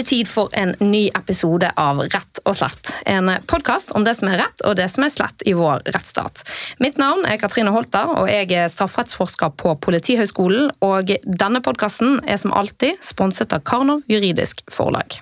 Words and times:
det 0.00 0.04
tid 0.04 0.28
for 0.28 0.48
en 0.52 0.74
ny 0.78 1.08
episode 1.08 1.68
av 1.76 1.98
Rett 2.00 2.38
og 2.48 2.54
slett. 2.56 2.88
En 3.04 3.28
podkast 3.46 3.92
om 3.92 4.04
det 4.06 4.14
som 4.16 4.30
er 4.30 4.38
rett 4.40 4.62
og 4.64 4.78
det 4.78 4.86
som 4.88 5.04
er 5.04 5.12
slett 5.12 5.42
i 5.44 5.52
vår 5.56 5.82
rettsstat. 5.92 6.40
Mitt 6.80 6.96
navn 7.00 7.26
er 7.28 7.36
Katrine 7.40 7.72
Holter, 7.74 8.08
og 8.16 8.30
jeg 8.30 8.48
er 8.56 8.70
strafferettsforsker 8.72 9.52
på 9.60 9.74
Politihøgskolen. 9.84 10.70
Og 10.86 11.12
denne 11.24 11.60
podkasten 11.60 12.22
er 12.24 12.40
som 12.40 12.54
alltid 12.56 13.02
sponset 13.04 13.52
av 13.52 13.60
Karnov 13.68 14.06
juridisk 14.08 14.64
forlag. 14.72 15.18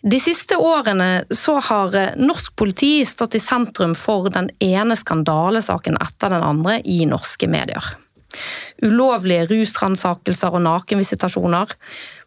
De 0.00 0.18
siste 0.18 0.56
årene 0.56 1.26
så 1.28 1.58
har 1.68 1.98
norsk 2.16 2.56
politi 2.56 2.94
stått 3.06 3.36
i 3.36 3.42
sentrum 3.44 3.92
for 3.92 4.32
den 4.32 4.48
ene 4.64 4.96
skandalesaken 4.96 6.00
etter 6.00 6.32
den 6.32 6.48
andre 6.48 6.80
i 6.80 7.02
norske 7.06 7.50
medier. 7.50 7.92
Ulovlige 8.82 9.46
rusransakelser 9.52 10.56
og 10.56 10.64
nakenvisitasjoner. 10.64 11.76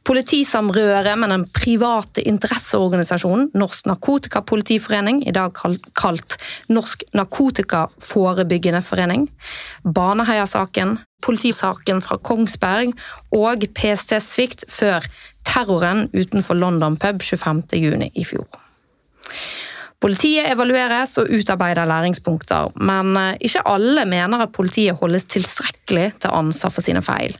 Politisamrøret 0.05 1.17
med 1.17 1.31
den 1.33 1.43
private 1.49 2.21
interesseorganisasjonen 2.29 3.47
Norsk 3.57 3.87
Narkotikapolitiforening, 3.89 5.23
i 5.25 5.33
dag 5.33 5.55
kalt 5.97 6.37
Norsk 6.69 7.03
Narkotikaforebyggende 7.17 8.83
Forening. 8.85 9.25
Baneheia-saken, 9.81 10.99
politisaken 11.25 12.03
fra 12.05 12.19
Kongsberg 12.21 12.93
og 13.33 13.65
PST-svikt 13.73 14.67
før 14.69 15.09
terroren 15.45 16.05
utenfor 16.13 16.53
London 16.53 16.99
pub 17.01 17.25
25.6 17.25 18.11
i 18.13 18.27
fjor. 18.29 18.61
Politiet 20.03 20.49
evalueres 20.51 21.15
og 21.21 21.29
utarbeider 21.31 21.87
læringspunkter, 21.87 22.73
men 22.83 23.15
eh, 23.17 23.37
ikke 23.47 23.63
alle 23.71 24.03
mener 24.09 24.43
at 24.43 24.51
politiet 24.53 24.99
holdes 24.99 25.23
tilstrekkelig 25.31 26.09
til 26.19 26.35
ansvar 26.35 26.73
for 26.75 26.83
sine 26.83 27.01
feil. 27.05 27.33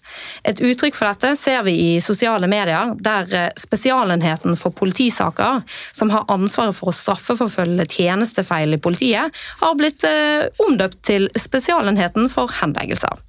Et 0.48 0.61
uttrykk 0.64 0.95
for 0.95 1.11
dette 1.11 1.33
ser 1.39 1.66
vi 1.67 1.76
i 1.83 1.89
sosiale 2.02 2.48
medier, 2.48 2.95
der 2.95 3.36
eh, 3.36 3.52
Spesialenheten 3.59 4.56
for 4.58 4.72
politisaker, 4.72 5.61
som 5.92 6.14
har 6.16 6.26
ansvaret 6.31 6.78
for 6.78 6.94
å 6.94 6.95
straffeforfølge 6.95 7.89
tjenestefeil 7.98 8.78
i 8.78 8.81
politiet, 8.81 9.36
har 9.61 9.78
blitt 9.78 10.08
eh, 10.08 10.48
omdøpt 10.64 11.03
til 11.11 11.28
Spesialenheten 11.36 12.31
for 12.31 12.56
henleggelser. 12.61 13.20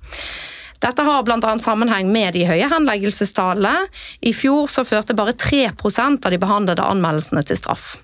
Dette 0.87 1.03
har 1.03 1.23
bl.a. 1.27 1.59
sammenheng 1.59 2.09
med 2.13 2.37
de 2.37 2.47
høye 2.47 2.71
henleggelsestallene. 2.71 3.89
I 4.23 4.33
fjor 4.37 4.69
så 4.71 4.85
førte 4.87 5.17
bare 5.19 5.35
3% 5.35 6.27
av 6.27 6.31
de 6.31 6.41
behandlede 6.41 6.85
anmeldelsene 6.85 7.43
til 7.49 7.59
straff. 7.59 7.97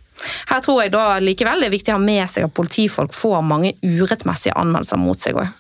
Her 0.51 0.63
tror 0.65 0.83
jeg 0.83 0.93
da 0.95 1.19
likevel 1.23 1.63
det 1.63 1.71
er 1.71 1.75
viktig 1.75 1.95
å 1.95 1.99
ha 1.99 2.05
med 2.05 2.31
seg 2.31 2.47
at 2.47 2.55
politifolk 2.57 3.15
får 3.17 3.43
mange 3.47 3.75
urettmessige 3.83 4.57
anmeldelser 4.59 5.01
mot 5.01 5.21
seg 5.21 5.41
òg. 5.43 5.51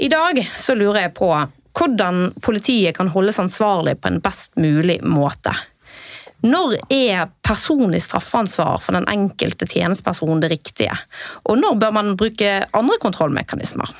I 0.00 0.08
dag 0.08 0.40
så 0.56 0.76
lurer 0.78 1.06
jeg 1.06 1.16
på 1.18 1.28
hvordan 1.76 2.30
politiet 2.42 2.96
kan 2.96 3.10
holdes 3.12 3.38
ansvarlig 3.42 3.98
på 4.00 4.10
en 4.10 4.22
best 4.24 4.56
mulig 4.58 4.98
måte. 5.06 5.52
Når 6.40 6.78
er 6.88 7.28
personlig 7.44 8.00
straffansvar 8.06 8.80
for 8.80 8.96
den 8.96 9.08
enkelte 9.12 9.68
tjenesteperson 9.68 10.40
det 10.40 10.48
riktige? 10.54 10.94
Og 11.44 11.60
når 11.60 11.76
bør 11.82 11.92
man 11.98 12.16
bruke 12.20 12.54
andre 12.76 12.96
kontrollmekanismer? 13.02 13.92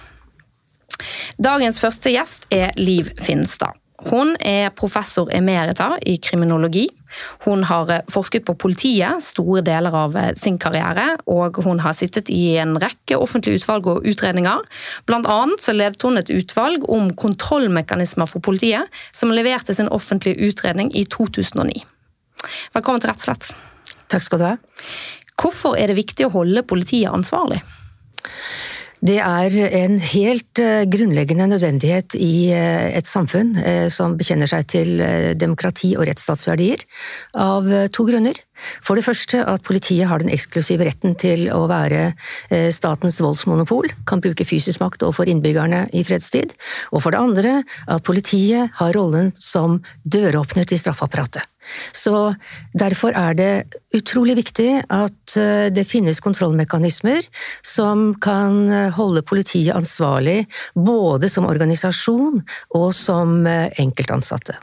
Dagens 1.40 1.80
første 1.80 2.12
gjest 2.12 2.48
er 2.52 2.72
Liv 2.80 3.12
Finstad. 3.20 3.76
Hun 4.08 4.32
er 4.40 4.72
professor 4.72 5.28
emerita 5.36 5.92
i 6.08 6.16
kriminologi. 6.16 6.86
Hun 7.46 7.64
har 7.68 7.90
eh, 7.92 8.02
forsket 8.12 8.46
på 8.48 8.56
politiet 8.60 9.22
store 9.24 9.62
deler 9.66 9.94
av 9.96 10.16
eh, 10.18 10.32
sin 10.38 10.58
karriere, 10.62 11.16
og 11.30 11.60
hun 11.64 11.82
har 11.84 11.96
sittet 11.98 12.30
i 12.32 12.56
en 12.62 12.76
rekke 12.80 13.18
offentlige 13.18 13.60
utvalg 13.60 13.88
og 13.90 14.06
utredninger. 14.08 14.64
Blant 15.10 15.28
annet 15.30 15.64
så 15.64 15.74
ledet 15.76 16.02
hun 16.06 16.20
et 16.20 16.32
utvalg 16.34 16.86
om 16.90 17.10
kontrollmekanismer 17.14 18.30
for 18.30 18.44
politiet, 18.44 18.90
som 19.12 19.34
leverte 19.34 19.74
sin 19.76 19.90
offentlige 19.90 20.50
utredning 20.50 20.92
i 20.96 21.06
2009. 21.10 21.82
Velkommen 22.74 23.02
til 23.02 23.12
Rettslett. 23.12 23.50
Takk 24.10 24.24
skal 24.26 24.40
du 24.40 24.46
ha. 24.48 24.56
Hvorfor 25.40 25.76
er 25.78 25.90
det 25.90 26.00
viktig 26.00 26.26
å 26.26 26.34
holde 26.34 26.64
politiet 26.68 27.12
ansvarlig? 27.12 27.60
Det 29.00 29.16
er 29.16 29.54
en 29.80 29.96
helt 30.04 30.60
eh, 30.60 30.84
grunnleggende 30.92 31.46
nødvendighet 31.48 32.14
i 32.20 32.52
eh, 32.52 32.90
et 32.98 33.08
samfunn 33.08 33.54
eh, 33.56 33.86
som 33.88 34.18
bekjenner 34.20 34.50
seg 34.50 34.66
til 34.68 35.00
demokrati 35.40 35.94
og 35.96 36.04
rettsstatsverdier, 36.10 36.84
av 37.40 37.68
to 37.96 38.04
grunner. 38.08 38.36
For 38.84 38.98
det 38.98 39.04
første 39.06 39.42
at 39.48 39.64
politiet 39.66 40.08
har 40.10 40.22
den 40.22 40.32
eksklusive 40.32 40.86
retten 40.86 41.16
til 41.20 41.48
å 41.52 41.64
være 41.70 42.10
eh, 42.50 42.68
statens 42.74 43.20
voldsmonopol, 43.22 43.90
kan 44.08 44.22
bruke 44.22 44.46
fysisk 44.48 44.82
makt 44.82 45.04
overfor 45.06 45.30
innbyggerne 45.30 45.86
i 45.96 46.04
fredstid. 46.06 46.54
Og 46.94 47.04
for 47.04 47.14
det 47.14 47.22
andre 47.22 47.54
at 47.90 48.04
politiet 48.06 48.72
har 48.80 48.94
rollen 48.96 49.32
som 49.40 49.80
døråpner 50.04 50.68
til 50.68 50.80
straffapparatet. 50.80 51.46
Så 51.92 52.32
derfor 52.72 53.12
er 53.18 53.34
det 53.36 53.50
utrolig 53.94 54.38
viktig 54.40 54.70
at 54.88 55.36
eh, 55.36 55.68
det 55.74 55.86
finnes 55.88 56.22
kontrollmekanismer 56.24 57.26
som 57.66 58.10
kan 58.22 58.62
eh, 58.68 58.88
holde 58.96 59.24
politiet 59.26 59.76
ansvarlig, 59.76 60.44
både 60.74 61.30
som 61.32 61.48
organisasjon 61.50 62.40
og 62.78 62.90
som 62.96 63.44
enkeltansatte. 63.46 64.56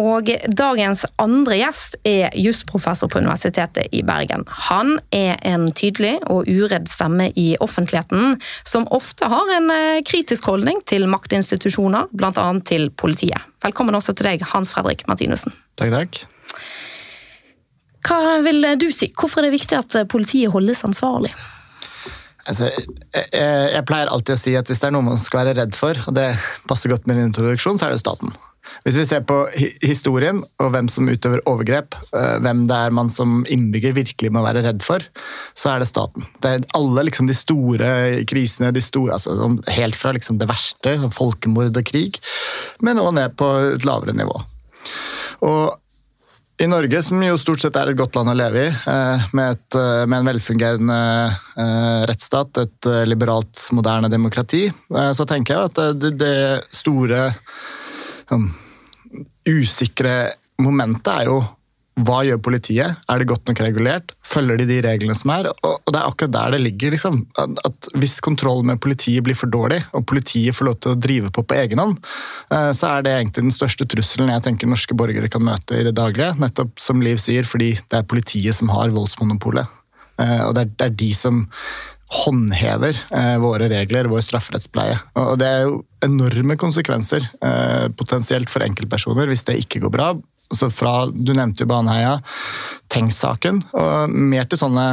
Og 0.00 0.26
dagens 0.58 1.04
andre 1.22 1.60
gjest 1.60 1.94
er 2.08 2.34
jusprofessor 2.34 3.10
på 3.12 3.20
Universitetet 3.22 3.92
i 3.94 4.02
Bergen. 4.06 4.42
Han 4.66 4.96
er 5.14 5.38
en 5.46 5.68
tydelig 5.70 6.16
og 6.26 6.50
uredd 6.50 6.88
stemme 6.90 7.28
i 7.38 7.52
offentligheten, 7.62 8.40
som 8.66 8.88
ofte 8.90 9.30
har 9.30 9.52
en 9.54 9.70
eh, 9.70 10.02
kritisk 10.06 10.50
holdning 10.50 10.82
til 10.90 11.06
maktinstitusjoner, 11.10 12.10
bl.a. 12.10 12.46
til 12.66 12.88
politiet. 12.90 13.46
Velkommen 13.62 13.94
også 13.94 14.16
til 14.18 14.32
deg, 14.32 14.42
Hans 14.50 14.74
Fredrik 14.74 15.06
Martinussen. 15.06 15.54
Takk, 15.78 15.94
takk. 15.94 16.24
Hva 18.04 18.40
vil 18.44 18.66
du 18.76 18.90
si? 18.92 19.12
Hvorfor 19.14 19.40
er 19.40 19.48
det 19.48 19.60
viktig 19.60 19.78
at 19.78 19.94
politiet 20.10 20.52
holdes 20.52 20.82
ansvarlig? 20.84 21.30
Altså, 22.44 22.68
jeg, 22.68 23.28
jeg, 23.32 23.84
pleier 23.88 24.10
alltid 24.12 24.34
å 24.34 24.40
si 24.42 24.52
at 24.58 24.68
hvis 24.68 24.82
det 24.82 24.90
er 24.90 24.92
noe 24.96 25.06
man 25.06 25.22
skal 25.22 25.44
være 25.44 25.54
redd 25.62 25.78
for, 25.78 25.96
og 26.10 26.18
det 26.18 26.26
passer 26.68 26.92
godt 26.92 27.06
med 27.08 27.16
en 27.16 27.30
introduksjon, 27.30 27.78
så 27.80 27.88
er 27.88 27.94
det 27.94 28.02
staten. 28.02 28.34
Hvis 28.82 28.98
vi 28.98 29.04
ser 29.08 29.22
på 29.28 29.36
historien 29.84 30.42
og 30.60 30.72
hvem 30.74 30.88
som 30.92 31.08
utøver 31.08 31.42
overgrep, 31.48 31.96
eh, 32.16 32.34
hvem 32.44 32.64
det 32.68 32.80
er 32.86 32.96
man 32.96 33.10
som 33.12 33.44
innbygger 33.52 33.94
virkelig 33.96 34.32
må 34.34 34.42
være 34.44 34.64
redd 34.66 34.82
for, 34.84 35.04
så 35.56 35.74
er 35.74 35.82
det 35.82 35.90
staten. 35.90 36.26
Det 36.42 36.50
er 36.50 36.66
alle 36.76 37.06
liksom, 37.08 37.30
de 37.30 37.36
store 37.38 37.92
krisene, 38.30 38.74
de 38.74 38.82
store, 38.84 39.14
altså, 39.16 39.36
sånn 39.38 39.60
helt 39.76 39.98
fra 39.98 40.14
liksom, 40.16 40.40
det 40.42 40.50
verste, 40.50 40.98
sånn 41.00 41.14
folkemord 41.14 41.78
og 41.78 41.88
krig, 41.88 42.18
men 42.84 43.00
også 43.00 43.16
ned 43.20 43.38
på 43.40 43.54
et 43.76 43.88
lavere 43.88 44.16
nivå. 44.16 44.36
Og 45.44 45.80
i 46.62 46.68
Norge, 46.70 47.00
som 47.02 47.22
jo 47.24 47.34
stort 47.40 47.64
sett 47.64 47.76
er 47.76 47.90
et 47.90 47.98
godt 47.98 48.14
land 48.14 48.30
å 48.30 48.36
leve 48.38 48.68
i, 48.68 48.68
eh, 48.70 49.24
med, 49.34 49.56
et, 49.56 49.78
eh, 49.80 50.04
med 50.06 50.20
en 50.20 50.28
velfungerende 50.28 50.98
rettsstat, 52.10 52.60
et 52.62 52.90
liberalt, 53.08 53.58
moderne 53.72 54.10
demokrati, 54.10 54.66
så 54.90 55.26
tenker 55.26 55.54
jeg 55.54 55.70
at 55.70 55.98
det, 55.98 56.10
det 56.18 56.36
store 56.74 57.28
sånn, 58.28 58.48
usikre 59.48 60.34
momentet 60.62 61.12
er 61.12 61.28
jo 61.28 61.42
hva 62.02 62.24
gjør 62.26 62.40
politiet? 62.42 62.96
Er 63.06 63.20
det 63.20 63.28
godt 63.30 63.46
nok 63.46 63.60
regulert? 63.62 64.14
Følger 64.26 64.58
de 64.58 64.66
de 64.66 64.80
reglene 64.82 65.14
som 65.14 65.30
er? 65.30 65.46
Og 65.62 65.92
det 65.92 66.00
er 66.00 66.08
akkurat 66.08 66.32
der 66.34 66.56
det 66.56 66.60
ligger. 66.64 66.90
Liksom. 66.90 67.20
At 67.38 67.88
Hvis 67.94 68.18
kontrollen 68.24 68.66
med 68.66 68.80
politiet 68.82 69.22
blir 69.22 69.38
for 69.38 69.46
dårlig, 69.46 69.78
og 69.94 70.06
politiet 70.10 70.56
får 70.58 70.66
lov 70.66 70.80
til 70.80 70.94
å 70.94 70.98
drive 70.98 71.30
på 71.30 71.46
på 71.46 71.54
egen 71.54 71.78
hånd, 71.78 72.00
eh, 72.50 72.72
så 72.74 72.96
er 72.96 73.06
det 73.06 73.14
egentlig 73.14 73.46
den 73.46 73.54
største 73.54 73.86
trusselen 73.86 74.32
jeg 74.32 74.42
tenker 74.42 74.66
norske 74.66 74.94
borgere 74.98 75.30
kan 75.30 75.46
møte 75.46 75.78
i 75.78 75.86
det 75.86 75.94
daglige. 75.94 76.34
Nettopp 76.42 76.74
som 76.82 77.02
Liv 77.04 77.22
sier, 77.22 77.46
fordi 77.46 77.76
det 77.78 78.00
er 78.00 78.10
politiet 78.10 78.58
som 78.58 78.74
har 78.74 78.90
voldsmonopolet. 78.90 79.70
Eh, 80.18 80.40
og 80.48 80.54
det 80.58 80.66
er 80.82 80.98
de 80.98 81.14
som 81.14 81.44
håndhever 82.24 82.98
eh, 83.14 83.36
våre 83.42 83.70
regler, 83.70 84.10
vår 84.10 84.26
strafferettspleie. 84.26 84.98
Og 85.20 85.38
det 85.38 85.46
er 85.46 85.62
jo 85.68 85.84
enorme 86.04 86.56
konsekvenser 86.60 87.26
eh, 87.44 87.88
potensielt 87.96 88.52
for 88.52 88.64
enkeltpersoner 88.66 89.30
hvis 89.30 89.46
det 89.48 89.58
ikke 89.62 89.82
går 89.86 89.94
bra. 89.94 90.12
Så 90.54 90.68
fra, 90.70 91.06
Du 91.08 91.32
nevnte 91.34 91.64
jo 91.64 91.70
Baneheia, 91.70 92.18
Tengs-saken, 92.92 93.62
og 93.74 94.12
mer 94.12 94.46
til 94.46 94.60
sånne 94.60 94.86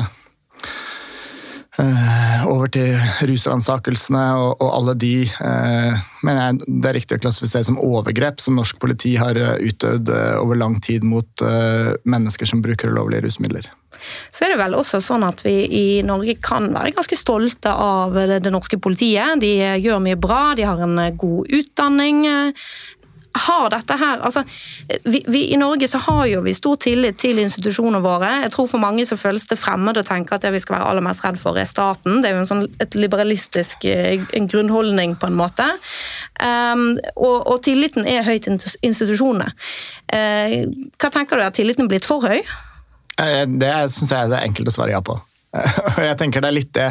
over 2.50 2.70
til 2.74 2.96
rusransakelsene 3.30 4.24
og, 4.38 4.62
og, 4.62 4.70
alle 4.78 4.96
de 5.02 5.14
eh, 5.26 6.00
mener 6.26 6.42
jeg 6.42 6.60
det 6.68 6.90
er 6.90 6.98
riktig 6.98 7.18
å 7.18 7.24
klassifisere 7.24 7.68
som 7.68 7.80
overgrep 7.82 8.42
som 8.44 8.58
norsk 8.60 8.80
politi 8.82 9.16
har 9.20 9.38
uh, 9.40 9.56
utøvd 9.62 10.12
over 10.42 10.60
lang 10.60 10.78
tid 10.84 11.06
mot 11.08 11.44
mennesker 12.06 12.50
som 12.50 12.62
bruker 12.64 12.92
ulovlige 12.94 13.26
rusmidler. 13.26 13.70
Så 14.34 14.46
er 14.46 14.54
det 14.54 14.62
vel 14.62 14.76
også 14.78 15.02
sånn 15.04 15.26
at 15.26 15.44
vi 15.46 15.56
i 15.66 15.86
Norge 16.06 16.38
kan 16.42 16.70
være 16.74 16.94
ganske 16.96 17.18
stolte 17.20 17.74
av 17.74 18.16
det 18.16 18.54
norske 18.54 18.80
politiet. 18.82 19.42
De 19.42 19.52
gjør 19.82 20.02
mye 20.04 20.20
bra, 20.20 20.42
de 20.58 20.66
har 20.66 20.82
en 20.82 20.98
god 21.22 21.54
utdanning. 21.60 22.24
Har 23.34 23.70
dette 23.72 23.96
her 23.96 24.20
altså, 24.26 24.44
vi, 25.04 25.22
vi, 25.28 25.54
I 25.54 25.58
Norge 25.60 25.88
så 25.88 26.02
har 26.04 26.26
jo 26.28 26.42
vi 26.46 26.54
stor 26.56 26.76
tillit 26.82 27.20
til 27.22 27.40
institusjonene 27.40 28.02
våre. 28.04 28.32
Jeg 28.44 28.52
tror 28.56 28.68
For 28.72 28.82
mange 28.82 29.06
så 29.08 29.18
føles 29.20 29.48
det 29.48 29.60
fremmed 29.60 30.00
å 30.00 30.06
tenke 30.08 30.36
at 30.36 30.46
det 30.46 30.52
vi 30.56 30.62
skal 30.64 30.78
være 30.78 30.90
aller 30.92 31.06
mest 31.06 31.24
redd 31.24 31.40
for, 31.42 31.58
er 31.60 31.70
staten. 31.70 32.20
Det 32.22 32.30
er 32.30 32.36
jo 32.36 32.44
en 32.44 32.50
sånn, 32.50 32.66
et 32.84 32.98
liberalistisk 32.98 33.88
eh, 33.90 34.26
en 34.38 34.50
grunnholdning, 34.52 35.16
på 35.22 35.30
en 35.30 35.38
måte. 35.38 35.68
Um, 36.42 36.86
og, 37.16 37.38
og, 37.40 37.58
tilliten 37.66 38.08
er 38.10 38.26
høy 38.28 38.38
til 38.44 38.58
institusjonene. 38.58 39.52
Uh, 40.12 40.92
hva 41.00 41.12
tenker 41.14 41.40
du, 41.40 41.46
er 41.46 41.56
tilliten 41.56 41.90
blitt 41.92 42.08
for 42.08 42.26
høy? 42.26 42.42
Det 43.22 43.74
syns 43.94 44.10
jeg 44.10 44.18
er 44.18 44.32
det 44.32 44.42
enkelt 44.48 44.72
å 44.72 44.74
svare 44.74 44.96
ja 44.96 45.02
på. 45.06 45.18
jeg 46.10 46.18
tenker 46.20 46.44
det 46.44 46.50
er 46.50 46.56
litt 46.56 46.72
det 46.76 46.88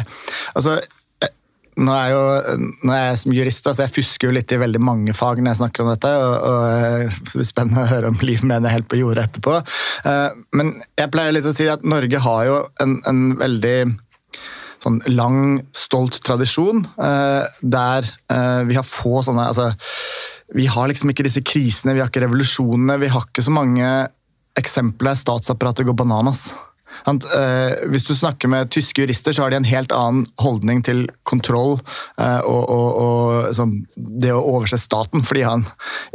altså, 0.53 0.77
nå 1.79 1.93
er, 1.95 2.11
jo, 2.11 2.21
nå 2.83 2.93
er 2.93 3.03
jeg 3.05 3.19
som 3.21 3.33
jurist, 3.35 3.67
så 3.67 3.85
jeg 3.85 3.93
fusker 3.95 4.27
jo 4.27 4.35
litt 4.35 4.51
i 4.51 4.59
veldig 4.59 4.81
mange 4.83 5.13
fag 5.15 5.39
når 5.39 5.53
jeg 5.53 5.59
snakker 5.61 5.83
om 5.85 5.91
dette. 5.93 6.11
og, 6.11 6.33
og 6.49 6.63
eh, 6.67 7.19
Det 7.29 7.37
blir 7.37 7.47
spennende 7.47 7.85
å 7.85 7.91
høre 7.91 8.11
om 8.11 8.19
Liv 8.27 8.43
mener 8.47 8.73
helt 8.73 8.89
på 8.91 8.99
jordet 8.99 9.29
etterpå. 9.29 9.57
Eh, 10.11 10.39
men 10.59 10.73
jeg 10.99 11.11
pleier 11.13 11.35
litt 11.35 11.47
å 11.47 11.55
si 11.55 11.69
at 11.71 11.85
Norge 11.87 12.23
har 12.25 12.47
jo 12.49 12.57
en, 12.83 12.97
en 13.07 13.21
veldig 13.39 13.75
sånn 14.81 14.97
lang, 15.13 15.61
stolt 15.77 16.19
tradisjon 16.25 16.81
eh, 16.97 17.43
der 17.61 18.07
vi 18.65 18.73
har 18.73 18.87
få 18.87 19.19
sånne 19.21 19.43
altså, 19.51 19.67
Vi 20.57 20.65
har 20.73 20.89
liksom 20.89 21.11
ikke 21.11 21.27
disse 21.27 21.43
krisene, 21.45 21.93
vi 21.93 22.01
har 22.01 22.09
ikke 22.09 22.23
revolusjonene, 22.25 22.97
vi 22.99 23.11
har 23.13 23.27
ikke 23.29 23.45
så 23.45 23.53
mange 23.53 23.87
eksempler 24.59 25.13
der 25.13 25.21
statsapparatet 25.21 25.87
går 25.87 25.95
bananas. 26.01 26.49
Eh, 27.07 27.87
hvis 27.91 28.05
du 28.07 28.13
snakker 28.15 28.51
med 28.51 28.71
tyske 28.73 29.03
jurister, 29.03 29.33
så 29.33 29.45
har 29.45 29.53
de 29.53 29.59
en 29.61 29.67
helt 29.67 29.93
annen 29.95 30.25
holdning 30.41 30.83
til 30.85 31.05
kontroll 31.27 31.77
eh, 32.19 32.41
og, 32.45 32.63
og, 32.69 32.87
og 33.01 33.55
sånn, 33.57 33.75
det 33.95 34.33
å 34.35 34.43
overse 34.53 34.79
staten, 34.81 35.25
fordi 35.27 35.45
han 35.47 35.65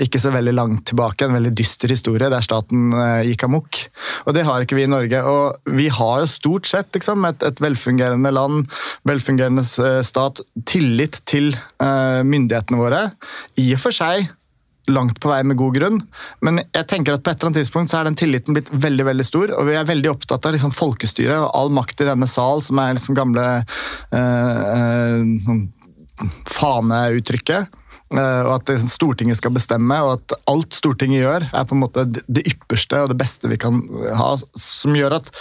ikke 0.03 0.21
så 0.23 0.33
veldig 0.35 0.55
langt 0.57 0.87
tilbake, 0.91 1.27
en 1.27 1.37
veldig 1.37 1.55
dyster 1.57 1.93
historie 1.93 2.31
der 2.33 2.45
staten 2.45 2.95
eh, 2.95 3.33
gikk 3.33 3.47
amok. 3.49 3.83
Og 4.27 4.37
det 4.37 4.47
har 4.47 4.63
ikke 4.63 4.79
vi 4.79 4.87
i 4.87 4.91
Norge. 4.91 5.23
Og 5.27 5.77
vi 5.77 5.89
har 5.93 6.23
jo 6.23 6.31
stort 6.31 6.71
sett 6.71 6.93
liksom, 6.97 7.27
et, 7.29 7.43
et, 7.47 7.63
velfungerende 7.63 8.33
land, 8.35 8.67
velfungerende 9.09 9.65
stat, 10.07 10.43
tillit 10.69 11.19
til 11.29 11.55
myndighetene 11.81 12.79
våre. 12.79 13.01
I 13.61 13.71
og 13.75 13.81
for 13.81 13.97
seg 13.97 14.29
langt 14.91 15.21
på 15.23 15.31
vei 15.31 15.41
med 15.47 15.59
god 15.61 15.77
grunn. 15.79 16.03
Men 16.45 16.61
jeg 16.65 16.87
tenker 16.91 17.17
at 17.17 17.25
på 17.25 17.33
et 17.33 17.39
eller 17.39 17.51
annet 17.51 17.63
tidspunkt 17.63 17.93
så 17.93 18.01
er 18.01 18.09
den 18.09 18.19
tilliten 18.19 18.57
blitt 18.57 18.71
veldig 18.73 19.09
veldig 19.11 19.27
stor. 19.27 19.55
Og 19.59 19.69
vi 19.71 19.79
er 19.79 19.89
veldig 19.89 20.13
opptatt 20.13 20.47
av 20.47 20.57
liksom 20.57 20.75
folkestyret 20.77 21.39
og 21.39 21.51
all 21.59 21.73
makt 21.75 22.05
i 22.05 22.11
denne 22.11 22.29
sal, 22.31 22.63
som 22.65 22.81
er 22.83 22.97
liksom 22.97 23.19
gamle 23.19 23.47
øh, 24.17 24.77
øh, 24.77 26.31
faneuttrykket. 26.51 27.83
Eh, 28.15 28.43
og 28.47 28.53
at 28.61 28.71
Stortinget 28.87 29.41
skal 29.41 29.55
bestemme, 29.57 29.97
og 30.05 30.21
at 30.21 30.37
alt 30.51 30.77
Stortinget 30.77 31.25
gjør, 31.25 31.49
er 31.51 31.67
på 31.67 31.75
en 31.75 31.83
måte 31.83 32.07
det 32.07 32.45
ypperste 32.47 33.03
og 33.03 33.11
det 33.11 33.19
beste 33.19 33.51
vi 33.51 33.59
kan 33.59 33.81
ha. 34.15 34.29
Som 34.55 34.95
gjør 34.99 35.19
at 35.19 35.33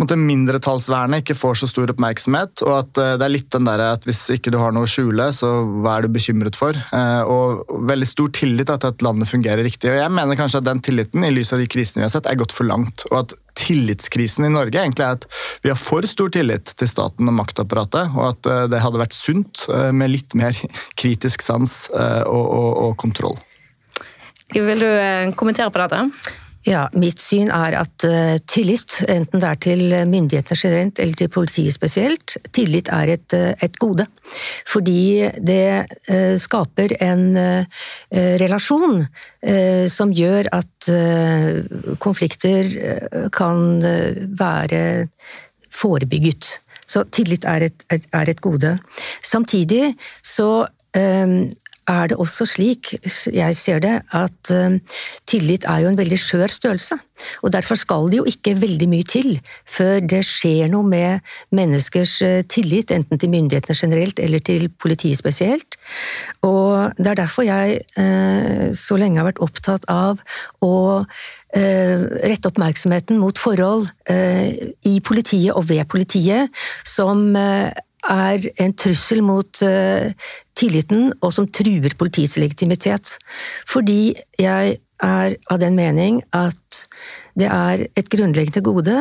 måte, 0.00 0.18
mindretallsvernet 0.20 1.24
ikke 1.24 1.38
får 1.38 1.60
så 1.60 1.70
stor 1.70 1.92
oppmerksomhet. 1.92 2.62
Og 2.66 2.74
at 2.76 3.02
eh, 3.02 3.16
det 3.18 3.26
er 3.26 3.34
litt 3.34 3.50
den 3.54 3.68
der 3.68 3.84
at 3.90 4.06
hvis 4.08 4.22
ikke 4.36 4.54
du 4.54 4.60
har 4.62 4.74
noe 4.76 4.86
å 4.86 4.90
skjule, 4.90 5.30
så 5.36 5.52
hva 5.82 5.98
er 5.98 6.06
du 6.06 6.14
bekymret 6.14 6.58
for? 6.58 6.78
Eh, 6.78 7.22
og 7.26 7.66
veldig 7.90 8.08
stor 8.08 8.32
tillit 8.38 8.70
til 8.70 8.92
at 8.92 9.04
landet 9.04 9.30
fungerer 9.30 9.66
riktig. 9.66 9.90
Og 9.90 10.00
jeg 10.00 10.14
mener 10.14 10.38
kanskje 10.38 10.62
at 10.62 10.70
den 10.70 10.82
tilliten, 10.84 11.26
i 11.26 11.34
lys 11.34 11.54
av 11.54 11.62
de 11.62 11.68
krisene 11.70 12.04
vi 12.04 12.08
har 12.08 12.14
sett, 12.14 12.30
er 12.30 12.38
gått 12.40 12.54
for 12.54 12.68
langt. 12.70 13.06
og 13.10 13.24
at 13.24 13.38
tillitskrisen 13.58 14.46
i 14.46 14.52
Norge 14.52 14.80
egentlig 14.80 15.06
er 15.06 15.18
at 15.18 15.26
vi 15.64 15.72
har 15.72 15.78
for 15.80 16.06
stor 16.08 16.32
tillit 16.34 16.74
til 16.78 16.90
staten 16.90 17.30
og 17.30 17.36
maktapparatet, 17.36 18.12
og 18.16 18.32
at 18.32 18.50
eh, 18.50 18.66
det 18.72 18.82
hadde 18.82 19.02
vært 19.02 19.16
sunt 19.16 19.64
eh, 19.70 19.90
med 19.96 20.12
litt 20.14 20.36
mer 20.38 20.56
kritisk 21.00 21.44
sans 21.46 21.82
eh, 21.94 22.22
og, 22.26 22.46
og, 22.46 22.70
og 22.86 22.96
kontroll. 23.00 23.38
Vil 24.50 24.82
du 24.82 24.88
kommentere 25.38 25.70
på 25.70 25.78
dette? 25.78 26.38
Ja, 26.68 26.82
Mitt 26.92 27.22
syn 27.24 27.48
er 27.48 27.72
at 27.78 28.04
uh, 28.04 28.36
tillit, 28.44 28.98
enten 29.08 29.40
det 29.40 29.48
er 29.48 29.60
til 29.64 29.84
myndighetene 30.10 30.58
generelt 30.60 30.98
eller 31.00 31.16
til 31.16 31.30
politiet 31.32 31.72
spesielt, 31.72 32.36
tillit 32.52 32.90
er 32.92 33.14
et, 33.14 33.32
uh, 33.32 33.54
et 33.64 33.78
gode. 33.80 34.04
Fordi 34.68 35.30
det 35.40 35.86
uh, 36.10 36.36
skaper 36.36 36.98
en 37.00 37.24
relasjon 38.12 39.00
som 39.88 40.10
gjør 40.12 40.50
at 40.52 40.88
konflikter 42.02 42.68
kan 43.32 43.80
være 44.36 44.82
forebygget. 45.72 46.50
Så 46.84 47.06
tillit 47.14 47.46
er 47.48 47.70
et, 47.70 47.86
er 47.88 48.30
et 48.30 48.42
gode. 48.44 48.74
Samtidig 49.24 49.94
så 50.22 50.66
er 51.88 52.10
det 52.10 52.18
også 52.20 52.46
slik, 52.46 52.92
jeg 53.32 53.56
ser 53.56 53.80
det, 53.82 53.94
at 54.12 54.52
uh, 54.52 54.76
tillit 55.28 55.64
er 55.68 55.84
jo 55.84 55.90
en 55.90 55.98
veldig 55.98 56.18
skjør 56.20 56.52
størrelse. 56.52 56.98
Og 57.44 57.52
derfor 57.52 57.76
skal 57.76 58.08
det 58.10 58.20
jo 58.20 58.24
ikke 58.28 58.54
veldig 58.60 58.88
mye 58.88 59.04
til 59.04 59.34
før 59.68 60.00
det 60.00 60.22
skjer 60.28 60.70
noe 60.72 60.86
med 60.86 61.20
menneskers 61.56 62.16
uh, 62.24 62.40
tillit, 62.48 62.92
enten 62.94 63.20
til 63.20 63.32
myndighetene 63.32 63.76
generelt 63.76 64.22
eller 64.22 64.44
til 64.44 64.68
politiet 64.68 65.18
spesielt. 65.18 65.78
Og 66.46 66.94
det 66.98 67.12
er 67.12 67.20
derfor 67.22 67.48
jeg 67.48 67.80
uh, 67.98 68.70
så 68.76 69.00
lenge 69.00 69.20
har 69.20 69.30
vært 69.30 69.44
opptatt 69.44 69.86
av 69.90 70.20
å 70.64 71.04
rette 71.50 72.46
oppmerksomheten 72.46 73.18
mot 73.18 73.34
forhold 73.34 73.88
i 74.86 74.92
politiet 75.02 75.50
og 75.58 75.64
ved 75.66 75.82
politiet 75.90 76.54
som 76.86 77.24
er 78.08 78.46
en 78.62 78.74
trussel 78.76 79.22
mot 79.24 79.62
uh, 79.66 80.10
tilliten, 80.58 81.10
og 81.20 81.34
som 81.36 81.48
truer 81.48 81.96
politiets 81.98 82.38
legitimitet. 82.40 83.16
Fordi 83.68 84.14
jeg 84.40 84.78
er 85.00 85.36
av 85.50 85.60
den 85.62 85.78
mening 85.78 86.20
at 86.36 86.84
det 87.38 87.48
er 87.48 87.86
et 87.96 88.10
grunnleggende 88.12 88.64
gode 88.64 88.98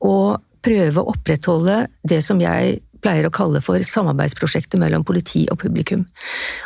å 0.00 0.38
prøve 0.60 1.02
å 1.02 1.10
opprettholde 1.14 1.82
det 2.06 2.20
som 2.24 2.40
jeg 2.42 2.78
pleier 3.00 3.24
å 3.26 3.32
kalle 3.32 3.62
for 3.64 3.80
samarbeidsprosjektet 3.86 4.76
mellom 4.80 5.06
politi 5.08 5.46
og 5.48 5.62
publikum. 5.62 6.04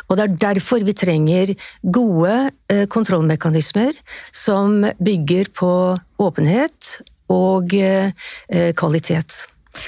Og 0.09 0.17
Det 0.17 0.25
er 0.25 0.37
derfor 0.49 0.83
vi 0.83 0.93
trenger 0.93 1.55
gode 1.81 2.35
uh, 2.51 2.85
kontrollmekanismer 2.91 3.95
som 4.35 4.83
bygger 4.99 5.51
på 5.55 5.71
åpenhet 6.21 6.97
og 7.31 7.71
uh, 7.73 8.11
kvalitet 8.75 9.45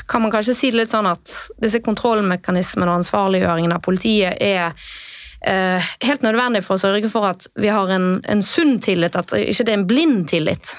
kan 0.09 0.23
man 0.23 0.33
kanskje 0.33 0.55
si 0.57 0.71
det 0.71 0.81
litt 0.81 0.93
sånn 0.93 1.09
at 1.09 1.33
disse 1.61 1.81
kontrollmekanismene 1.85 2.91
og 2.91 3.01
ansvarliggjøringen 3.01 3.75
av 3.75 3.83
politiet 3.85 4.41
er 4.43 4.73
eh, 5.41 5.93
helt 6.07 6.25
nødvendig 6.25 6.63
for 6.65 6.77
å 6.77 6.83
sørge 6.87 7.11
for 7.11 7.29
at 7.29 7.47
vi 7.59 7.71
har 7.73 7.91
en, 7.93 8.17
en 8.27 8.43
sunn 8.45 8.77
tillit, 8.83 9.17
at 9.19 9.33
ikke 9.37 9.67
det 9.67 9.73
er 9.73 9.81
en 9.81 9.89
blind 9.89 10.27
tillit? 10.31 10.75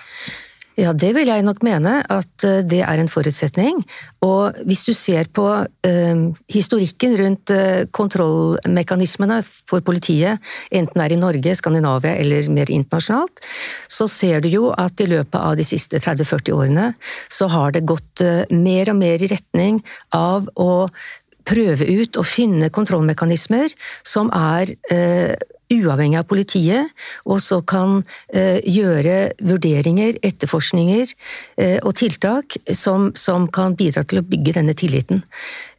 Ja, 0.79 0.93
det 0.95 1.09
vil 1.17 1.27
jeg 1.27 1.43
nok 1.43 1.59
mene 1.67 1.97
at 2.07 2.45
eh, 2.47 2.61
det 2.63 2.85
er 2.87 3.01
en 3.03 3.11
forutsetning. 3.11 3.81
Og 4.23 4.61
hvis 4.69 4.85
du 4.87 4.93
ser 4.95 5.27
på 5.35 5.47
eh, 5.87 6.21
historikken 6.55 7.17
rundt 7.19 7.51
eh, 7.51 7.83
kontrollmekanismene 7.91 9.41
for 9.43 9.83
politiet, 9.83 10.39
enten 10.71 10.95
det 10.95 11.09
er 11.09 11.17
i 11.17 11.19
Norge, 11.19 11.57
Skandinavia 11.59 12.15
eller 12.23 12.47
mer 12.55 12.71
internasjonalt, 12.71 13.43
så 13.91 14.07
ser 14.07 14.45
du 14.45 14.53
jo 14.53 14.71
at 14.71 15.03
i 15.03 15.11
løpet 15.11 15.41
av 15.41 15.59
de 15.59 15.67
siste 15.67 15.99
30-40 15.99 16.55
årene 16.55 16.93
så 17.27 17.51
har 17.51 17.75
det 17.75 17.87
gått 17.89 18.23
eh, 18.23 18.45
mer 18.55 18.95
og 18.95 19.01
mer 19.03 19.19
i 19.19 19.33
retning 19.35 19.83
av 20.15 20.47
å 20.55 20.87
prøve 21.49 21.91
ut 21.91 22.21
og 22.21 22.29
finne 22.29 22.71
kontrollmekanismer 22.71 23.73
som 24.07 24.29
er 24.37 24.77
uavhengig 25.73 26.19
av 26.21 26.27
politiet, 26.29 26.93
og 27.29 27.41
så 27.45 27.61
kan 27.67 28.01
eh, 28.33 28.59
gjøre 28.65 29.35
vurderinger, 29.45 30.19
etterforskninger 30.25 31.13
eh, 31.61 31.79
og 31.83 31.95
tiltak 32.01 32.59
som, 32.77 33.11
som, 33.19 33.49
kan 33.53 33.77
bidra 33.79 34.05
til 34.09 34.21
å 34.21 34.27
bygge 34.27 34.57
denne 34.59 34.75
tilliten. 34.79 35.23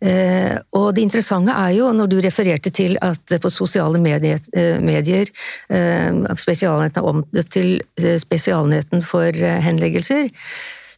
Eh, 0.01 0.55
og 0.77 0.93
det 0.95 1.05
interessante 1.05 1.55
er 1.55 1.75
jo, 1.77 1.91
når 1.95 2.11
du 2.11 2.17
refererte 2.23 2.73
til 2.73 2.97
at 3.05 3.39
på 3.41 3.51
sosiale 3.53 4.01
medier, 4.01 4.41
eh, 4.53 4.79
medier 4.81 5.29
eh, 5.69 6.35
Spesialenheten 6.39 7.01
er 7.01 7.09
omdøpt 7.13 7.53
til 7.55 7.79
eh, 8.01 8.17
Spesialenheten 8.21 9.05
for 9.05 9.33
henleggelser. 9.33 10.29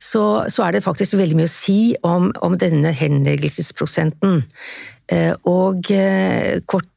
Så, 0.02 0.24
så, 0.50 0.64
er 0.66 0.72
det 0.74 0.86
faktisk 0.86 1.14
veldig 1.20 1.38
mye 1.38 1.50
å 1.50 1.52
si 1.52 1.94
om, 2.08 2.32
om 2.42 2.56
denne 2.58 2.90
henleggelsesprosenten. 2.98 4.42
Og 5.46 5.90
kort 6.72 6.91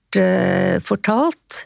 fortalt, 0.85 1.65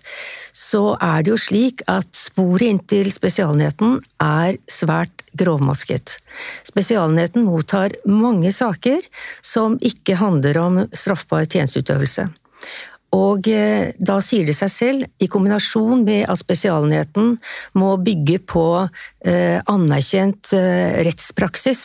så 0.54 0.96
er 0.96 1.22
det 1.22 1.32
jo 1.32 1.38
slik 1.40 1.84
at 1.90 2.08
sporet 2.16 2.66
inntil 2.68 3.12
Spesialenheten 3.14 3.98
er 4.22 4.58
svært 4.70 5.24
grovmasket. 5.38 6.16
Spesialenheten 6.66 7.46
mottar 7.46 7.94
mange 8.08 8.52
saker 8.54 9.04
som 9.44 9.78
ikke 9.84 10.18
handler 10.18 10.60
om 10.64 10.84
straffbar 10.92 11.46
tjenesteutøvelse. 11.46 12.28
Og 13.16 13.46
eh, 13.48 13.94
da 13.96 14.18
sier 14.24 14.44
det 14.44 14.54
seg 14.58 14.72
selv, 14.72 15.06
i 15.16 15.30
kombinasjon 15.32 16.02
med 16.04 16.26
at 16.28 16.40
Spesialenheten 16.42 17.36
må 17.80 17.94
bygge 18.04 18.36
på 18.44 18.66
eh, 18.84 19.56
anerkjent 19.64 20.52
eh, 20.56 21.00
rettspraksis 21.08 21.84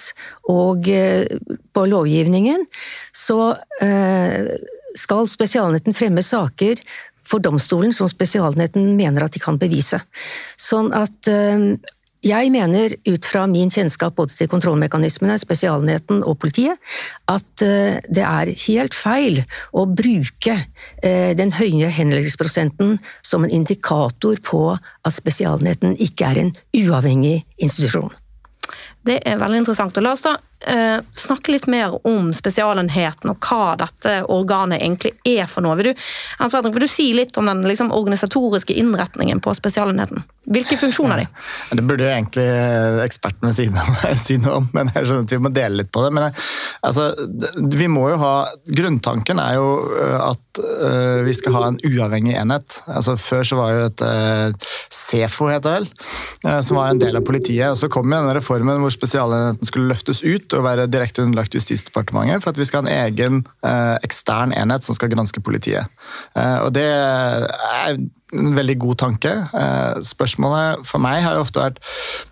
og 0.52 0.90
eh, 0.92 1.24
på 1.72 1.86
lovgivningen, 1.88 2.68
så 3.16 3.54
eh, 3.80 4.52
skal 4.98 5.28
Spesialenheten 5.32 5.96
fremme 5.98 6.24
saker 6.26 6.82
for 7.28 7.44
domstolen 7.44 7.94
som 7.96 8.10
Spesialenheten 8.12 8.96
mener 9.00 9.26
at 9.26 9.36
de 9.36 9.42
kan 9.44 9.60
bevise. 9.60 10.02
Sånn 10.60 10.92
at 10.96 11.30
jeg 12.24 12.52
mener, 12.54 12.94
ut 13.04 13.26
fra 13.28 13.44
min 13.52 13.72
kjennskap 13.74 14.16
både 14.16 14.36
til 14.38 14.48
kontrollmekanismene, 14.52 15.36
Spesialenheten 15.42 16.22
og 16.24 16.38
politiet, 16.40 16.80
at 17.28 17.64
eh, 17.66 18.00
det 18.08 18.24
er 18.24 18.52
helt 18.66 18.96
feil 18.96 19.42
å 19.76 19.86
bruke 19.92 20.56
eh, 21.04 21.34
den 21.36 21.52
høye 21.58 21.92
henleggelsesprosenten 21.92 22.96
som 23.22 23.44
en 23.44 23.52
indikator 23.52 24.40
på 24.40 24.64
at 24.72 25.18
Spesialenheten 25.18 25.98
ikke 26.00 26.32
er 26.32 26.46
en 26.46 26.54
uavhengig 26.80 27.42
institusjon. 27.58 28.14
Det 29.04 29.20
er 29.28 29.42
veldig 29.42 29.66
interessant. 29.66 30.00
La 30.00 30.16
oss 30.16 30.24
da 30.24 30.38
eh, 30.40 30.53
snakke 31.18 31.54
litt 31.54 31.68
mer 31.72 31.96
om 32.08 32.32
Spesialenheten 32.36 33.32
og 33.34 33.44
hva 33.44 33.74
dette 33.80 34.20
organet 34.32 34.82
egentlig 34.82 35.14
er 35.28 35.50
for 35.52 35.66
noe. 35.66 35.76
Vil 35.80 35.92
du, 35.92 36.04
vil 36.70 36.86
du 36.86 36.90
si 36.92 37.10
litt 37.16 37.38
om 37.38 37.50
den 37.50 37.66
liksom, 37.68 37.92
organisatoriske 37.96 38.76
innretningen 38.80 39.42
på 39.44 39.54
Spesialenheten? 39.58 40.24
Hvilke 40.54 40.76
funksjoner 40.76 41.16
har 41.16 41.22
de? 41.24 41.44
Ja, 41.70 41.78
det 41.80 41.86
burde 41.88 42.04
jo 42.04 42.12
egentlig 42.12 42.48
eksperten 43.06 43.48
ved 43.48 43.56
siden 43.56 43.80
av 43.80 43.92
meg 43.96 44.18
si 44.20 44.36
noe 44.42 44.60
om, 44.60 44.70
men 44.76 44.92
jeg 44.92 45.08
skjønner 45.08 45.28
at 45.28 45.36
vi 45.36 45.42
må 45.46 45.52
dele 45.56 45.80
litt 45.80 45.92
på 45.94 46.04
det. 46.04 46.12
Men 46.18 46.30
altså, 46.84 47.10
vi 47.80 47.88
må 47.92 48.10
jo 48.12 48.20
ha 48.20 48.34
Grunntanken 48.68 49.40
er 49.40 49.56
jo 49.56 49.70
at 50.20 50.62
vi 51.24 51.34
skal 51.34 51.56
ha 51.56 51.64
en 51.70 51.80
uavhengig 51.88 52.36
enhet. 52.38 52.76
Altså, 52.92 53.16
før 53.20 53.48
så 53.48 53.58
var 53.58 53.72
jo 53.74 53.86
dette 53.88 54.10
SEFO, 54.94 55.48
heter 55.50 55.64
det 55.64 55.74
vel, 55.74 55.88
som 56.66 56.78
var 56.78 56.92
en 56.92 57.02
del 57.02 57.18
av 57.18 57.26
politiet. 57.26 57.72
og 57.72 57.80
Så 57.80 57.90
kom 57.94 58.12
jo 58.12 58.20
denne 58.20 58.36
reformen 58.38 58.84
hvor 58.84 58.94
Spesialenheten 58.94 59.70
skulle 59.70 59.90
løftes 59.90 60.22
ut 60.26 60.53
å 60.60 60.66
være 60.66 60.90
direkte 60.92 61.24
underlagt 61.24 61.56
Justisdepartementet 61.58 62.44
for 62.44 62.54
at 62.54 62.60
vi 62.60 62.68
skal 62.68 62.84
ha 62.84 62.90
en 62.90 63.12
egen 63.12 63.44
eh, 63.66 63.96
ekstern 64.06 64.54
enhet 64.56 64.86
som 64.86 64.98
skal 64.98 65.12
granske 65.14 65.44
politiet. 65.44 65.90
Eh, 66.38 66.58
og 66.66 66.74
Det 66.76 66.86
er 66.88 67.98
en 68.34 68.56
veldig 68.58 68.78
god 68.82 69.00
tanke. 69.04 69.34
Eh, 69.54 70.02
spørsmålet 70.06 70.88
for 70.90 71.04
meg 71.04 71.22
har 71.26 71.38
jo 71.38 71.46
ofte 71.46 71.62
vært 71.62 71.80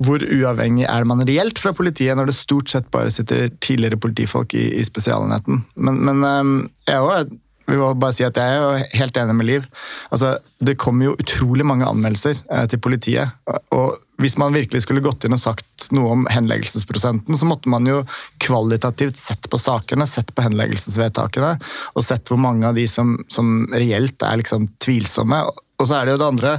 hvor 0.02 0.24
uavhengig 0.26 0.88
er 0.90 1.08
man 1.10 1.24
reelt 1.28 1.62
fra 1.62 1.74
politiet 1.78 2.18
når 2.18 2.32
det 2.32 2.40
stort 2.40 2.74
sett 2.74 2.90
bare 2.94 3.14
sitter 3.14 3.50
tidligere 3.62 4.02
politifolk 4.02 4.56
i, 4.58 4.68
i 4.82 4.88
Spesialenheten. 4.88 5.64
Men, 5.76 6.02
men 6.08 6.28
eh, 6.28 6.52
jeg 6.92 7.08
òg 7.08 7.40
vi 7.72 7.80
må 7.80 7.92
bare 7.96 8.16
si 8.16 8.26
at 8.28 8.38
Jeg 8.38 8.58
er 8.58 8.62
jo 8.62 9.00
helt 9.00 9.18
enig 9.22 9.36
med 9.38 9.48
Liv. 9.48 9.68
Altså, 10.12 10.36
det 10.60 10.80
kommer 10.82 11.10
jo 11.10 11.18
utrolig 11.20 11.66
mange 11.68 11.88
anmeldelser 11.88 12.42
eh, 12.52 12.66
til 12.72 12.82
politiet. 12.84 13.32
og 13.72 13.98
Hvis 14.22 14.38
man 14.38 14.54
virkelig 14.54 14.84
skulle 14.86 15.04
gått 15.04 15.26
inn 15.26 15.36
og 15.38 15.42
sagt 15.42 15.88
noe 15.96 16.12
om 16.14 16.28
henleggelsesprosenten, 16.30 17.38
så 17.38 17.48
måtte 17.50 17.72
man 17.72 17.88
jo 17.90 18.04
kvalitativt 18.44 19.18
sett 19.18 19.50
på 19.50 19.60
sakene, 19.62 20.06
sett 20.10 20.30
på 20.36 20.46
henleggelsesvedtakene, 20.46 21.56
og 21.96 22.06
sett 22.06 22.30
hvor 22.30 22.42
mange 22.42 22.68
av 22.70 22.78
de 22.78 22.86
som, 22.92 23.16
som 23.32 23.66
reelt 23.74 24.22
er 24.28 24.44
liksom 24.44 24.70
tvilsomme. 24.84 25.42
Og 25.82 25.88
så 25.88 25.98
er 25.98 26.06
det 26.06 26.18
jo 26.18 26.22
det 26.22 26.32
andre 26.36 26.56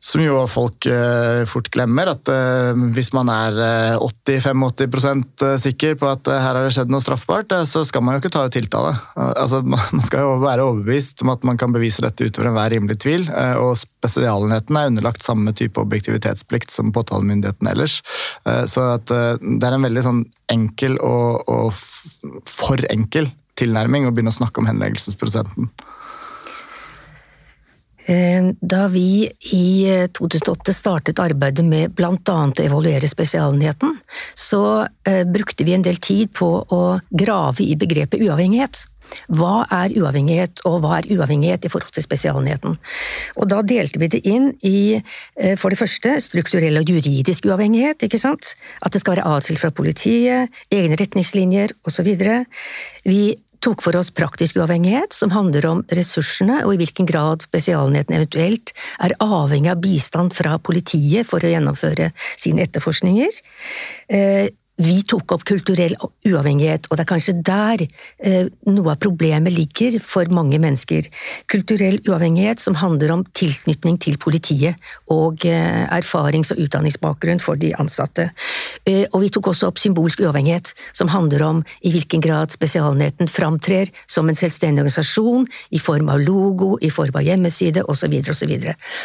som 0.00 0.22
jo 0.24 0.38
folk 0.48 0.86
eh, 0.88 1.42
fort 1.48 1.68
glemmer. 1.72 2.08
At 2.14 2.28
eh, 2.32 2.72
hvis 2.96 3.12
man 3.12 3.28
er 3.32 3.58
eh, 3.60 4.00
80-85 4.00 5.24
eh, 5.44 5.56
sikker 5.60 5.98
på 6.00 6.08
at 6.08 6.30
her 6.30 6.56
har 6.56 6.64
det 6.64 6.72
skjedd 6.76 6.92
noe 6.92 7.04
straffbart, 7.04 7.52
så 7.68 7.84
skal 7.88 8.04
man 8.04 8.16
jo 8.16 8.22
ikke 8.22 8.32
ta 8.32 8.46
ut 8.48 8.56
tiltale. 8.56 8.94
Altså, 9.16 9.60
man 9.74 10.04
skal 10.06 10.24
jo 10.24 10.38
være 10.44 10.64
overbevist 10.64 11.20
om 11.24 11.34
at 11.34 11.44
man 11.46 11.60
kan 11.60 11.76
bevise 11.76 12.04
dette 12.04 12.30
utover 12.30 12.50
enhver 12.50 12.72
rimelig 12.74 13.00
tvil. 13.04 13.28
og 13.60 13.76
Spesialenheten 13.80 14.78
er 14.80 14.88
underlagt 14.88 15.26
samme 15.26 15.52
type 15.56 15.80
objektivitetsplikt 15.82 16.72
som 16.72 16.94
påtalemyndigheten 16.96 17.68
ellers. 17.68 18.00
så 18.72 18.86
det 19.04 19.66
er 19.66 19.74
en 19.76 19.84
veldig 19.84 20.04
sånn 20.04 20.22
enkel 20.50 20.96
og, 21.04 21.44
og 21.50 22.48
for 22.48 22.80
enkel 22.88 23.28
tilnærming 23.60 24.08
å 24.08 24.14
begynne 24.14 24.32
å 24.32 24.38
snakke 24.40 24.62
om 24.62 24.68
henleggelsesprosenten. 24.70 25.68
Eh, 28.10 28.42
da 28.60 28.86
vi 28.90 29.30
i 29.52 29.86
2008 30.12 30.70
eh, 30.70 30.74
startet 30.74 31.20
arbeidet 31.22 31.62
med 31.66 31.92
bl.a. 31.94 32.14
å 32.18 32.62
evaluere 32.64 33.06
Spesialenheten, 33.06 34.00
så 34.34 34.62
eh, 35.06 35.22
brukte 35.22 35.66
vi 35.66 35.76
en 35.76 35.84
del 35.86 36.00
tid 36.02 36.32
på 36.34 36.48
å 36.66 36.80
grave 37.10 37.62
i 37.62 37.76
begrepet 37.78 38.22
uavhengighet. 38.24 38.88
Hva 39.30 39.64
er 39.74 39.94
uavhengighet, 39.98 40.62
og 40.66 40.82
hva 40.82 40.98
er 40.98 41.08
uavhengighet 41.10 41.66
i 41.66 41.70
forhold 41.70 41.94
til 41.94 42.06
Spesialenheten? 42.06 42.76
Og 43.38 43.48
da 43.50 43.60
delte 43.66 44.02
vi 44.02 44.08
det 44.10 44.20
inn 44.26 44.52
i, 44.62 45.02
for 45.58 45.74
det 45.74 45.80
første, 45.80 46.12
strukturell 46.22 46.78
og 46.78 46.92
juridisk 46.92 47.48
uavhengighet, 47.50 48.06
ikke 48.06 48.22
sant? 48.22 48.52
At 48.86 48.94
det 48.94 49.02
skal 49.02 49.16
være 49.16 49.26
atskilt 49.34 49.64
fra 49.64 49.72
politiet, 49.74 50.54
egne 50.70 50.98
retningslinjer 51.02 51.74
osv. 51.90 52.12
Vi 53.02 53.24
tok 53.64 53.82
for 53.84 53.96
oss 53.98 54.10
praktisk 54.14 54.58
uavhengighet, 54.60 55.14
som 55.16 55.32
handler 55.34 55.66
om 55.68 55.82
ressursene 55.92 56.62
og 56.64 56.74
i 56.74 56.80
hvilken 56.82 57.08
grad 57.08 57.44
Spesialenheten 57.46 58.16
eventuelt 58.16 58.74
er 59.02 59.16
avhengig 59.20 59.72
av 59.72 59.82
bistand 59.84 60.34
fra 60.36 60.56
politiet 60.58 61.28
for 61.28 61.44
å 61.44 61.52
gjennomføre 61.52 62.10
sine 62.40 62.64
etterforskninger. 62.66 63.40
Vi 64.80 65.02
tok 65.04 65.34
opp 65.34 65.42
kulturell 65.44 65.92
uavhengighet, 66.24 66.86
og 66.88 66.96
det 66.96 67.04
er 67.04 67.08
kanskje 67.10 67.34
der 67.44 67.82
eh, 67.84 68.46
noe 68.70 68.94
av 68.94 69.00
problemet 69.02 69.52
ligger 69.52 69.98
for 70.00 70.30
mange 70.32 70.56
mennesker. 70.62 71.04
Kulturell 71.50 71.98
uavhengighet 72.08 72.62
som 72.62 72.78
handler 72.80 73.12
om 73.12 73.24
tilknytning 73.36 73.98
til 74.00 74.16
politiet 74.22 74.80
og 75.12 75.44
eh, 75.48 75.84
erfarings- 75.98 76.54
og 76.54 76.62
utdanningsbakgrunn 76.64 77.42
for 77.44 77.60
de 77.60 77.74
ansatte. 77.76 78.30
Eh, 78.88 79.04
og 79.10 79.26
vi 79.26 79.32
tok 79.34 79.50
også 79.52 79.68
opp 79.68 79.82
symbolsk 79.82 80.22
uavhengighet, 80.24 80.72
som 80.96 81.12
handler 81.12 81.44
om 81.44 81.60
i 81.84 81.92
hvilken 81.92 82.24
grad 82.24 82.54
Spesialenheten 82.56 83.28
framtrer 83.28 83.92
som 84.08 84.32
en 84.32 84.38
selvstendig 84.38 84.86
organisasjon, 84.86 85.44
i 85.76 85.82
form 85.82 86.08
av 86.08 86.24
logo, 86.24 86.78
i 86.80 86.88
form 86.92 87.20
av 87.20 87.26
hjemmeside 87.26 87.84
osv. 87.84 88.16
osv. 88.32 88.56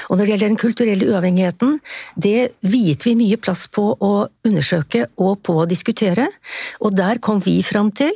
Og 0.08 0.16
når 0.16 0.24
det 0.24 0.32
gjelder 0.32 0.48
den 0.48 0.62
kulturelle 0.62 1.12
uavhengigheten, 1.12 1.80
det 2.16 2.56
viet 2.64 3.04
vi 3.04 3.18
mye 3.20 3.42
plass 3.42 3.68
på 3.68 3.90
å 4.00 4.14
undersøke 4.46 5.10
og 5.20 5.44
på 5.44 5.65
diskutere, 5.70 6.28
og 6.80 6.96
der 6.98 7.22
kom 7.22 7.42
vi 7.46 7.62
fram 7.66 7.92
til 7.92 8.14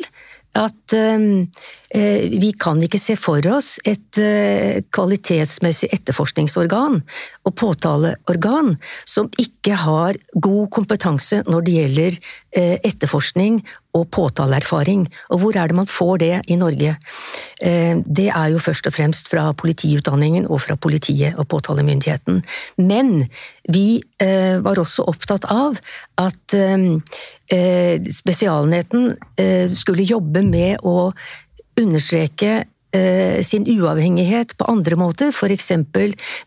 at 0.58 0.96
um, 0.98 1.48
vi 1.89 2.51
kan 2.53 2.77
ikke 2.86 3.00
se 3.01 3.15
for 3.17 3.41
oss 3.50 3.79
et 3.88 4.19
uh, 4.22 4.77
kvalitetsmessig 4.93 5.89
etterforskningsorgan 5.96 7.00
og 7.50 7.55
påtaleorgan 7.58 8.75
som 9.10 9.29
ikke 9.41 9.74
har 9.88 10.19
god 10.38 10.69
kompetanse 10.75 11.41
når 11.50 11.65
det 11.65 11.77
gjelder 11.79 12.19
uh, 12.19 12.75
etterforskning 12.86 13.63
og 13.98 14.05
påtaleerfaring. 14.13 15.08
Og 15.34 15.41
hvor 15.41 15.58
er 15.58 15.72
det 15.72 15.79
man 15.79 15.89
får 15.89 16.22
det 16.22 16.36
i 16.53 16.60
Norge? 16.62 16.91
Det 17.58 18.27
er 18.29 18.51
jo 18.53 18.60
først 18.62 18.86
og 18.86 18.93
fremst 18.93 19.31
fra 19.31 19.48
politiutdanningen 19.58 20.46
og 20.46 20.62
fra 20.62 20.77
politiet 20.77 21.34
og 21.41 21.48
påtalemyndigheten. 21.50 22.38
Men 22.77 23.25
vi 23.65 23.98
var 24.62 24.77
også 24.77 25.08
opptatt 25.10 25.50
av 25.50 25.81
at 26.22 26.55
Spesialenheten 28.22 29.10
skulle 29.74 30.05
jobbe 30.05 30.46
med 30.46 30.86
å 30.86 31.10
understreke 31.80 32.64
eh, 32.96 33.40
sin 33.46 33.68
uavhengighet 33.70 34.56
på 34.58 34.68
andre 34.72 34.98
måter, 35.00 35.34
f.eks. 35.34 35.72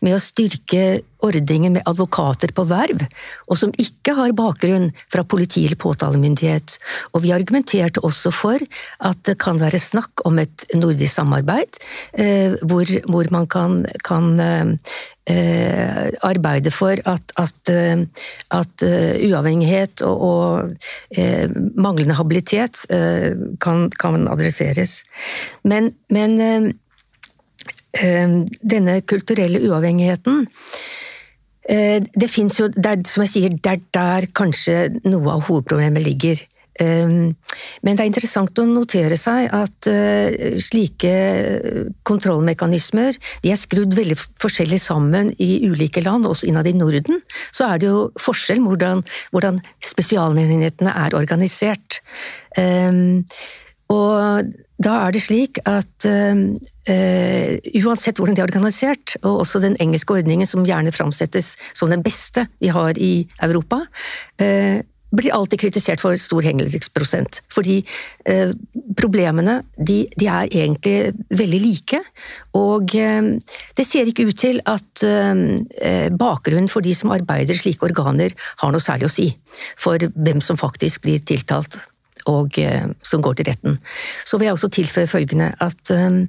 med 0.01 0.15
å 0.15 0.21
styrke 0.21 1.03
ordningen 1.23 1.77
med 1.77 1.87
advokater 1.89 2.53
på 2.55 2.65
verv, 2.69 3.05
og 3.47 3.59
som 3.59 3.73
ikke 3.79 4.15
har 4.17 4.35
bakgrunn 4.37 4.89
fra 5.11 5.23
politi 5.23 5.65
eller 5.67 5.79
påtalemyndighet. 5.79 6.77
Og 7.13 7.23
vi 7.25 7.33
argumenterte 7.35 8.03
også 8.03 8.33
for 8.33 8.63
at 9.03 9.23
det 9.27 9.37
kan 9.43 9.61
være 9.61 9.81
snakk 9.81 10.25
om 10.27 10.39
et 10.43 10.65
nordisk 10.75 11.15
samarbeid, 11.15 11.79
eh, 12.19 12.55
hvor, 12.63 12.89
hvor 13.09 13.29
man 13.33 13.47
kan, 13.47 13.79
kan 14.05 14.33
eh, 14.39 16.09
arbeide 16.23 16.71
for 16.71 16.99
at, 17.05 17.31
at, 17.39 17.69
eh, 17.71 18.03
at 18.51 18.83
uh, 18.83 19.13
uavhengighet 19.29 20.01
og, 20.01 20.21
og 20.21 21.17
eh, 21.17 21.49
manglende 21.75 22.17
habilitet 22.17 22.85
kan, 23.63 23.89
kan, 23.99 24.27
adresseres. 24.27 25.03
Men, 25.63 25.91
men 26.09 26.73
denne 27.93 28.95
kulturelle 29.05 29.61
uavhengigheten 29.69 30.47
Eh, 30.47 31.12
det 31.63 32.27
fins 32.27 32.57
jo, 32.59 32.67
det 32.75 32.89
er, 32.89 33.03
som 33.07 33.23
jeg 33.23 33.31
sier, 33.31 33.53
det 33.55 33.71
er 33.71 33.83
der 33.95 34.25
kanskje 34.35 34.77
noe 35.07 35.37
av 35.37 35.45
hovedproblemet 35.47 36.03
ligger. 36.03 36.41
Ehm, 36.81 37.35
men 37.85 37.97
det 37.97 38.01
er 38.01 38.09
interessant 38.09 38.57
å 38.57 38.65
notere 38.65 39.17
seg 39.19 39.51
at 39.53 39.89
eh, 39.89 40.57
slike 40.63 41.11
kontrollmekanismer 42.07 43.19
de 43.43 43.51
er 43.53 43.59
skrudd 43.59 43.93
veldig 43.97 44.17
forskjellig 44.41 44.79
sammen 44.81 45.33
i 45.43 45.67
ulike 45.67 46.01
land, 46.05 46.25
også 46.25 46.49
innad 46.49 46.69
i 46.69 46.75
Norden. 46.77 47.21
Så 47.53 47.67
er 47.69 47.81
det 47.81 47.91
jo 47.91 48.07
forskjell 48.21 48.63
hvordan, 48.65 49.03
hvordan 49.35 49.61
spesialenhetene 49.85 50.95
er 51.05 51.17
organisert. 51.19 52.01
Og 53.91 54.53
da 54.83 54.93
er 55.05 55.13
det 55.15 55.23
slik 55.23 55.59
at 55.69 56.07
uh, 56.07 56.35
uansett 57.83 58.19
hvordan 58.19 58.37
det 58.37 58.43
er 58.43 58.49
organisert, 58.49 59.17
og 59.23 59.43
også 59.43 59.61
den 59.63 59.77
engelske 59.83 60.17
ordningen 60.17 60.49
som 60.49 60.65
gjerne 60.67 60.93
framsettes 60.95 61.55
som 61.75 61.91
den 61.93 62.03
beste 62.05 62.47
vi 62.63 62.73
har 62.73 62.97
i 62.97 63.27
Europa, 63.43 63.83
uh, 64.41 64.79
blir 65.13 65.29
alltid 65.29 65.61
kritisert 65.61 66.01
for 66.01 66.17
stor 66.17 66.41
henleggsprosent. 66.41 67.43
Fordi 67.53 67.77
uh, 68.25 68.49
problemene 68.97 69.59
de, 69.77 70.07
de, 70.17 70.25
er 70.25 70.49
egentlig 70.49 71.13
veldig 71.29 71.61
like. 71.61 72.01
Og 72.57 72.89
det 72.89 73.85
ser 73.85 74.09
ikke 74.09 74.25
ut 74.29 74.37
til 74.37 74.59
at 74.69 75.05
bakgrunnen 76.17 76.69
for 76.69 76.85
de 76.85 76.93
som 76.97 77.13
arbeider 77.13 77.55
i 77.55 77.61
slike 77.61 77.85
organer 77.85 78.33
har 78.61 78.73
noe 78.73 78.83
særlig 78.83 79.09
å 79.09 79.13
si 79.13 79.27
for 79.79 79.97
hvem 79.97 80.41
som 80.41 80.59
faktisk 80.59 81.05
blir 81.05 81.21
tiltalt 81.25 81.79
og 82.29 82.59
eh, 82.59 82.85
som 83.03 83.23
går 83.23 83.39
til 83.39 83.49
retten. 83.49 83.79
Så 84.25 84.37
vil 84.37 84.49
jeg 84.49 84.57
også 84.57 84.71
tilføye 84.73 85.09
følgende 85.09 85.51
at 85.63 85.93
eh, 85.93 86.19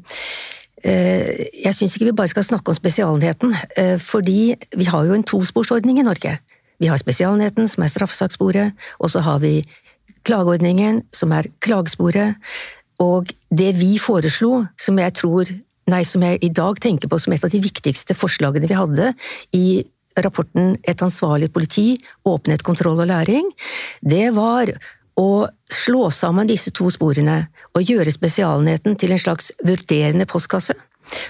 eh, 0.84 1.44
jeg 1.64 1.74
syns 1.74 1.96
ikke 1.96 2.10
vi 2.10 2.16
bare 2.22 2.32
skal 2.32 2.46
snakke 2.46 2.72
om 2.72 2.78
spesialenheten, 2.78 3.54
fordi 4.00 4.54
vi 4.76 4.84
har 4.84 5.04
jo 5.04 5.14
en 5.14 5.26
tosporsordning 5.26 6.00
i 6.00 6.06
Norge. 6.06 6.38
Vi 6.82 6.90
har 6.90 6.98
Spesialenheten, 6.98 7.68
som 7.70 7.84
er 7.84 7.92
straffesakssporet, 7.92 8.72
og 8.98 9.10
så 9.10 9.22
har 9.24 9.38
vi 9.38 9.62
klageordningen, 10.26 11.02
som 11.12 11.32
er 11.32 11.48
klagesporet. 11.60 12.34
Og 12.98 13.30
det 13.50 13.74
vi 13.78 13.98
foreslo, 13.98 14.66
som 14.78 14.98
jeg 14.98 15.14
tror 15.20 15.54
Nei, 15.84 16.00
som 16.08 16.22
jeg 16.24 16.38
i 16.40 16.48
dag 16.48 16.78
tenker 16.80 17.10
på 17.12 17.18
som 17.20 17.34
et 17.34 17.42
av 17.44 17.50
de 17.52 17.58
viktigste 17.60 18.14
forslagene 18.16 18.70
vi 18.70 18.76
hadde 18.78 19.10
i 19.52 19.66
rapporten 20.16 20.78
Et 20.86 21.02
ansvarlig 21.02 21.50
politi, 21.52 21.98
åpenhet, 22.24 22.62
kontroll 22.62 23.00
og 23.02 23.08
læring, 23.10 23.50
det 24.00 24.30
var 24.36 24.70
å 25.20 25.46
slå 25.70 26.08
sammen 26.10 26.48
disse 26.50 26.72
to 26.74 26.88
sporene 26.90 27.44
og 27.74 27.86
gjøre 27.86 28.12
Spesialenheten 28.14 28.98
til 28.98 29.14
en 29.14 29.22
slags 29.22 29.52
vurderende 29.64 30.26
postkasse 30.30 30.76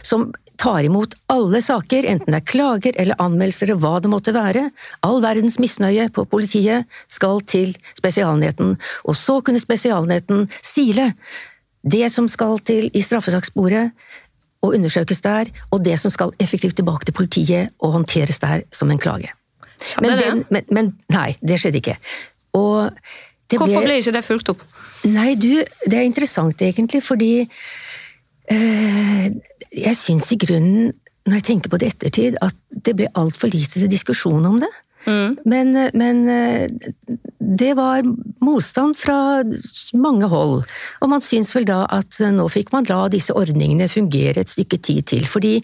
som 0.03 0.33
tar 0.57 0.85
imot 0.87 1.17
alle 1.27 1.61
saker, 1.63 2.07
enten 2.07 2.31
det 2.31 2.41
er 2.41 2.47
klager 2.47 2.99
eller 3.01 3.19
anmeldelser 3.23 3.73
og 3.75 3.81
hva 3.83 3.95
det 4.03 4.11
måtte 4.13 4.35
være. 4.37 4.69
All 5.07 5.21
verdens 5.25 5.59
misnøye 5.63 6.07
på 6.15 6.27
politiet 6.31 6.87
skal 7.11 7.43
til 7.49 7.75
Spesialenheten, 7.99 8.77
og 9.05 9.19
så 9.19 9.41
kunne 9.45 9.63
Spesialenheten 9.63 10.47
sile 10.63 11.13
det 11.83 12.07
som 12.13 12.29
skal 12.31 12.61
til 12.65 12.87
i 12.95 13.03
straffesakssporet 13.05 13.91
og 14.65 14.77
undersøkes 14.79 15.21
der, 15.27 15.51
og 15.75 15.83
det 15.85 15.99
som 16.01 16.13
skal 16.13 16.33
effektivt 16.41 16.79
tilbake 16.79 17.05
til 17.09 17.17
politiet 17.19 17.75
og 17.83 17.99
håndteres 17.99 18.41
der 18.41 18.65
som 18.73 18.91
en 18.91 19.03
klage. 19.03 19.35
Men, 20.01 20.17
den, 20.17 20.45
men, 20.49 20.65
men 20.73 20.93
nei, 21.13 21.35
det 21.45 21.59
skjedde 21.61 21.83
ikke. 21.83 21.99
Og 22.57 22.95
Hvorfor 23.53 23.85
ble, 23.85 23.89
ble 23.91 23.99
ikke 24.01 24.15
det 24.17 24.25
fulgt 24.25 24.53
opp? 24.55 24.63
Nei, 25.05 25.35
du, 25.37 25.61
det 25.85 25.99
er 25.99 26.07
interessant 26.09 26.63
egentlig, 26.65 27.03
fordi 27.05 27.35
Eh, 28.53 29.29
jeg 29.73 29.97
syns 29.97 30.29
i 30.35 30.39
grunnen, 30.41 30.93
når 31.25 31.39
jeg 31.39 31.47
tenker 31.49 31.73
på 31.73 31.81
det 31.81 31.89
i 31.89 31.95
ettertid, 31.95 32.37
at 32.45 32.57
det 32.85 32.97
ble 32.99 33.09
altfor 33.17 33.49
lite 33.53 33.81
til 33.81 33.91
diskusjon 33.91 34.45
om 34.45 34.59
det. 34.61 34.71
Mm. 35.07 35.37
Men, 35.45 35.73
men, 35.95 36.29
eh, 36.29 36.69
det 37.39 37.75
var 37.77 38.03
motstand 38.45 38.97
fra 38.97 39.43
mange 39.95 40.29
hold. 40.33 40.65
Og 41.01 41.11
man 41.13 41.23
syns 41.25 41.53
vel 41.57 41.67
da 41.69 41.83
at 41.93 42.19
nå 42.33 42.47
fikk 42.53 42.73
man 42.75 42.87
la 42.89 43.05
disse 43.13 43.35
ordningene 43.37 43.89
fungere 43.93 44.45
et 44.45 44.53
stykke 44.53 44.79
tid 44.81 45.07
til. 45.13 45.27
Fordi, 45.29 45.59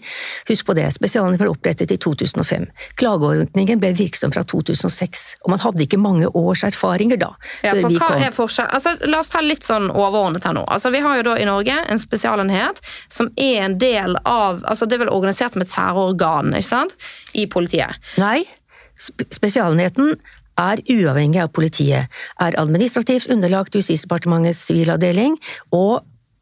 husk 0.49 0.67
på 0.67 0.75
det, 0.77 0.87
spesialene 0.93 1.39
ble 1.41 1.49
opprettet 1.51 1.93
i 1.93 1.97
2005. 2.01 2.67
Klageordningen 3.01 3.81
ble 3.81 3.93
virksom 3.97 4.33
fra 4.35 4.43
2006. 4.47 5.25
Og 5.45 5.55
man 5.55 5.63
hadde 5.63 5.85
ikke 5.85 6.01
mange 6.01 6.29
års 6.37 6.63
erfaringer 6.67 7.19
da. 7.21 7.31
Ja, 7.65 7.75
for 7.79 7.89
hva 7.89 8.13
kom. 8.13 8.25
er 8.27 8.35
forskjell? 8.35 8.69
Altså, 8.77 8.95
la 9.09 9.21
oss 9.23 9.33
ta 9.33 9.43
litt 9.45 9.65
sånn 9.67 9.89
overordnet 9.89 10.45
her 10.47 10.55
nå. 10.57 10.65
Altså, 10.69 10.93
vi 10.93 11.01
har 11.03 11.19
jo 11.19 11.27
da 11.31 11.37
i 11.41 11.49
Norge 11.49 11.77
en 11.81 12.01
spesialenhet 12.01 12.81
som 13.11 13.31
er 13.35 13.65
en 13.65 13.77
del 13.81 14.15
av 14.25 14.61
altså 14.67 14.85
Det 14.85 14.97
er 14.97 15.05
vel 15.05 15.13
organisert 15.13 15.53
som 15.53 15.63
et 15.63 15.71
særorgan 15.71 16.53
ikke 16.57 16.67
sant? 16.67 16.95
i 17.37 17.45
politiet? 17.49 17.99
Nei. 18.19 18.43
Spesialenheten 19.01 20.15
er 20.61 20.81
uavhengig 20.91 21.41
av 21.41 21.51
politiet, 21.55 22.21
er 22.41 22.57
administrativt 22.61 23.31
underlagt 23.33 23.75
Justisdepartementets 23.77 24.63
sivilavdeling 24.69 25.37
og 25.71 26.01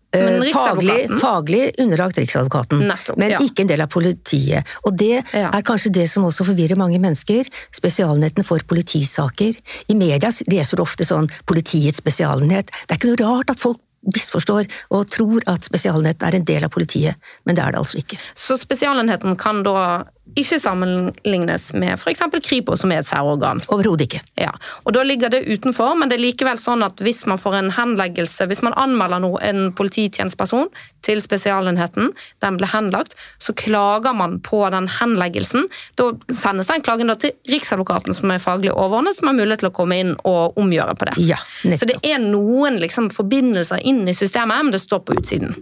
Uh, 0.09 0.41
faglig, 0.49 1.03
faglig, 1.21 1.67
underlagt 1.77 2.17
Riksadvokaten, 2.17 2.79
Nettopp, 2.89 3.17
men 3.21 3.35
ja. 3.35 3.41
ikke 3.45 3.61
en 3.61 3.69
del 3.69 3.83
av 3.83 3.91
politiet. 3.93 4.71
Og 4.89 4.95
det 4.97 5.19
ja. 5.19 5.51
er 5.51 5.65
kanskje 5.67 5.91
det 5.93 6.07
som 6.09 6.25
også 6.25 6.47
forvirrer 6.47 6.79
mange 6.81 6.97
mennesker. 6.97 7.45
Spesialenheten 7.77 8.47
for 8.47 8.63
politisaker. 8.65 9.53
I 9.85 9.97
media 9.99 10.31
leser 10.49 10.81
du 10.81 10.81
ofte 10.81 11.05
sånn 11.05 11.29
'politiets 11.45 12.01
spesialenhet'. 12.01 12.73
Det 12.73 12.95
er 12.95 12.97
ikke 12.97 13.11
noe 13.11 13.21
rart 13.21 13.53
at 13.53 13.61
folk 13.61 13.77
misforstår 14.15 14.65
og 14.95 15.09
tror 15.13 15.43
at 15.51 15.67
Spesialenheten 15.67 16.25
er 16.25 16.39
en 16.39 16.47
del 16.47 16.65
av 16.65 16.71
politiet, 16.73 17.19
men 17.45 17.57
det 17.57 17.63
er 17.63 17.75
det 17.75 17.81
altså 17.83 17.99
ikke. 17.99 18.17
Så 18.33 18.57
Spesialenheten 18.57 19.37
kan 19.37 19.61
da 19.67 20.07
ikke 20.37 20.59
sammenlignes 20.61 21.69
med 21.73 21.95
f.eks. 21.95 22.21
Kripos, 22.45 22.83
som 22.83 22.91
er 22.93 23.01
et 23.01 23.07
særorgan. 23.07 23.61
Overhodet 23.71 24.07
ikke. 24.07 24.21
Ja, 24.39 24.51
og 24.83 24.93
Da 24.93 25.03
ligger 25.03 25.31
det 25.33 25.45
utenfor, 25.47 25.95
men 25.97 26.11
det 26.11 26.19
er 26.19 26.25
likevel 26.25 26.59
sånn 26.59 26.83
at 26.85 27.01
hvis 27.03 27.25
man 27.29 27.39
får 27.41 27.57
en 27.59 27.71
henleggelse, 27.73 28.47
hvis 28.49 28.63
man 28.65 28.75
anmelder 28.79 29.23
noe, 29.23 29.39
en 29.45 29.71
polititjenesteperson 29.77 30.69
til 31.05 31.21
Spesialenheten, 31.23 32.11
den 32.43 32.59
ble 32.59 32.67
henlagt, 32.69 33.15
så 33.39 33.55
klager 33.57 34.13
man 34.13 34.39
på 34.43 34.61
den 34.73 34.89
henleggelsen. 34.99 35.69
Da 35.99 36.11
sendes 36.35 36.69
den 36.69 36.83
klagen 36.85 37.11
til 37.19 37.33
Riksadvokaten, 37.49 38.13
som 38.13 38.31
er 38.31 38.43
faglig 38.43 38.73
overordnet, 38.75 39.17
som 39.17 39.31
har 39.31 39.39
mulighet 39.39 39.63
til 39.63 39.71
å 39.71 39.75
komme 39.75 39.97
inn 40.01 40.15
og 40.27 40.59
omgjøre 40.59 40.95
på 40.99 41.09
det. 41.09 41.17
Ja, 41.31 41.39
så 41.63 41.89
det 41.89 41.99
er 42.05 42.21
noen 42.23 42.79
liksom, 42.83 43.09
forbindelser 43.13 43.81
inn 43.87 44.05
i 44.07 44.17
systemet, 44.17 44.65
men 44.65 44.75
det 44.75 44.83
står 44.83 45.05
på 45.07 45.17
utsiden. 45.19 45.55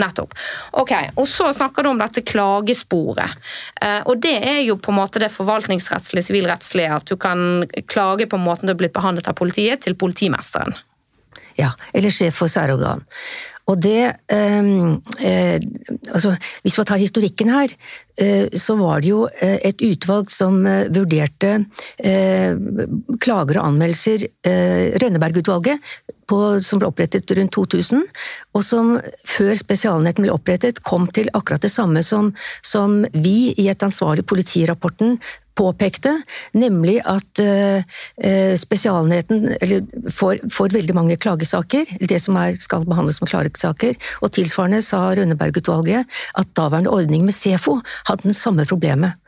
Nettopp. 0.00 0.32
Ok, 0.80 0.92
Og 1.16 1.28
så 1.28 1.52
snakker 1.54 1.82
du 1.82 1.92
om 1.92 2.00
dette 2.00 2.24
klagesporet. 2.26 3.36
Eh, 3.80 4.00
og 4.10 4.18
det 4.22 4.34
er 4.42 4.60
jo 4.66 4.76
på 4.76 4.90
en 4.90 4.98
måte 4.98 5.22
det 5.22 5.30
forvaltningsrettslige, 5.30 6.26
sivilrettslige, 6.30 6.96
at 6.98 7.06
du 7.06 7.16
kan 7.20 7.64
klage 7.86 8.26
på 8.26 8.40
måten 8.40 8.66
du 8.66 8.74
er 8.74 8.80
blitt 8.80 8.96
behandlet 8.96 9.30
av 9.30 9.38
politiet, 9.38 9.84
til 9.84 9.94
politimesteren. 9.98 10.74
Ja, 11.58 11.70
eller 11.94 12.10
sjef 12.10 12.40
for 12.42 12.50
særorgan. 12.50 13.04
Og 13.70 13.80
det 13.80 14.12
ehm, 14.32 15.00
eh, 15.24 15.56
altså, 16.12 16.34
Hvis 16.62 16.76
vi 16.78 16.84
tar 16.84 17.00
historikken 17.00 17.52
her, 17.52 17.72
eh, 18.20 18.52
så 18.52 18.76
var 18.76 19.00
det 19.00 19.08
jo 19.08 19.24
eh, 19.40 19.56
et 19.64 19.80
utvalg 19.84 20.28
som 20.32 20.58
eh, 20.68 20.90
vurderte 20.92 21.54
eh, 21.96 22.52
klager 23.24 23.60
og 23.60 23.70
anmeldelser, 23.70 24.26
eh, 24.44 24.92
Rønneberg-utvalget, 25.00 25.94
som 26.64 26.80
ble 26.80 26.88
opprettet 26.88 27.28
rundt 27.36 27.52
2000, 27.52 28.04
og 28.56 28.62
som 28.64 28.94
før 29.28 29.52
Spesialenheten 29.60 30.24
ble 30.24 30.32
opprettet, 30.32 30.80
kom 30.84 31.04
til 31.12 31.28
akkurat 31.36 31.64
det 31.64 31.72
samme 31.72 32.00
som, 32.04 32.30
som 32.64 33.02
vi 33.12 33.52
i 33.60 33.68
et 33.68 33.84
ansvarlig 33.84 34.24
politirapporten 34.28 35.18
påpekte, 35.58 36.12
nemlig 36.56 36.98
at 37.06 37.42
uh, 37.42 37.82
Spesialenheten 38.58 39.54
får, 40.10 40.42
får, 40.52 40.74
veldig 40.74 40.94
mange 40.96 41.16
klagesaker, 41.20 41.86
det 42.00 42.20
som 42.22 42.38
er, 42.40 42.58
skal 42.62 42.86
behandles 42.88 43.20
som 43.20 43.28
klagesaker, 43.30 43.94
og 44.22 44.32
tilsvarende 44.34 44.82
sa 44.84 45.06
Rønneberg-utvalget 45.14 46.06
at 46.40 46.54
daværende 46.58 46.92
ordning 46.94 47.24
med 47.26 47.36
SEFO 47.36 47.78
hadde 48.08 48.28
den 48.28 48.36
samme 48.36 48.66
problemet. 48.68 49.18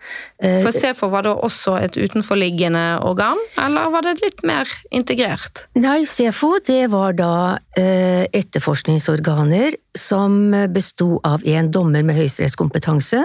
Uh, 0.43 0.63
For 0.67 0.75
SEFO 0.75 1.11
var 1.13 1.27
da 1.27 1.35
også 1.35 1.79
et 1.83 1.99
utenforliggende 1.99 2.85
organ, 3.07 3.41
eller 3.63 3.91
var 3.95 4.07
det 4.07 4.19
litt 4.23 4.43
mer 4.47 4.71
integrert? 4.95 5.67
Nei, 5.79 6.05
SEFO 6.09 6.57
det 6.67 6.87
var 6.93 7.17
da 7.19 7.35
etterforskningsorganer 7.77 9.75
som 9.97 10.55
besto 10.73 11.21
av 11.27 11.43
en 11.45 11.71
dommer 11.73 12.05
med 12.07 12.17
høyesterettskompetanse, 12.17 13.23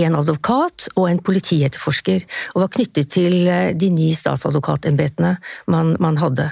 en 0.00 0.18
advokat 0.18 0.88
og 0.94 1.08
en 1.08 1.20
politietterforsker, 1.24 2.24
og 2.52 2.64
var 2.64 2.72
knyttet 2.76 3.10
til 3.14 3.48
eh, 3.48 3.70
de 3.78 3.90
ni 3.94 4.10
statsadvokatembetene 4.16 5.36
man, 5.72 5.94
man 6.02 6.20
hadde. 6.20 6.50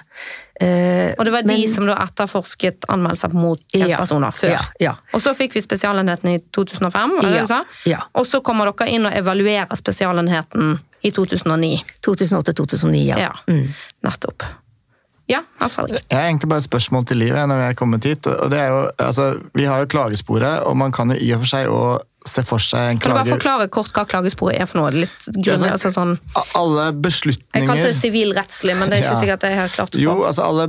Eh, 0.63 1.13
og 1.19 1.27
det 1.27 1.35
var 1.35 1.47
de 1.49 1.59
som 1.71 1.89
da 1.89 1.97
etterforsket 2.05 2.87
anmeldelser 2.93 3.35
mot 3.35 3.61
tjenestepersoner 3.73 4.29
ja, 4.29 4.39
før. 4.39 4.55
Ja, 4.55 4.65
ja. 4.85 4.95
Og 5.17 5.25
så 5.25 5.35
fikk 5.37 5.57
vi 5.57 5.65
Spesialenheten 5.65 6.35
i 6.35 6.39
2005, 6.55 7.17
var 7.19 7.29
det 7.29 7.45
du 7.45 7.51
sa? 7.51 7.63
Ja. 7.89 8.05
Og 8.19 8.29
så 8.29 8.43
kommer 8.45 8.71
dere 8.71 8.91
inn 8.93 9.09
og 9.09 9.17
evaluerer 9.17 9.79
Spesialenheten 9.79 10.77
i 11.03 11.11
2009. 11.11 11.77
2008-2009, 12.07 13.07
ja. 13.11 13.23
ja. 13.27 13.33
Mm. 13.51 13.73
Nettopp. 14.07 14.47
Ja. 15.31 15.41
Jeg 15.61 15.71
har 16.11 16.27
egentlig 16.27 16.49
bare 16.51 16.61
et 16.61 16.67
spørsmål 16.67 17.05
til 17.09 17.23
livet 17.23 17.49
når 17.49 17.61
vi 17.61 17.67
er 17.71 17.77
kommet 17.79 18.05
hit. 18.05 18.27
og 18.27 18.51
det 18.51 18.59
er 18.59 18.69
jo, 18.69 18.81
altså, 18.99 19.39
Vi 19.55 19.65
har 19.65 19.79
jo 19.79 19.87
klagesporet, 19.87 20.61
og 20.67 20.77
man 20.77 20.93
kan 20.93 21.11
jo 21.11 21.17
i 21.17 21.31
og 21.33 21.45
for 21.45 21.53
seg 21.55 21.71
òg 21.71 22.03
se 22.29 22.45
for 22.47 22.63
seg 22.63 22.93
en 22.93 23.01
klager... 23.03 23.03
Kan 23.03 23.13
du 23.13 23.19
bare 23.19 23.35
forklare 23.37 23.69
kort 23.73 23.93
hva 23.97 24.05
klagesporet 24.09 24.61
er 24.63 24.69
for 24.71 24.83
noe? 24.83 24.93
Litt 24.95 25.29
grunner, 25.39 25.75
altså, 25.75 25.93
sånn... 25.95 26.17
Alle 26.59 26.91
beslutninger 26.95 27.63
Jeg 27.63 27.71
kalte 27.71 27.91
det 27.91 27.99
sivilrettslig, 27.99 28.77
men 28.79 28.93
det 28.93 28.99
er 28.99 29.05
ikke 29.05 29.15
ja. 29.17 29.23
sikkert 29.25 29.45
det 29.45 29.53
jeg 29.53 29.61
har 29.63 29.75
klart. 29.75 29.95
For. 29.97 30.05
Jo, 30.05 30.17
altså 30.29 30.47
alle 30.47 30.69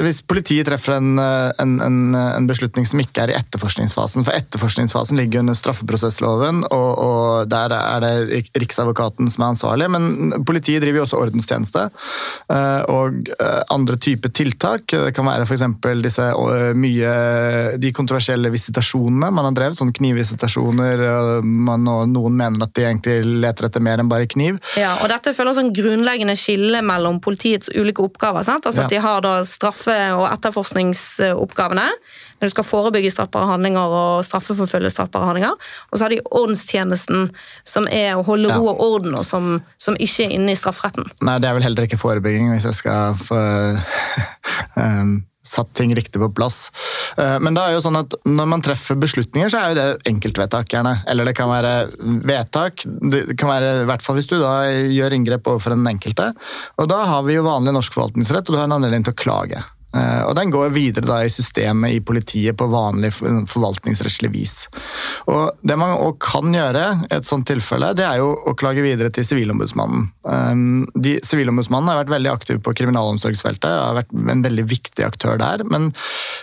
hvis 0.00 0.22
politiet 0.24 0.64
treffer 0.68 0.96
en, 0.96 1.18
en, 1.20 1.72
en, 1.84 1.98
en, 2.16 2.46
beslutning 2.48 2.86
som 2.88 3.00
ikke 3.02 3.26
er 3.26 3.32
i 3.32 3.36
etterforskningsfasen 3.36 4.24
For 4.24 4.32
etterforskningsfasen 4.36 5.18
ligger 5.20 5.42
under 5.42 5.56
straffeprosessloven, 5.58 6.62
og, 6.72 6.90
og, 6.96 7.50
der 7.52 7.74
er 7.76 8.04
det 8.04 8.44
Riksadvokaten 8.56 9.28
som 9.32 9.44
er 9.44 9.52
ansvarlig. 9.52 9.88
Men 9.92 10.44
politiet 10.48 10.80
driver 10.84 11.02
jo 11.02 11.04
også 11.06 11.20
ordenstjeneste 11.20 11.82
eh, 11.86 12.82
og 12.92 13.28
eh, 13.34 13.60
andre 13.72 13.98
typer 14.00 14.32
tiltak. 14.32 14.86
Det 14.88 15.12
kan 15.16 15.28
være 15.28 15.44
f.eks. 15.44 15.66
disse 16.06 16.28
mye 16.76 17.12
de 17.80 17.92
kontroversielle 17.96 18.52
visitasjonene 18.54 19.30
man 19.34 19.50
har 19.50 19.56
drevet. 19.58 19.80
Sånne 19.80 19.96
knivvisitasjoner. 19.96 21.04
Man, 21.44 21.84
og 21.90 22.08
noen 22.12 22.36
mener 22.38 22.64
at 22.64 22.74
de 22.78 22.86
egentlig 22.86 23.18
leter 23.44 23.68
etter 23.68 23.84
mer 23.84 24.00
enn 24.00 24.10
bare 24.12 24.28
kniv. 24.30 24.60
Ja, 24.80 24.96
og 25.02 25.10
Dette 25.12 25.34
føler 25.36 25.56
sånn 25.56 25.74
grunnleggende 25.76 26.36
skille 26.38 26.80
mellom 26.86 27.20
politiets 27.24 27.70
ulike 27.76 28.04
oppgaver. 28.06 28.46
sant? 28.46 28.68
Altså 28.68 28.86
at 28.86 28.92
de 28.92 29.02
har 29.02 29.24
da 29.24 29.38
straffe- 29.66 30.14
og 30.16 30.26
etterforskningsoppgavene. 30.30 31.90
Når 32.36 32.50
du 32.50 32.52
skal 32.52 32.66
forebygge 32.68 33.10
straffbare 33.10 33.48
handlinger 33.48 33.94
og 33.98 34.24
straffeforfølge 34.26 34.90
straffbare 34.92 35.30
handlinger. 35.30 35.54
Og 35.90 35.98
så 35.98 36.04
har 36.04 36.12
de 36.12 36.20
ordenstjenesten, 36.30 37.30
som 37.64 37.88
er 37.88 38.16
å 38.16 38.24
holde 38.26 38.52
ro 38.52 38.68
og 38.74 38.82
orden, 38.84 39.16
og 39.16 39.24
som, 39.24 39.62
som, 39.80 39.96
ikke 39.96 40.26
er 40.26 40.36
inne 40.36 40.52
i 40.52 40.58
strafferetten. 40.58 41.08
Nei, 41.24 41.38
det 41.40 41.48
er 41.48 41.56
vel 41.56 41.64
heller 41.64 41.88
ikke 41.88 42.00
forebygging, 42.00 42.50
hvis 42.52 42.68
jeg 42.68 42.80
skal 42.82 43.16
få 43.16 43.40
um 44.84 45.16
satt 45.48 45.72
ting 45.78 45.94
riktig 45.96 46.20
på 46.22 46.30
plass. 46.36 46.70
Eh, 47.18 47.36
men 47.42 47.56
det 47.56 47.62
er 47.62 47.76
jo 47.76 47.84
sånn 47.84 48.00
at 48.00 48.16
når 48.26 48.50
man 48.52 48.64
treffer 48.64 48.98
beslutninger, 49.00 49.52
så 49.52 49.60
er 49.60 49.72
jo 49.72 49.78
det 49.78 50.10
enkeltvedtak, 50.12 50.70
gjerne. 50.72 50.98
Eller 51.10 51.28
det 51.28 51.36
kan 51.38 51.52
være 51.52 51.74
vedtak. 52.26 52.86
Det 52.86 53.38
kan 53.38 53.52
være, 53.52 53.72
I 53.84 53.88
hvert 53.90 54.04
fall 54.06 54.18
hvis 54.18 54.30
du 54.30 54.38
da 54.40 54.56
gjør 54.70 55.16
inngrep 55.16 55.48
overfor 55.52 55.76
den 55.76 55.86
enkelte. 55.90 56.32
Og 56.80 56.90
da 56.90 57.04
har 57.12 57.24
vi 57.28 57.38
jo 57.38 57.46
vanlig 57.46 57.74
norsk 57.76 57.96
forvaltningsrett, 57.96 58.46
og 58.48 58.56
du 58.56 58.60
har 58.60 58.70
en 58.70 58.78
anledning 58.78 59.06
til 59.06 59.16
å 59.16 59.22
klage. 59.24 59.64
Eh, 59.96 60.22
og 60.26 60.34
Den 60.36 60.52
går 60.52 60.74
videre 60.74 61.06
da 61.08 61.20
i 61.24 61.32
systemet 61.32 61.96
i 61.96 62.02
politiet 62.04 62.56
på 62.58 62.68
vanlig 62.70 63.12
forvaltningsrettslig 63.16 64.30
vis. 64.34 64.56
Og 65.32 65.56
Det 65.62 65.78
man 65.78 65.96
også 65.96 66.18
kan 66.22 66.54
gjøre 66.54 66.84
i 67.06 67.14
et 67.16 67.28
sånt 67.28 67.46
tilfelle, 67.48 67.92
det 67.96 68.04
er 68.06 68.20
jo 68.20 68.32
å 68.46 68.54
klage 68.58 68.84
videre 68.84 69.10
til 69.14 69.26
Sivilombudsmannen. 69.26 70.08
De, 70.94 71.16
Sivilombudsmannen 71.24 71.90
har 71.90 72.00
vært 72.02 72.14
veldig 72.14 72.32
aktiv 72.32 72.60
på 72.64 72.74
kriminalomsorgsfeltet, 72.78 73.68
har 73.70 73.96
vært 73.98 74.14
en 74.14 74.44
veldig 74.44 74.66
viktig 74.70 75.06
aktør 75.06 75.38
der. 75.40 75.64
Men 75.68 75.90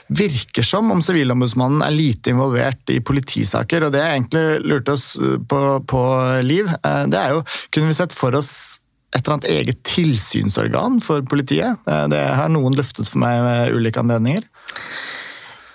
virker 0.10 0.66
som 0.68 0.92
om 0.94 1.04
Sivilombudsmannen 1.04 1.84
er 1.86 1.96
lite 1.96 2.34
involvert 2.34 2.94
i 2.94 3.00
politisaker. 3.04 3.88
Og 3.88 3.96
det 3.96 4.04
jeg 4.04 4.20
egentlig 4.20 4.46
lurte 4.68 4.98
oss 4.98 5.14
på, 5.20 5.64
på 5.90 6.04
Liv, 6.44 6.70
eh, 6.84 7.04
det 7.12 7.20
er 7.20 7.38
jo 7.38 7.44
Kunne 7.74 7.90
vi 7.90 7.96
sett 7.98 8.14
for 8.16 8.36
oss 8.38 8.80
et 9.14 9.22
eller 9.22 9.38
annet 9.38 9.50
eget 9.54 9.82
tilsynsorgan 9.88 11.00
for 11.06 11.24
politiet. 11.30 11.78
Eh, 11.90 12.06
det 12.12 12.22
har 12.38 12.52
noen 12.52 12.76
løftet 12.78 13.10
for 13.10 13.22
meg 13.24 13.42
med 13.46 13.76
ulike 13.78 14.02
anledninger. 14.02 14.48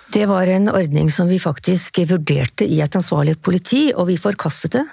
Det 0.09 0.25
var 0.25 0.49
en 0.49 0.71
ordning 0.73 1.11
som 1.13 1.27
vi 1.29 1.37
faktisk 1.37 1.99
vurderte 2.09 2.65
i 2.65 2.79
et 2.81 2.95
ansvarlig 2.97 3.35
politi, 3.45 3.91
og 3.93 4.07
vi 4.09 4.17
forkastet 4.17 4.73
det. 4.73 4.85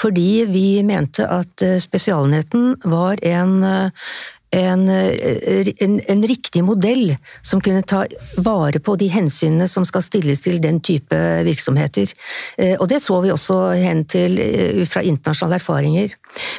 Fordi 0.00 0.46
vi 0.48 0.66
mente 0.86 1.26
at 1.28 1.64
eh, 1.64 1.76
Spesialenheten 1.82 2.78
var 2.88 3.20
en, 3.20 3.58
eh, 3.68 4.08
en, 4.52 4.88
en, 4.88 6.00
en, 6.08 6.24
riktig 6.28 6.62
modell 6.64 7.14
som 7.40 7.60
kunne 7.64 7.82
ta 7.88 8.02
vare 8.36 8.82
på 8.84 8.96
de 9.00 9.08
hensynene 9.12 9.68
som 9.68 9.86
skal 9.88 10.04
stilles 10.04 10.42
til 10.44 10.60
den 10.62 10.80
type 10.84 11.16
virksomheter. 11.46 12.12
Eh, 12.58 12.74
og 12.76 12.88
det 12.92 13.00
så 13.02 13.20
vi 13.24 13.32
også 13.32 13.58
hen 13.80 14.04
til 14.04 14.36
ut 14.82 14.92
fra 14.92 15.04
internasjonale 15.08 15.60
erfaringer. 15.60 16.12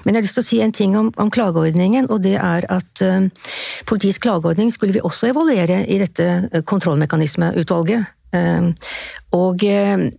Men 0.03 0.13
jeg 0.13 0.19
har 0.21 0.27
lyst 0.27 0.39
til 0.39 0.45
å 0.45 0.49
si 0.49 0.61
en 0.65 0.75
ting 0.75 0.97
om, 0.97 1.13
om 1.21 1.31
klageordningen, 1.33 2.09
og 2.09 2.23
det 2.25 2.35
er 2.37 2.65
at 2.73 3.05
um, 3.05 3.29
politiets 3.89 4.21
klageordning 4.21 4.73
skulle 4.73 4.93
vi 4.93 5.01
også 5.01 5.31
evaluere 5.31 5.83
i 5.89 6.01
dette 6.01 6.63
kontrollmekanismeutvalget. 6.69 8.11
Ehm, 8.33 8.73
og 9.33 9.63
eh, 9.65 10.09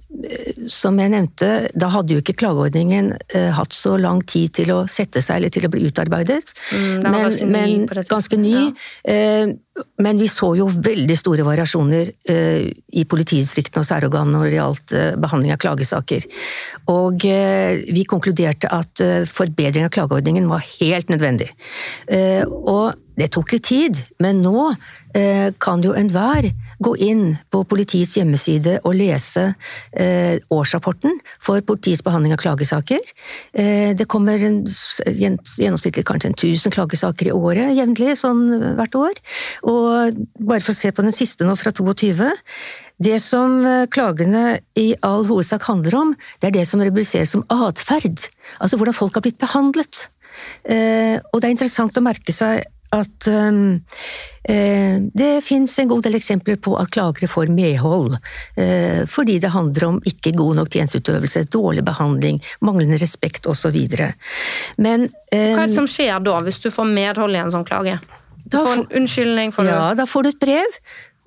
som 0.71 0.99
jeg 0.99 1.13
nevnte, 1.13 1.51
da 1.79 1.91
hadde 1.95 2.17
jo 2.17 2.23
ikke 2.23 2.37
klageordningen 2.41 3.13
eh, 3.35 3.51
hatt 3.55 3.77
så 3.77 3.95
lang 4.01 4.23
tid 4.27 4.55
til 4.59 4.73
å 4.75 4.79
sette 4.91 5.23
seg 5.23 5.39
eller 5.39 5.53
til 5.55 5.69
å 5.69 5.71
bli 5.73 5.85
utarbeidet. 5.89 6.55
Mm, 6.75 7.05
men, 7.05 7.21
ganske 7.21 7.49
men 7.51 7.75
ny 7.75 8.03
ganske 8.11 8.41
ny. 8.41 8.55
Ja. 8.57 8.67
eh, 9.15 9.55
men 10.03 10.21
vi 10.23 10.29
så 10.31 10.53
jo 10.55 10.69
veldig 10.71 11.17
store 11.19 11.47
variasjoner 11.47 12.11
eh, 12.31 12.67
i 12.71 13.07
politidistriktene 13.11 13.83
og 13.83 13.89
særorganene 13.89 14.39
når 14.39 14.47
det 14.47 14.59
gjaldt 14.59 14.97
behandling 15.23 15.55
av 15.55 15.63
klagesaker. 15.65 16.27
Og 16.93 17.25
vi 17.25 18.05
konkluderte 18.07 18.71
at 18.71 19.03
forbedring 19.27 19.89
av 19.89 19.95
klageordningen 19.95 20.47
var 20.51 20.63
helt 20.77 21.11
nødvendig. 21.11 21.49
Og 22.55 22.95
det 23.19 23.33
tok 23.35 23.57
litt 23.57 23.67
tid, 23.67 23.99
men 24.23 24.45
nå 24.45 24.69
kan 25.63 25.83
jo 25.83 25.97
enhver 25.99 26.53
gå 26.85 26.95
inn 27.03 27.25
på 27.51 27.65
politiets 27.71 28.17
hjemmeside 28.19 28.79
og 28.85 28.95
lese 28.99 29.04
eh, 29.09 30.37
årsrapporten 30.55 31.19
for 31.43 31.63
politiets 31.67 32.05
behandling 32.05 32.35
av 32.37 32.43
klagesaker. 32.43 33.03
Eh, 33.53 33.93
det 33.97 34.09
kommer 34.11 34.43
en, 34.43 34.63
gjennomsnittlig 34.67 36.07
kanskje 36.09 36.33
en 36.33 36.39
1000 36.39 36.75
klagesaker 36.75 37.31
i 37.31 37.35
året 37.35 37.75
jevnlig, 37.77 38.17
sånn 38.21 38.47
hvert 38.79 38.99
år. 38.99 39.21
Og 39.71 40.25
bare 40.41 40.65
for 40.65 40.75
å 40.75 40.79
se 40.79 40.93
på 40.95 41.05
den 41.05 41.15
siste 41.17 41.47
nå, 41.47 41.57
fra 41.61 41.75
22. 41.75 42.33
Det 43.03 43.17
som 43.23 43.59
eh, 43.67 43.87
klagene 43.91 44.61
i 44.79 44.93
all 45.03 45.27
hovedsak 45.27 45.67
handler 45.67 45.97
om, 45.99 46.13
det 46.41 46.51
er 46.51 46.59
det 46.61 46.67
som 46.71 46.83
rubriseres 46.83 47.35
som 47.35 47.47
atferd. 47.51 48.29
Altså 48.63 48.79
hvordan 48.79 48.97
folk 48.97 49.19
har 49.19 49.25
blitt 49.27 49.41
behandlet. 49.43 50.07
Eh, 50.67 51.19
og 51.33 51.41
det 51.41 51.49
er 51.49 51.55
interessant 51.55 51.99
å 51.99 52.05
merke 52.05 52.35
seg 52.35 52.65
at 52.95 53.29
um, 53.29 53.81
eh, 54.49 54.97
det 55.15 55.31
fins 55.45 55.79
en 55.79 55.91
god 55.91 56.05
del 56.07 56.19
eksempler 56.19 56.59
på 56.63 56.77
at 56.81 56.93
klagere 56.95 57.29
får 57.31 57.53
medhold, 57.55 58.17
eh, 58.61 59.03
fordi 59.11 59.39
det 59.43 59.53
handler 59.55 59.89
om 59.89 60.03
ikke 60.09 60.35
god 60.39 60.61
nok 60.61 60.73
tjenesteutøvelse, 60.75 61.47
dårlig 61.55 61.85
behandling, 61.87 62.41
manglende 62.65 63.01
respekt 63.03 63.49
osv. 63.51 63.79
Men 64.77 65.09
eh, 65.33 65.55
Hva 65.55 65.65
er 65.65 65.73
det 65.73 65.79
som 65.79 65.91
skjer 65.91 66.23
da, 66.25 66.39
hvis 66.47 66.63
du 66.63 66.71
får 66.75 66.93
medhold 66.93 67.35
i 67.35 67.43
en 67.43 67.55
sånn 67.55 67.67
klage? 67.67 67.99
Du 68.45 68.59
får 68.61 68.73
en 68.77 68.87
unnskyldning? 69.01 69.55
Får 69.57 69.69
ja, 69.71 69.83
da 69.97 70.07
får 70.09 70.27
du 70.27 70.35
et 70.35 70.47
brev 70.47 70.79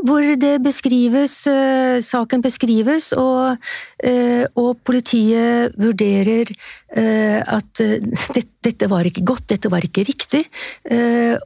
hvor 0.05 0.21
det 0.37 0.59
beskrives, 0.61 1.33
uh, 1.49 1.97
saken 2.05 2.43
beskrives, 2.45 3.11
og, 3.17 3.57
uh, 4.05 4.43
og 4.53 4.77
politiet 4.85 5.73
vurderer 5.81 6.51
uh, 6.53 7.41
at 7.41 7.81
dette 7.81 8.56
var 8.89 9.07
ikke 9.07 9.23
godt, 9.23 9.47
dette 9.53 9.69
var 9.71 9.85
ikke 9.85 10.03
riktig. 10.07 10.43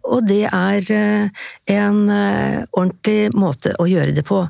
Og 0.04 0.26
det 0.28 0.46
er 0.48 0.92
en 1.76 2.00
ordentlig 2.10 3.32
måte 3.38 3.76
å 3.80 3.88
gjøre 3.90 4.16
det 4.16 4.24
på. 4.28 4.42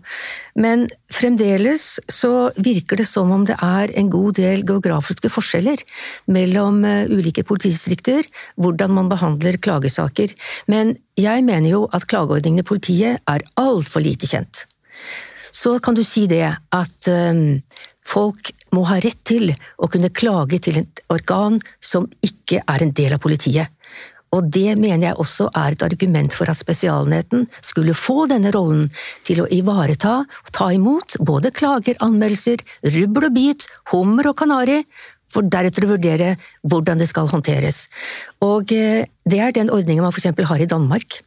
Men 0.55 0.87
fremdeles 1.11 1.99
så 2.11 2.51
virker 2.59 2.99
det 2.99 3.07
som 3.07 3.31
om 3.31 3.45
det 3.47 3.57
er 3.63 3.91
en 3.99 4.09
god 4.11 4.39
del 4.39 4.63
geografiske 4.67 5.31
forskjeller 5.31 5.83
mellom 6.31 6.83
ulike 7.11 7.43
politidistrikter, 7.47 8.27
hvordan 8.55 8.95
man 8.95 9.11
behandler 9.11 9.59
klagesaker. 9.61 10.33
Men 10.71 10.95
jeg 11.19 11.43
mener 11.47 11.69
jo 11.71 11.85
at 11.91 12.07
klageordningen 12.07 12.63
i 12.63 12.67
politiet 12.67 13.21
er 13.27 13.47
altfor 13.59 14.03
lite 14.03 14.29
kjent. 14.29 14.65
Så 15.51 15.79
kan 15.83 15.95
du 15.97 16.03
si 16.07 16.27
det 16.31 16.47
at 16.47 17.09
folk 18.07 18.51
må 18.75 18.85
ha 18.89 18.99
rett 19.03 19.19
til 19.27 19.51
å 19.77 19.89
kunne 19.91 20.13
klage 20.13 20.61
til 20.63 20.81
et 20.81 21.03
organ 21.11 21.59
som 21.83 22.07
ikke 22.25 22.63
er 22.63 22.83
en 22.85 22.95
del 22.95 23.15
av 23.15 23.23
politiet. 23.23 23.71
Og 24.31 24.47
det 24.47 24.77
mener 24.79 25.09
jeg 25.09 25.19
også 25.19 25.49
er 25.59 25.73
et 25.73 25.83
argument 25.83 26.35
for 26.35 26.47
at 26.51 26.59
Spesialenheten 26.59 27.43
skulle 27.59 27.95
få 27.97 28.29
denne 28.31 28.53
rollen 28.55 28.85
til 29.27 29.43
å 29.43 29.49
ivareta 29.51 30.21
og 30.23 30.51
ta 30.55 30.69
imot 30.71 31.17
både 31.19 31.51
klager, 31.55 31.99
anmeldelser, 31.99 32.63
rubbel 32.95 33.27
og 33.27 33.35
bit, 33.35 33.67
hummer 33.91 34.31
og 34.31 34.37
kanari, 34.39 34.85
for 35.31 35.47
deretter 35.47 35.85
å 35.85 35.93
vurdere 35.93 36.35
hvordan 36.67 36.99
det 36.99 37.07
skal 37.11 37.29
håndteres. 37.31 37.85
Og 38.43 38.71
eh, 38.75 39.03
det 39.27 39.39
er 39.39 39.53
den 39.55 39.71
ordningen 39.71 40.03
man 40.03 40.15
f.eks. 40.15 40.31
har 40.47 40.63
i 40.63 40.69
Danmark. 40.69 41.21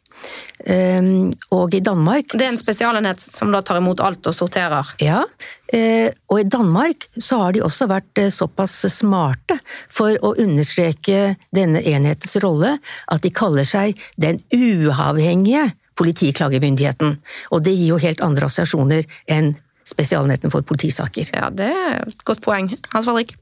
Ehm, 0.71 1.33
og 1.53 1.75
i 1.75 1.81
Danmark 1.85 2.33
Det 2.33 2.47
er 2.47 2.53
en 2.53 2.61
spesialenhet 2.61 3.21
som 3.21 3.51
da 3.53 3.61
tar 3.67 3.81
imot 3.81 4.01
alt 4.01 4.27
og 4.31 4.37
sorterer? 4.37 4.95
Ja, 5.03 5.21
eh, 5.69 6.09
og 6.31 6.41
i 6.41 6.49
Danmark 6.49 7.09
så 7.19 7.43
har 7.43 7.57
de 7.57 7.65
også 7.65 7.89
vært 7.91 8.23
eh, 8.23 8.31
såpass 8.33 8.79
smarte 8.95 9.59
for 9.93 10.17
å 10.25 10.35
understreke 10.41 11.35
denne 11.55 11.83
enhetens 11.85 12.39
rolle 12.45 12.79
at 13.13 13.25
de 13.25 13.33
kaller 13.35 13.67
seg 13.69 13.99
Den 14.21 14.41
uavhengige 14.55 15.73
politiklagemyndigheten. 15.99 17.19
Og 17.55 17.63
det 17.67 17.75
gir 17.77 17.95
jo 17.95 18.01
helt 18.03 18.23
andre 18.25 18.49
assosiasjoner 18.49 19.07
enn 19.31 19.55
Spesialenheten 19.85 20.49
for 20.49 20.65
politisaker. 20.65 21.29
Ja, 21.37 21.51
det 21.53 21.69
er 21.69 21.99
et 22.07 22.23
godt 22.25 22.41
poeng. 22.41 22.71
Hans 22.95 23.05
Fredrik? 23.05 23.35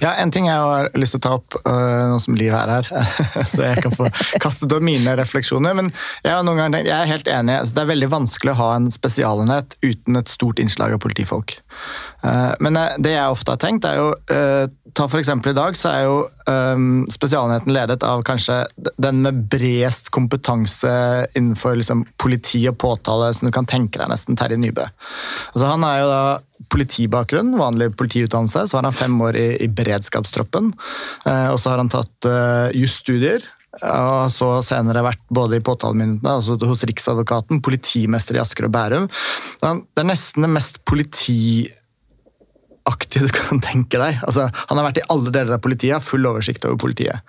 Ja, 0.00 0.14
En 0.20 0.32
ting 0.32 0.48
jeg 0.48 0.56
har 0.56 0.88
lyst 0.98 1.14
til 1.16 1.20
å 1.20 1.24
ta 1.26 1.32
opp 1.38 1.56
øh, 1.60 2.04
nå 2.10 2.18
som 2.22 2.36
Liv 2.38 2.54
er 2.56 2.72
her, 2.72 2.90
så 3.52 3.66
jeg 3.66 3.84
kan 3.84 3.94
få 3.94 4.08
kastet 4.42 4.72
opp 4.72 4.84
mine 4.84 5.14
refleksjoner. 5.20 5.76
Men 5.76 5.90
jeg 6.24 6.32
har 6.32 6.44
noen 6.46 6.72
tenkt, 6.72 6.90
jeg 6.90 6.96
er 6.96 7.10
helt 7.10 7.30
enig. 7.30 7.58
Altså, 7.60 7.76
det 7.76 7.84
er 7.84 7.92
veldig 7.92 8.10
vanskelig 8.12 8.54
å 8.54 8.60
ha 8.60 8.70
en 8.78 8.90
spesialenhet 8.92 9.76
uten 9.84 10.20
et 10.20 10.32
stort 10.32 10.62
innslag 10.62 10.96
av 10.96 11.02
politifolk. 11.04 11.58
Uh, 12.24 12.52
men 12.60 12.76
uh, 12.76 12.98
det 13.00 13.14
jeg 13.14 13.32
ofte 13.32 13.54
har 13.54 13.62
tenkt, 13.62 13.88
er 13.88 14.00
jo 14.00 14.12
uh, 14.32 14.66
Ta 14.90 15.06
for 15.06 15.20
eksempel 15.20 15.52
i 15.52 15.54
dag, 15.54 15.76
så 15.78 15.90
er 15.92 16.00
jo 16.02 16.14
um, 16.50 17.04
Spesialenheten 17.12 17.70
ledet 17.70 18.02
av 18.02 18.24
kanskje 18.26 18.56
den 18.98 19.20
med 19.22 19.44
bredest 19.52 20.10
kompetanse 20.10 20.90
innenfor 21.38 21.76
liksom, 21.78 22.02
politi 22.18 22.64
og 22.66 22.74
påtale 22.82 23.28
som 23.36 23.46
du 23.46 23.54
kan 23.54 23.68
tenke 23.70 24.00
deg, 24.00 24.10
nesten 24.10 24.38
Terje 24.38 24.58
Nybø. 24.58 24.88
Altså, 25.52 25.68
han 25.68 25.86
er 25.86 26.00
jo 26.00 26.08
da 26.10 26.24
politibakgrunn, 26.74 27.54
vanlig 27.58 27.92
politiutdannelse. 27.96 28.66
Så 28.68 28.78
har 28.78 28.88
han 28.88 28.96
fem 28.96 29.14
år 29.22 29.38
i, 29.38 29.48
i 29.64 29.70
beredskapstroppen. 29.70 30.72
Eh, 31.26 31.48
og 31.52 31.58
så 31.60 31.72
har 31.72 31.82
han 31.82 31.92
tatt 31.92 32.28
eh, 32.28 32.76
jusstudier. 32.78 33.46
Og 33.80 34.32
så 34.34 34.48
senere 34.66 35.04
vært 35.06 35.22
både 35.30 35.60
i 35.60 35.64
påtalemyndighetene, 35.64 36.32
altså 36.40 36.56
hos 36.66 36.82
Riksadvokaten, 36.90 37.62
politimester 37.62 38.36
i 38.36 38.42
Asker 38.42 38.66
og 38.66 38.74
Bærum. 38.74 39.06
Det 39.62 40.02
er 40.02 40.08
nesten 40.08 40.42
det 40.44 40.50
mest 40.50 40.82
politiaktige 42.88 43.26
du 43.26 43.32
kan 43.34 43.60
tenke 43.60 43.98
deg. 43.98 44.20
Altså, 44.26 44.48
han 44.52 44.78
har 44.78 44.86
vært 44.88 45.02
i 45.02 45.06
alle 45.12 45.32
deler 45.34 45.56
av 45.56 45.62
politiet, 45.64 46.04
full 46.04 46.26
oversikt 46.26 46.64
over 46.64 46.78
politiet. 46.80 47.20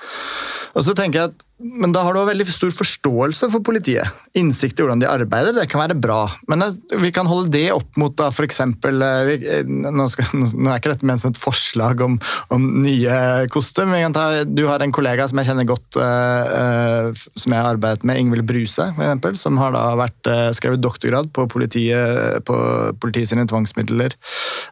Og 0.75 0.85
så 0.85 0.95
tenker 0.97 1.19
jeg 1.19 1.33
at 1.33 1.47
men 1.61 1.93
da 1.93 2.01
har 2.05 2.15
du 2.15 2.21
veldig 2.25 2.45
stor 2.49 2.71
forståelse 2.73 3.49
for 3.53 3.63
politiet. 3.65 4.09
Innsikt 4.37 4.79
i 4.79 4.83
hvordan 4.83 5.01
de 5.03 5.09
arbeider, 5.09 5.53
det 5.53 5.67
kan 5.69 5.81
være 5.83 5.97
bra. 5.99 6.23
Men 6.49 6.63
vi 7.03 7.11
kan 7.13 7.29
holde 7.29 7.51
det 7.53 7.67
opp 7.73 7.99
mot 8.01 8.15
da 8.17 8.29
f.eks. 8.31 8.61
Eh, 8.63 9.31
eh, 9.35 9.69
nå, 9.69 9.91
nå 9.93 10.71
er 10.71 10.79
ikke 10.79 10.93
dette 10.93 11.07
ment 11.07 11.21
som 11.21 11.33
et 11.33 11.41
forslag 11.41 12.01
om, 12.05 12.17
om 12.53 12.67
nye 12.81 13.19
kostymer. 13.53 14.07
Du 14.49 14.63
har 14.69 14.81
en 14.81 14.95
kollega 14.95 15.27
som 15.29 15.41
jeg 15.41 15.51
kjenner 15.51 15.69
godt, 15.69 15.99
uh, 16.01 17.13
som 17.13 17.53
jeg 17.53 17.61
har 17.61 17.75
arbeidet 17.75 18.07
med, 18.07 18.21
Ingvild 18.21 18.47
Bruse, 18.49 18.89
for 18.95 19.05
eksempel, 19.05 19.37
som 19.39 19.61
har 19.61 19.75
da 19.77 19.85
vært, 19.99 20.19
uh, 20.29 20.49
skrevet 20.57 20.81
doktorgrad 20.81 21.31
på 21.35 21.45
politiet, 21.51 22.41
på 22.47 22.57
politiet 23.01 23.29
sine 23.31 23.45
tvangsmidler, 23.49 24.17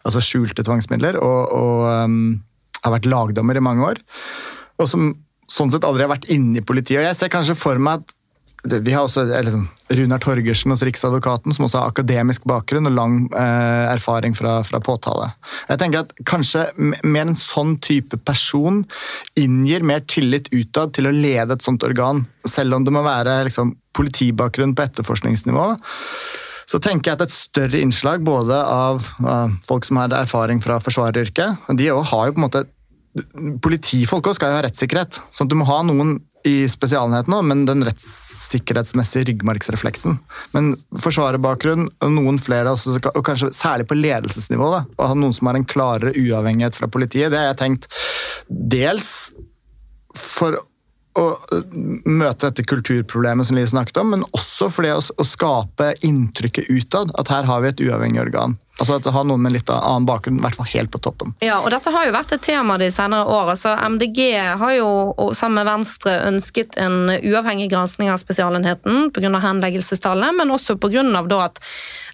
altså 0.07 0.23
skjulte 0.23 0.65
tvangsmidler, 0.65 1.21
og, 1.21 1.53
og 1.53 2.05
um, 2.09 2.21
har 2.81 2.97
vært 2.97 3.09
lagdommer 3.09 3.59
i 3.59 3.63
mange 3.63 3.91
år. 3.93 4.05
Og 4.79 4.87
som 4.89 5.11
sånn 5.49 5.73
sett 5.73 5.85
aldri 5.87 6.05
har 6.05 6.13
vært 6.13 6.29
inne 6.33 6.61
i 6.61 6.65
politiet. 6.65 7.01
Og 7.01 7.07
jeg 7.07 7.19
ser 7.19 7.33
kanskje 7.33 7.57
for 7.59 7.81
meg 7.81 8.03
at 8.03 8.15
vi 8.67 8.91
har 8.91 9.05
også 9.05 9.23
liksom, 9.23 9.67
Runar 9.95 10.19
Torgersen 10.19 10.73
hos 10.73 10.81
Riksadvokaten, 10.83 11.53
som 11.55 11.65
også 11.65 11.79
har 11.79 11.93
akademisk 11.93 12.43
bakgrunn 12.49 12.89
og 12.89 12.95
lang 12.97 13.15
eh, 13.31 13.85
erfaring 13.93 14.35
fra, 14.35 14.57
fra, 14.67 14.81
påtale. 14.83 15.29
Jeg 15.69 15.79
tenker 15.79 16.03
at 16.03 16.11
Kanskje 16.27 16.65
mer 16.77 17.29
en 17.29 17.39
sånn 17.39 17.77
type 17.83 18.19
person 18.27 18.83
inngir 19.39 19.85
mer 19.87 20.03
tillit 20.11 20.51
utad 20.51 20.91
til 20.97 21.07
å 21.07 21.15
lede 21.15 21.55
et 21.55 21.63
sånt 21.63 21.85
organ, 21.87 22.25
selv 22.47 22.75
om 22.75 22.83
det 22.83 22.93
må 22.95 23.05
være 23.05 23.45
liksom, 23.47 23.77
politibakgrunn 23.95 24.75
på 24.75 24.85
etterforskningsnivå. 24.89 25.69
Så 26.69 26.77
tenker 26.83 27.09
jeg 27.09 27.17
at 27.17 27.25
et 27.25 27.33
større 27.33 27.79
innslag 27.81 28.21
både 28.21 28.59
av 28.59 29.07
uh, 29.23 29.47
folk 29.65 29.87
som 29.87 29.97
har 29.97 30.13
erfaring 30.13 30.59
fra 30.61 30.77
forsvareryrket, 30.83 31.71
de 31.79 31.87
har 31.89 32.27
jo 32.27 32.35
på 32.35 32.37
en 32.37 32.45
måte 32.45 32.67
Politifolk 33.63 34.31
skal 34.35 34.53
jo 34.53 34.59
ha 34.59 34.65
rettssikkerhet, 34.65 35.21
så 35.33 35.47
du 35.47 35.55
må 35.59 35.67
ha 35.69 35.81
noen 35.87 36.17
i 36.47 36.63
spesialenheten 36.71 37.35
òg, 37.35 37.43
men 37.49 37.65
den 37.67 37.83
rettssikkerhetsmessige 37.87 39.27
ryggmargsrefleksen. 39.29 40.17
Men 40.55 40.71
forsvarerbakgrunn, 41.03 41.89
noen 42.15 42.39
flere, 42.41 42.73
også, 42.75 42.95
og 43.11 43.21
kanskje 43.27 43.51
særlig 43.57 43.89
på 43.89 43.97
ledelsesnivå, 43.99 44.71
da, 44.75 44.83
å 44.97 45.11
ha 45.11 45.19
noen 45.19 45.35
som 45.35 45.51
har 45.51 45.59
en 45.59 45.67
klarere 45.67 46.15
uavhengighet 46.15 46.79
fra 46.79 46.89
politiet, 46.91 47.33
det 47.33 47.41
har 47.41 47.51
jeg 47.51 47.61
tenkt 47.63 47.89
dels 48.49 49.09
for 50.15 50.57
å 51.17 51.25
møte 52.05 52.49
dette 52.49 52.65
kulturproblemet 52.69 53.47
som 53.47 53.57
Liv 53.57 53.69
snakket 53.71 53.97
om, 54.01 54.13
men 54.13 54.25
også 54.29 54.69
for 54.73 54.85
det 54.85 54.93
å, 54.95 55.01
å 55.01 55.25
skape 55.27 55.93
inntrykket 56.05 56.69
utad, 56.69 57.13
at 57.19 57.31
her 57.33 57.47
har 57.49 57.63
vi 57.63 57.71
et 57.71 57.85
uavhengig 57.87 58.21
organ. 58.21 58.57
Altså 58.79 58.95
at 58.95 59.03
det 59.03 59.11
har 59.11 59.25
noen 59.27 59.41
med 59.43 59.57
litt 59.57 59.69
annen 59.73 60.05
bakgrunn, 60.07 60.37
i 60.39 60.43
hvert 60.45 60.55
fall 60.55 60.69
helt 60.71 60.91
på 60.93 61.01
toppen. 61.03 61.33
Ja, 61.43 61.57
og 61.59 61.67
Dette 61.73 61.91
har 61.91 62.07
jo 62.07 62.15
vært 62.15 62.31
et 62.35 62.45
tema 62.45 62.77
de 62.79 62.87
senere 62.95 63.27
åra. 63.27 63.57
MDG 63.91 64.21
har 64.61 64.75
jo 64.77 64.89
sammen 65.35 65.59
med 65.59 65.67
Venstre 65.67 66.15
ønsket 66.29 66.79
en 66.79 67.11
uavhengig 67.17 67.67
gransking 67.73 68.11
av 68.13 68.21
Spesialenheten 68.21 69.09
pga. 69.15 69.33
henleggelsestallet, 69.43 70.37
men 70.37 70.55
også 70.55 70.77
pga. 70.79 71.03
at 71.43 71.59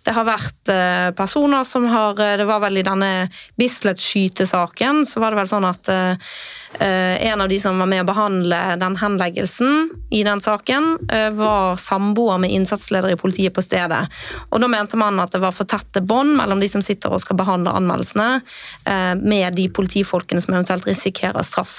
det 0.06 0.14
har 0.14 0.28
vært 0.28 0.70
eh, 0.70 1.10
personer 1.18 1.66
som 1.66 1.88
har 1.90 2.20
eh, 2.22 2.36
Det 2.38 2.46
var 2.46 2.62
vel 2.64 2.78
i 2.78 2.86
denne 2.86 3.28
Bislett-skytesaken, 3.58 5.04
så 5.10 5.22
var 5.22 5.34
det 5.34 5.42
vel 5.42 5.50
sånn 5.50 5.66
at 5.66 5.90
eh, 5.92 6.36
en 6.76 7.42
av 7.42 7.50
de 7.50 7.58
som 7.62 7.80
var 7.80 7.88
med 7.90 8.04
å 8.04 8.08
behandle 8.10 8.58
den 8.82 8.98
henleggelsen 9.00 9.88
i 10.12 10.26
den 10.28 10.42
saken, 10.44 10.98
var 11.38 11.78
samboer 11.80 12.42
med 12.44 12.52
innsatsleder 12.52 13.14
i 13.14 13.18
politiet 13.20 13.56
på 13.56 13.64
stedet. 13.64 14.02
Og 14.52 14.60
Da 14.60 14.68
mente 14.68 15.00
man 15.00 15.22
at 15.24 15.32
det 15.32 15.40
var 15.40 15.56
for 15.56 15.70
tette 15.72 16.04
bånd 16.04 16.36
mellom 16.36 16.60
de 16.60 16.68
som 16.68 16.84
sitter 16.84 17.16
og 17.16 17.24
skal 17.24 17.40
behandle 17.40 17.72
anmeldelsene, 17.72 18.42
med 19.24 19.56
de 19.56 19.70
politifolkene 19.72 20.44
som 20.44 20.58
eventuelt 20.58 20.88
risikerer 20.90 21.48
straff. 21.48 21.78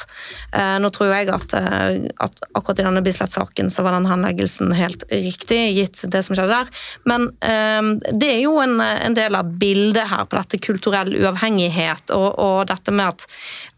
Nå 0.80 0.88
tror 0.96 1.12
jeg 1.12 1.28
at, 1.34 1.52
at 1.52 2.44
akkurat 2.56 2.80
i 2.80 2.88
denne 2.88 3.04
Bislett-saken 3.04 3.68
så 3.72 3.84
var 3.84 3.98
den 3.98 4.08
henleggelsen 4.08 4.72
helt 4.80 5.04
riktig, 5.12 5.60
gitt 5.76 6.06
det 6.08 6.24
som 6.24 6.38
skjedde 6.38 6.56
der. 6.56 6.88
Men 7.04 7.28
det 8.20 8.28
er 8.32 8.40
jo 8.44 8.56
en, 8.62 8.78
en, 8.80 9.14
del 9.16 9.36
av 9.38 9.48
bildet 9.60 10.08
her 10.10 10.26
på 10.28 10.38
dette 10.38 10.60
kulturell 10.62 11.12
uavhengighet, 11.20 12.12
og, 12.16 12.28
og, 12.42 12.58
dette 12.70 12.94
med 12.94 13.14
at 13.14 13.26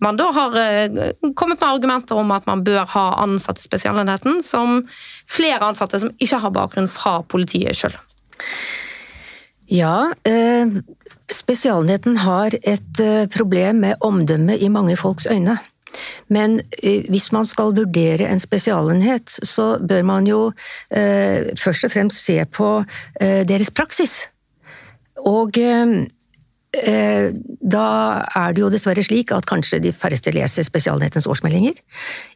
man 0.04 0.18
da 0.18 0.28
har 0.34 0.58
eh, 0.60 0.98
kommet 1.38 1.60
med 1.60 1.68
argumenter 1.68 2.20
om 2.20 2.34
at 2.34 2.46
man 2.48 2.64
bør 2.66 2.84
ha 2.94 3.06
ansatte 3.22 3.62
i 3.62 3.68
Spesialenheten 3.68 4.42
som 4.44 4.82
flere 5.28 5.62
ansatte 5.70 6.00
som 6.02 6.12
ikke 6.18 6.42
har 6.44 6.54
bakgrunn 6.54 6.90
fra 6.92 7.18
politiet 7.28 7.78
sjøl. 7.78 7.96
Ja, 9.68 10.12
eh, 10.24 10.78
Spesialenheten 11.28 12.16
har 12.24 12.54
et 12.62 13.00
eh, 13.04 13.26
problem 13.28 13.82
med 13.84 14.00
omdømmet 14.00 14.62
i 14.64 14.70
mange 14.72 14.96
folks 14.96 15.28
øyne. 15.28 15.58
Men 16.28 16.60
eh, 16.82 17.06
hvis 17.08 17.30
man 17.32 17.46
skal 17.48 17.74
vurdere 17.76 18.28
en 18.28 18.40
spesialenhet, 18.40 19.38
så 19.42 19.78
bør 19.78 20.02
man 20.02 20.28
jo 20.28 20.40
eh, 20.90 21.54
først 21.58 21.88
og 21.88 21.94
fremst 21.94 22.24
se 22.24 22.42
på 22.44 22.70
eh, 23.20 23.44
deres 23.48 23.70
praksis. 23.70 24.20
Og 25.26 25.58
eh, 25.58 25.94
eh, 26.84 27.28
da 27.60 27.86
er 28.36 28.52
det 28.54 28.62
jo 28.64 28.72
dessverre 28.72 29.04
slik 29.06 29.32
at 29.34 29.48
kanskje 29.48 29.80
de 29.82 29.92
færreste 29.92 30.34
leser 30.34 30.66
Spesialenhetens 30.66 31.26
årsmeldinger. 31.26 31.80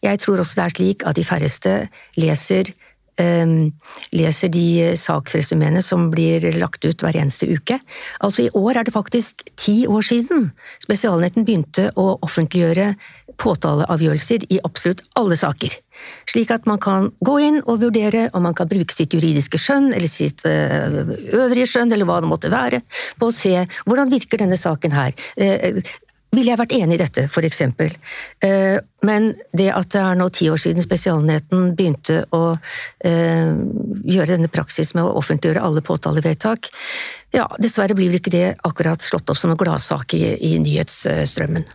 Jeg 0.03 0.25
tror 0.25 0.41
også 0.41 0.61
det 0.61 0.65
er 0.65 0.77
slik 0.77 1.07
at 1.07 1.17
de 1.17 1.27
færreste 1.27 1.77
leser 2.17 2.73
leser 3.21 4.49
de 4.49 4.97
saksresumeene 4.97 5.83
som 5.85 6.07
blir 6.11 6.47
lagt 6.57 6.85
ut 6.85 7.03
hver 7.05 7.19
eneste 7.21 7.47
uke. 7.47 7.77
Altså 8.25 8.47
I 8.47 8.53
år 8.57 8.81
er 8.81 8.89
det 8.89 8.95
faktisk 8.95 9.45
ti 9.61 9.83
år 9.87 10.07
siden 10.07 10.49
Spesialnetten 10.81 11.45
begynte 11.45 11.91
å 12.01 12.15
offentliggjøre 12.25 12.95
påtaleavgjørelser 13.41 14.47
i 14.53 14.61
absolutt 14.65 15.05
alle 15.19 15.37
saker. 15.39 15.75
Slik 16.29 16.51
at 16.55 16.67
man 16.67 16.81
kan 16.83 17.11
gå 17.25 17.37
inn 17.45 17.59
og 17.63 17.83
vurdere 17.83 18.27
om 18.37 18.45
man 18.47 18.57
kan 18.59 18.71
bruke 18.71 18.95
sitt 18.97 19.15
juridiske 19.15 19.61
skjønn 19.61 19.91
eller 19.93 20.11
sitt 20.11 20.45
eh, 20.49 20.99
øvrige 21.37 21.69
skjønn, 21.69 21.93
eller 21.93 22.09
hva 22.09 22.21
det 22.23 22.31
måtte 22.31 22.53
være, 22.53 22.83
på 23.21 23.29
å 23.29 23.35
se 23.35 23.55
hvordan 23.87 24.13
virker 24.13 24.43
denne 24.43 24.59
saken 24.59 24.97
her. 24.97 25.15
Ville 26.33 26.49
jeg 26.49 26.57
vært 26.57 26.73
enig 26.73 26.97
i 26.97 27.01
dette, 27.03 27.27
for 27.29 27.45
eksempel. 27.45 27.91
Eh, 28.41 28.79
men 29.05 29.27
det 29.53 29.67
at 29.69 29.91
det 29.93 30.01
er 30.01 30.15
nå 30.17 30.31
ti 30.33 30.47
år 30.49 30.61
siden 30.63 30.81
Spesialenheten 30.81 31.75
begynte 31.77 32.23
å 32.33 32.55
eh, 33.05 33.51
gjøre 34.09 34.31
denne 34.31 34.49
praksis 34.49 34.95
med 34.97 35.05
å 35.05 35.19
offentliggjøre 35.21 35.61
alle 35.61 35.83
påtalevedtak, 35.85 36.71
ja, 37.37 37.45
dessverre 37.61 37.97
blir 37.99 38.09
vel 38.09 38.23
ikke 38.23 38.33
det 38.33 38.47
akkurat 38.65 39.05
slått 39.05 39.29
opp 39.29 39.41
som 39.41 39.53
noen 39.53 39.61
gladsak 39.61 40.15
i, 40.17 40.23
i 40.49 40.55
nyhetsstrømmen. 40.65 41.69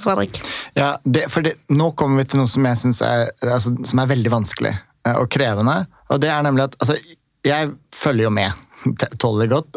Sverdrik? 0.00 0.40
Ja, 0.78 0.94
det, 1.04 1.26
for 1.28 1.44
det, 1.44 1.58
nå 1.68 1.90
kommer 1.98 2.22
vi 2.22 2.30
til 2.32 2.40
noe 2.40 2.48
som 2.48 2.64
jeg 2.70 2.80
syns 2.80 3.02
er, 3.04 3.26
altså, 3.44 3.74
som 3.84 4.00
er 4.00 4.10
veldig 4.14 4.32
vanskelig 4.32 4.72
eh, 4.72 5.12
og 5.12 5.28
krevende. 5.36 5.76
Og 6.08 6.24
det 6.24 6.32
er 6.32 6.48
nemlig 6.48 6.70
at 6.70 6.80
altså, 6.80 6.96
jeg 7.44 7.76
følger 7.92 8.30
jo 8.30 8.32
med 8.32 8.64
tåler 9.20 9.52
godt, 9.52 9.76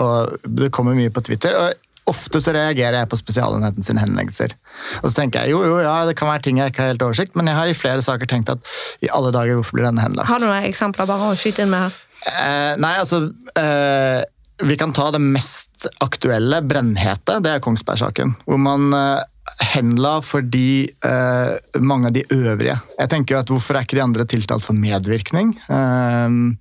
og 0.00 0.44
det 0.58 0.74
kommer 0.74 0.98
mye 0.98 1.14
på 1.14 1.22
Twitter. 1.22 1.54
og 1.54 1.81
Ofte 2.10 2.40
så 2.42 2.54
reagerer 2.54 2.98
jeg 2.98 3.10
på 3.12 3.18
Spesialenheten 3.20 3.86
sine 3.86 4.02
henleggelser. 4.02 4.56
Og 5.02 5.10
så 5.10 5.14
tenker 5.20 5.44
jeg 5.44 5.54
jo, 5.54 5.62
jo, 5.68 5.76
ja, 5.84 6.00
det 6.08 6.16
kan 6.18 6.30
være 6.30 6.42
ting 6.48 6.58
jeg 6.58 6.72
ikke 6.72 6.82
har 6.82 6.94
helt 6.94 7.04
oversikt, 7.06 7.36
men 7.38 7.50
jeg 7.50 7.58
har 7.58 7.70
i 7.70 7.76
flere 7.78 8.02
saker 8.02 8.30
tenkt 8.30 8.50
at 8.50 8.72
i 9.06 9.10
alle 9.14 9.30
dager, 9.34 9.58
hvorfor 9.58 9.78
blir 9.78 9.86
denne 9.86 10.02
henlagt? 10.02 10.30
Har 10.30 10.42
du 10.42 10.48
noen 10.48 10.66
eksempler 10.66 11.06
bare 11.10 11.30
å 11.30 11.38
skyte 11.38 11.62
inn 11.62 11.70
med 11.70 11.86
her? 11.86 12.00
Eh, 12.22 12.72
nei, 12.78 12.92
altså 13.02 13.24
eh, 13.58 14.20
Vi 14.62 14.76
kan 14.78 14.92
ta 14.94 15.08
det 15.10 15.18
mest 15.22 15.88
aktuelle, 16.02 16.60
brennhete, 16.62 17.40
det 17.42 17.56
er 17.56 17.62
Kongsberg-saken. 17.62 18.36
Hvor 18.46 18.60
man 18.62 18.90
eh, 18.94 19.22
henla 19.62 20.20
fordi 20.22 20.86
uh, 21.04 21.80
mange 21.82 22.10
av 22.10 22.14
de 22.14 22.22
øvrige. 22.30 22.76
Jeg 22.98 23.10
tenker 23.10 23.34
jo 23.34 23.40
at 23.40 23.50
Hvorfor 23.52 23.76
er 23.76 23.86
ikke 23.86 23.98
de 23.98 24.04
andre 24.04 24.26
tiltalt 24.28 24.64
for 24.64 24.78
medvirkning? 24.78 25.52
Uh, 25.66 26.54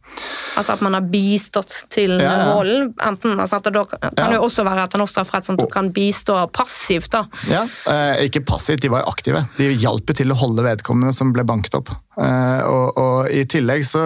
altså 0.59 0.75
at 0.75 0.83
man 0.85 0.97
har 0.97 1.05
bistått 1.11 1.83
til 1.93 2.17
ja, 2.17 2.31
ja. 2.31 2.47
volden? 2.55 2.91
enten, 3.07 3.37
altså 3.39 3.59
at 3.59 3.69
Det 3.69 3.75
da 3.75 3.85
kan 3.91 4.33
ja. 4.33 4.39
jo 4.39 4.47
også 4.47 4.65
være 4.67 4.87
at 4.87 4.97
en 4.97 5.05
strafferett 5.07 5.47
som 5.47 5.59
kan 5.71 5.91
bistå 5.93 6.37
passivt. 6.53 7.11
da. 7.13 7.25
Ja, 7.51 7.65
uh, 7.87 8.23
Ikke 8.25 8.43
passivt, 8.45 8.81
de 8.81 8.91
var 8.93 9.05
jo 9.05 9.13
aktive. 9.13 9.45
De 9.57 9.71
hjalp 9.71 10.15
til 10.17 10.33
å 10.33 10.39
holde 10.41 10.65
vedkommende 10.65 11.13
som 11.15 11.33
ble 11.35 11.45
banket 11.47 11.77
opp. 11.77 11.93
Og, 12.12 12.97
og, 13.00 13.30
I 13.32 13.45
tillegg 13.47 13.86
så 13.88 14.02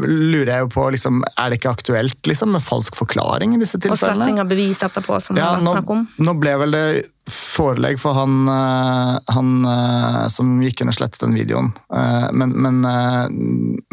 lurer 0.00 0.48
jeg 0.54 0.64
jo 0.64 0.68
på 0.72 0.86
liksom, 0.94 1.18
Er 1.36 1.52
det 1.52 1.58
ikke 1.60 1.74
aktuelt 1.76 2.26
liksom, 2.26 2.54
med 2.56 2.64
falsk 2.64 2.96
forklaring 2.96 3.52
i 3.54 3.60
disse 3.60 3.76
tilfellene? 3.76 4.16
Og 4.16 4.22
sletting 4.22 4.40
av 4.40 4.48
bevis 4.48 4.80
etterpå, 4.82 5.18
som 5.20 5.36
ja, 5.36 5.50
det 5.60 5.66
har 5.68 5.82
vært 5.82 5.92
om? 5.92 6.06
Nå 6.24 6.34
ble 6.40 6.54
vel 6.64 6.78
det 6.78 6.86
forelegg 7.30 8.00
for 8.02 8.16
han, 8.18 8.48
eh, 8.48 9.18
han, 9.34 9.50
eh, 9.64 10.28
som 10.28 10.56
gikk 10.62 10.82
inn 10.82 10.90
og 10.90 10.96
slettet 10.96 11.22
den 11.22 11.36
videoen. 11.36 11.70
Eh, 11.94 12.28
men, 12.32 12.54
men, 12.56 12.80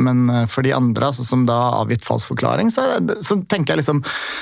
men 0.02 0.48
for 0.50 0.66
de 0.66 0.74
andre 0.74 1.12
altså, 1.12 1.26
som 1.28 1.46
da 1.50 1.58
har 1.60 1.84
avgitt 1.84 2.08
falsk 2.08 2.34
forklaring, 2.34 2.72
så, 2.74 2.88
så, 3.22 3.40
tenker 3.50 3.74
jeg 3.74 3.84
liksom 3.84 4.02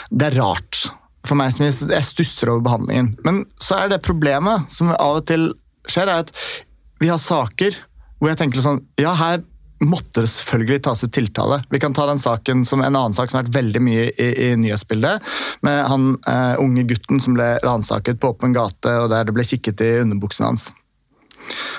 Det 0.10 0.30
er 0.30 0.40
rart 0.40 0.88
for 1.28 1.40
meg 1.40 1.52
som 1.54 1.66
jeg 1.68 2.08
stusser 2.08 2.54
over 2.54 2.64
behandlingen. 2.64 3.12
Men 3.28 3.44
så 3.60 3.82
er 3.82 3.92
det 3.92 4.06
problemet 4.06 4.72
som 4.74 4.94
av 4.96 5.20
og 5.20 5.28
til 5.28 5.50
skjer, 5.88 6.08
er 6.08 6.24
at 6.24 6.32
vi 7.04 7.12
har 7.12 7.20
saker 7.22 7.76
hvor 8.18 8.32
jeg 8.32 8.40
tenker 8.40 8.64
sånn 8.64 8.82
Ja, 9.00 9.14
her 9.18 9.44
måtte 9.84 10.24
det 10.24 10.32
selvfølgelig 10.34 10.82
tas 10.88 11.04
ut 11.06 11.14
tiltale. 11.14 11.60
Vi 11.70 11.80
kan 11.82 11.94
ta 11.94 12.08
den 12.10 12.22
saken 12.22 12.64
som 12.66 12.82
en 12.82 12.96
annen 12.96 13.14
sak 13.14 13.30
som 13.30 13.38
har 13.38 13.46
vært 13.46 13.60
veldig 13.60 13.82
mye 13.86 14.08
i, 14.10 14.30
i 14.48 14.50
nyhetsbildet. 14.58 15.28
Med 15.66 15.84
han 15.86 16.16
uh, 16.26 16.56
unge 16.64 16.88
gutten 16.90 17.22
som 17.22 17.38
ble 17.38 17.52
ransaket 17.62 18.18
på 18.18 18.32
åpen 18.34 18.58
gate, 18.58 18.96
og 19.04 19.12
der 19.14 19.28
det 19.28 19.36
ble 19.38 19.46
kikket 19.46 19.84
i 19.86 19.92
underbuksene 20.02 20.50
hans. 20.50 20.72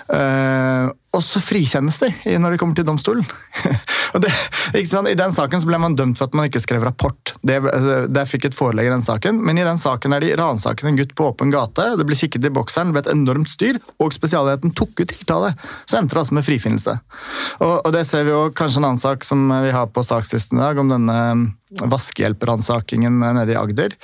Uh, 0.06 0.94
og 1.16 1.24
så 1.26 1.42
frikjennes 1.42 1.98
de 2.04 2.38
når 2.38 2.54
de 2.54 2.60
kommer 2.62 2.78
til 2.78 2.86
domstolen. 2.86 3.26
det, 4.14 4.32
I 4.78 5.14
den 5.18 5.34
saken 5.36 5.64
ble 5.68 5.80
man 5.80 5.96
dømt 5.98 6.18
for 6.18 6.28
at 6.28 6.36
man 6.36 6.48
ikke 6.48 6.62
skrev 6.62 6.84
rapport. 6.86 7.34
Det, 7.42 7.58
det 8.12 8.24
fikk 8.30 8.48
et 8.48 8.56
forelegg 8.56 8.88
i 8.88 8.92
den 8.92 9.04
saken, 9.04 9.40
Men 9.44 9.58
i 9.58 9.66
den 9.66 9.80
saken 9.80 10.16
er 10.16 10.24
de 10.24 10.34
ransaket 10.38 10.88
en 10.88 10.98
gutt 10.98 11.14
på 11.18 11.28
åpen 11.30 11.52
gate. 11.54 11.90
Det 11.98 12.06
ble 12.08 12.18
kikket 12.18 12.48
i 12.48 12.52
bokseren, 12.54 12.92
det 12.92 12.98
ble 12.98 13.04
et 13.06 13.12
enormt 13.14 13.52
styr, 13.52 13.80
og 14.02 14.16
Spesialenheten 14.16 14.74
tok 14.76 15.02
ut 15.02 15.12
tiltale. 15.12 15.54
Så 15.86 16.00
endte 16.00 16.16
det 16.16 16.24
altså 16.24 16.38
med 16.38 16.46
frifinnelse. 16.46 16.98
Og, 17.60 17.74
og, 17.84 17.92
det 17.94 18.06
ser 18.08 18.26
vi 18.28 18.34
jo 18.34 18.48
kanskje 18.56 18.82
en 18.82 18.90
annen 18.90 19.02
sak 19.02 19.26
som 19.26 19.48
vi 19.64 19.74
har 19.74 19.90
på 19.92 20.04
sakslisten 20.06 20.60
i 20.60 20.64
dag, 20.64 20.80
om 20.80 20.92
denne 20.92 21.18
vaskehjelperansakingen 21.70 23.20
nede 23.20 23.52
i 23.52 23.58
Agder, 23.58 23.94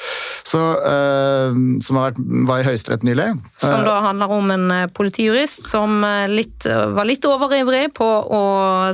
så, 0.44 0.61
uh, 0.85 1.57
som 1.83 2.00
vært, 2.00 2.20
var 2.48 2.62
i 2.62 2.68
Høyesterett 2.68 3.07
nylig. 3.07 3.31
Som 3.62 3.85
da 3.87 3.96
handler 4.05 4.33
om 4.35 4.50
en 4.55 4.70
eh, 4.74 4.87
politijurist 4.94 5.66
som 5.68 6.05
eh, 6.05 6.27
litt, 6.31 6.66
var 6.66 7.07
litt 7.09 7.24
overivrig 7.29 7.87
på 7.96 8.07
å 8.07 8.42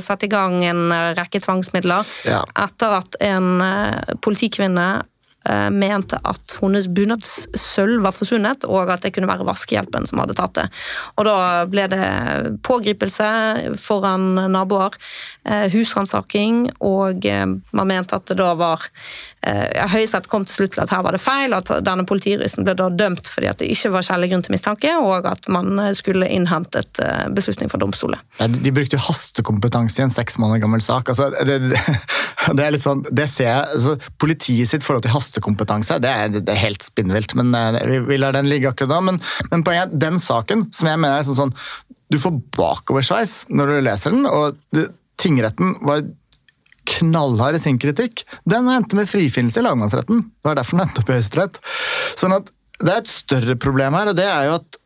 sette 0.03 0.27
i 0.27 0.31
gang 0.31 0.61
en 0.65 0.93
rekke 1.17 1.41
tvangsmidler 1.43 2.07
ja. 2.27 2.41
etter 2.63 2.97
at 3.01 3.17
en 3.25 3.63
politikvinne 4.23 4.87
Eh, 5.01 5.10
mente 5.73 6.19
at 6.27 6.53
hennes 6.61 6.85
bunadssølv 6.93 8.03
var 8.05 8.13
forsvunnet, 8.13 8.65
og 8.69 8.91
at 8.93 9.01
det 9.01 9.13
kunne 9.15 9.29
være 9.29 9.47
vaskehjelpen 9.47 10.05
som 10.09 10.21
hadde 10.21 10.35
tatt 10.37 10.53
det. 10.59 10.67
Og 11.17 11.25
da 11.25 11.35
ble 11.71 11.87
det 11.91 12.09
pågripelse 12.67 13.29
foran 13.81 14.35
naboer, 14.53 14.97
eh, 15.45 15.67
husransaking, 15.73 16.67
og 16.79 17.25
eh, 17.25 17.45
man 17.47 17.89
mente 17.89 18.17
at 18.17 18.29
det 18.29 18.37
da 18.41 18.53
var 18.59 18.85
Høyesterett 19.41 20.27
kom 20.29 20.43
til 20.45 20.59
slutt 20.59 20.75
til 20.75 20.83
at 20.83 20.91
her 20.93 21.01
var 21.05 21.15
det 21.15 21.21
feil, 21.23 21.55
at 21.57 21.71
denne 21.85 22.05
politijuristen 22.07 22.65
ble 22.67 22.75
da 22.77 22.89
dømt 22.93 23.29
fordi 23.31 23.49
at 23.49 23.61
det 23.61 23.71
ikke 23.73 23.89
var 23.95 24.05
skjellig 24.05 24.29
grunn 24.31 24.43
til 24.45 24.53
mistanke, 24.53 24.91
og 25.01 25.25
at 25.29 25.49
man 25.51 25.79
skulle 25.97 26.29
innhentet 26.29 27.01
beslutning 27.33 27.71
fra 27.71 27.79
domstolen. 27.81 28.21
Ja, 28.37 28.47
de 28.51 28.73
brukte 28.75 28.99
jo 28.99 29.05
hastekompetanse 29.07 30.01
i 30.01 30.05
en 30.05 30.13
seks 30.13 30.37
måneder 30.41 30.61
gammel 30.65 30.83
sak. 30.85 31.09
Altså, 31.09 31.31
det, 31.47 31.57
det, 32.57 32.65
er 32.65 32.75
litt 32.75 32.85
sånn, 32.85 33.03
det 33.09 33.27
ser 33.31 33.49
jeg, 33.49 33.79
altså, 33.79 33.97
Politiet 34.21 34.69
sitt 34.69 34.85
forhold 34.85 35.05
til 35.05 35.15
hastekompetanse. 35.15 35.97
Det 36.03 36.11
er, 36.11 36.33
det 36.37 36.53
er 36.53 36.61
helt 36.61 36.85
spinnvilt, 36.85 37.35
men 37.39 37.53
vi, 38.07 38.19
lar 38.21 38.37
den 38.37 38.49
ligge 38.51 38.71
akkurat 38.71 38.93
da. 38.93 39.01
Men, 39.09 39.21
men 39.51 39.65
poenget 39.65 39.95
er 39.95 40.05
den 40.05 40.21
saken, 40.21 40.67
som 40.75 40.89
jeg 40.91 41.01
mener 41.01 41.19
er 41.19 41.27
sånn, 41.27 41.39
sånn 41.47 41.55
Du 42.11 42.19
får 42.21 42.39
bakoversveis 42.57 43.45
når 43.49 43.71
du 43.71 43.77
leser 43.87 44.15
den, 44.15 44.27
og 44.29 44.59
det, 44.75 44.89
tingretten 45.21 45.75
var 45.85 46.03
knallhard 46.89 47.57
i 47.57 47.63
sin 47.63 47.79
kritikk. 47.81 48.25
Den 48.49 48.69
endte 48.71 48.97
med 48.97 49.09
frifinnelse 49.09 49.61
i 49.61 49.65
lagmannsretten. 49.65 50.25
Det 50.31 50.49
var 50.49 50.57
derfor 50.59 50.77
den 50.77 50.85
endte 50.87 51.03
opp 51.03 51.11
i 51.11 51.17
Høyesterett. 51.17 51.61
Sånn 52.19 52.35
at 52.37 52.51
det 52.81 52.93
er 52.93 53.03
et 53.03 53.11
større 53.11 53.57
problem 53.61 53.97
her, 53.97 54.11
og 54.11 54.17
det 54.17 54.25
er 54.25 54.47
jo 54.49 54.57
at 54.57 54.80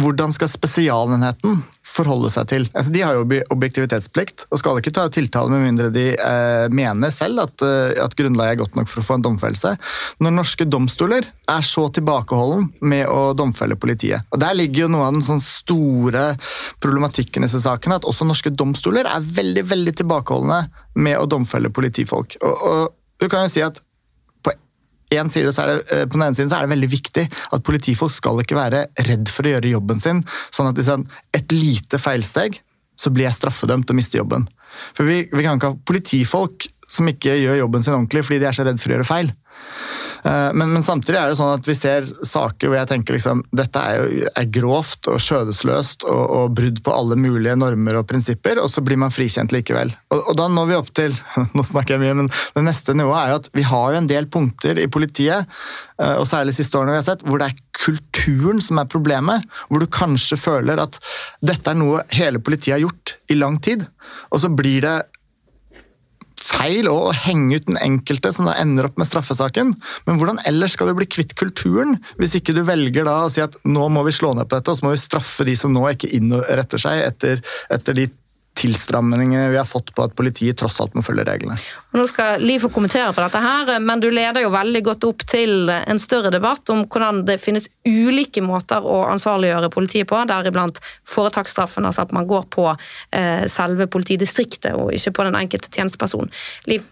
hvordan 0.00 0.32
skal 0.34 0.50
Spesialenheten 0.50 1.60
forholde 1.90 2.30
seg 2.32 2.48
til. 2.50 2.66
Altså, 2.76 2.92
de 2.94 3.02
har 3.02 3.16
jo 3.16 3.40
objektivitetsplikt 3.50 4.44
og 4.50 4.60
skal 4.60 4.78
ikke 4.80 4.92
ta 4.94 5.06
tiltale 5.12 5.50
med 5.52 5.64
mindre 5.64 5.88
de 5.94 6.06
eh, 6.14 6.66
mener 6.72 7.12
selv 7.14 7.42
at, 7.46 7.64
eh, 7.66 7.96
at, 8.02 8.14
grunnlaget 8.18 8.54
er 8.54 8.60
godt 8.60 8.78
nok 8.78 8.90
for 8.90 9.02
å 9.02 9.06
få 9.06 9.18
en 9.18 9.26
domfellelse. 9.26 9.74
Når 10.22 10.36
norske 10.36 10.66
domstoler 10.70 11.26
er 11.50 11.66
så 11.66 11.88
tilbakeholden 11.94 12.68
med 12.92 13.08
å 13.10 13.32
domfelle 13.38 13.78
politiet. 13.80 14.28
Og 14.30 14.42
Der 14.42 14.56
ligger 14.58 14.86
jo 14.86 14.92
noe 14.94 15.08
av 15.08 15.18
den 15.18 15.26
sånn 15.26 15.42
store 15.44 16.30
problematikken 16.84 17.42
i 17.42 17.50
disse 17.50 17.62
sakene, 17.64 17.98
at 17.98 18.08
også 18.08 18.28
norske 18.28 18.52
domstoler 18.54 19.08
er 19.10 19.26
veldig 19.40 19.66
veldig 19.72 19.96
tilbakeholdne 20.02 20.62
med 21.00 21.18
å 21.18 21.28
domfelle 21.30 21.72
politifolk. 21.74 22.38
Og, 22.44 22.66
og 22.70 22.82
du 23.20 23.28
kan 23.28 23.46
jo 23.46 23.52
si 23.52 23.64
at 23.64 23.80
en 25.18 25.30
side 25.32 25.50
det, 25.50 25.76
eh, 25.90 26.04
på 26.06 26.16
den 26.16 26.26
ene 26.26 26.38
siden 26.38 26.50
så 26.50 26.58
er 26.58 26.66
det 26.66 26.74
veldig 26.74 26.90
viktig 26.92 27.26
at 27.56 27.66
politifolk 27.66 28.14
skal 28.14 28.42
ikke 28.42 28.58
være 28.58 28.86
redd 29.08 29.30
for 29.32 29.46
å 29.46 29.54
gjøre 29.54 29.72
jobben 29.74 30.02
sin. 30.02 30.24
Sånn 30.54 30.70
at 30.70 30.78
hvis 30.78 30.90
et 31.34 31.54
lite 31.54 31.98
feilsteg, 31.98 32.60
så 33.00 33.10
blir 33.10 33.26
jeg 33.26 33.38
straffedømt 33.38 33.90
og 33.90 33.96
mister 33.96 34.20
jobben. 34.20 34.46
For 34.94 35.08
vi, 35.08 35.24
vi 35.32 35.44
kan 35.44 35.58
ikke 35.58 35.72
ha 35.72 35.80
politifolk 35.88 36.68
som 36.90 37.08
ikke 37.10 37.38
gjør 37.38 37.62
jobben 37.64 37.84
sin 37.84 37.96
ordentlig 37.96 38.24
fordi 38.26 38.40
de 38.42 38.48
er 38.50 38.56
så 38.56 38.66
redd 38.66 38.80
for 38.82 38.90
å 38.90 38.98
gjøre 38.98 39.08
feil. 39.08 39.32
Eh, 40.24 40.52
men, 40.52 40.72
men, 40.72 40.82
samtidig 40.84 41.18
er 41.18 41.30
det 41.30 41.38
sånn 41.38 41.54
at 41.54 41.68
vi 41.68 41.76
ser 41.76 42.06
saker 42.26 42.70
hvor 42.70 42.78
jeg 42.80 42.90
tenker 42.90 43.16
liksom, 43.16 43.42
dette 43.56 43.80
er, 43.80 44.00
jo, 44.00 44.28
er 44.36 44.48
grovt 44.52 45.08
og 45.10 45.20
skjødesløst 45.22 46.04
og, 46.08 46.22
og, 46.24 46.56
brudd 46.56 46.82
på 46.84 46.94
alle 46.94 47.16
mulige 47.20 47.56
normer 47.58 48.00
og 48.00 48.08
prinsipper, 48.10 48.60
og 48.60 48.68
så 48.72 48.84
blir 48.84 49.00
man 49.00 49.14
frikjent 49.14 49.54
likevel. 49.54 49.92
Og, 50.12 50.18
og, 50.20 50.32
da 50.40 50.48
når 50.52 50.70
vi 50.70 50.78
opp 50.78 50.90
til 50.96 51.16
nå 51.56 51.66
snakker 51.66 51.96
jeg 51.96 52.04
mye, 52.04 52.18
men 52.22 52.32
det 52.56 52.66
neste 52.66 52.96
nivået 52.96 53.20
er 53.22 53.32
jo 53.32 53.40
at 53.42 53.50
vi 53.56 53.66
har 53.70 53.94
jo 53.94 54.02
en 54.02 54.10
del 54.10 54.28
punkter 54.32 54.82
i 54.82 54.88
politiet, 54.92 55.60
eh, 56.00 56.16
og 56.16 56.28
særlig 56.28 56.56
siste 56.58 56.80
årene 56.80 56.96
vi 56.96 57.02
har 57.02 57.08
sett, 57.08 57.24
hvor 57.26 57.40
det 57.40 57.50
er 57.50 57.62
kulturen 57.80 58.60
som 58.64 58.80
er 58.82 58.90
problemet. 58.90 59.46
Hvor 59.70 59.80
du 59.80 59.88
kanskje 59.90 60.38
føler 60.40 60.80
at 60.82 60.98
dette 61.44 61.72
er 61.72 61.78
noe 61.78 62.02
hele 62.14 62.42
politiet 62.42 62.76
har 62.76 62.84
gjort 62.84 63.16
i 63.30 63.38
lang 63.38 63.58
tid, 63.62 63.86
og 64.30 64.42
så 64.42 64.50
blir 64.52 64.84
det 64.84 64.98
feil 66.50 66.88
å 66.90 67.12
henge 67.14 67.60
ut 67.60 67.68
den 67.68 67.78
enkelte 67.80 68.32
som 68.34 68.48
da 68.48 68.56
ender 68.60 68.88
opp 68.88 68.98
med 69.00 69.08
straffesaken. 69.08 69.74
Men 70.06 70.20
hvordan 70.20 70.40
ellers 70.48 70.76
skal 70.76 70.90
du 70.90 70.96
bli 70.98 71.08
kvitt 71.10 71.36
kulturen, 71.38 71.98
hvis 72.20 72.36
ikke 72.38 72.56
du 72.56 72.64
velger 72.66 73.06
da 73.08 73.22
å 73.24 73.32
si 73.32 73.42
at 73.44 73.56
nå 73.68 73.88
må 73.92 74.04
vi 74.06 74.14
slå 74.16 74.34
ned 74.36 74.50
på 74.50 74.58
dette, 74.58 74.72
og 74.72 74.80
så 74.80 74.86
må 74.86 74.94
vi 74.94 75.02
straffe 75.02 75.46
de 75.48 75.56
som 75.58 75.74
nå 75.74 75.86
ikke 75.92 76.10
innretter 76.16 76.82
seg 76.82 77.04
etter, 77.06 77.44
etter 77.72 77.98
de 77.98 78.10
tilstrammingene 78.60 79.50
vi 79.52 79.58
har 79.60 79.68
fått 79.68 79.92
på 79.94 80.04
at 80.04 80.16
politiet 80.18 80.58
tross 80.58 80.80
alt 80.82 80.96
må 80.96 81.04
følge 81.06 81.24
reglene. 81.28 81.56
Nå 81.90 82.04
skal 82.06 82.42
Liv 82.42 82.62
få 82.62 82.70
kommentere 82.70 83.10
på 83.12 83.22
dette, 83.24 83.40
her, 83.42 83.72
men 83.82 84.02
du 84.02 84.06
leder 84.14 84.44
jo 84.44 84.52
veldig 84.54 84.82
godt 84.86 85.06
opp 85.08 85.24
til 85.26 85.70
en 85.70 85.98
større 85.98 86.30
debatt 86.30 86.70
om 86.70 86.84
hvordan 86.86 87.24
det 87.26 87.40
finnes 87.42 87.66
ulike 87.88 88.44
måter 88.46 88.84
å 88.86 89.00
ansvarliggjøre 89.10 89.72
politiet 89.74 90.10
på, 90.10 90.20
deriblant 90.30 90.78
foretaksstraffen, 91.10 91.88
altså 91.88 92.06
at 92.06 92.14
man 92.14 92.28
går 92.30 92.46
på 92.54 92.68
eh, 92.70 93.42
selve 93.50 93.88
politidistriktet 93.90 94.78
og 94.78 94.94
ikke 94.94 95.16
på 95.18 95.26
den 95.26 95.38
enkelte 95.42 95.72
tjenesteperson. 95.74 96.30
Liv? 96.70 96.86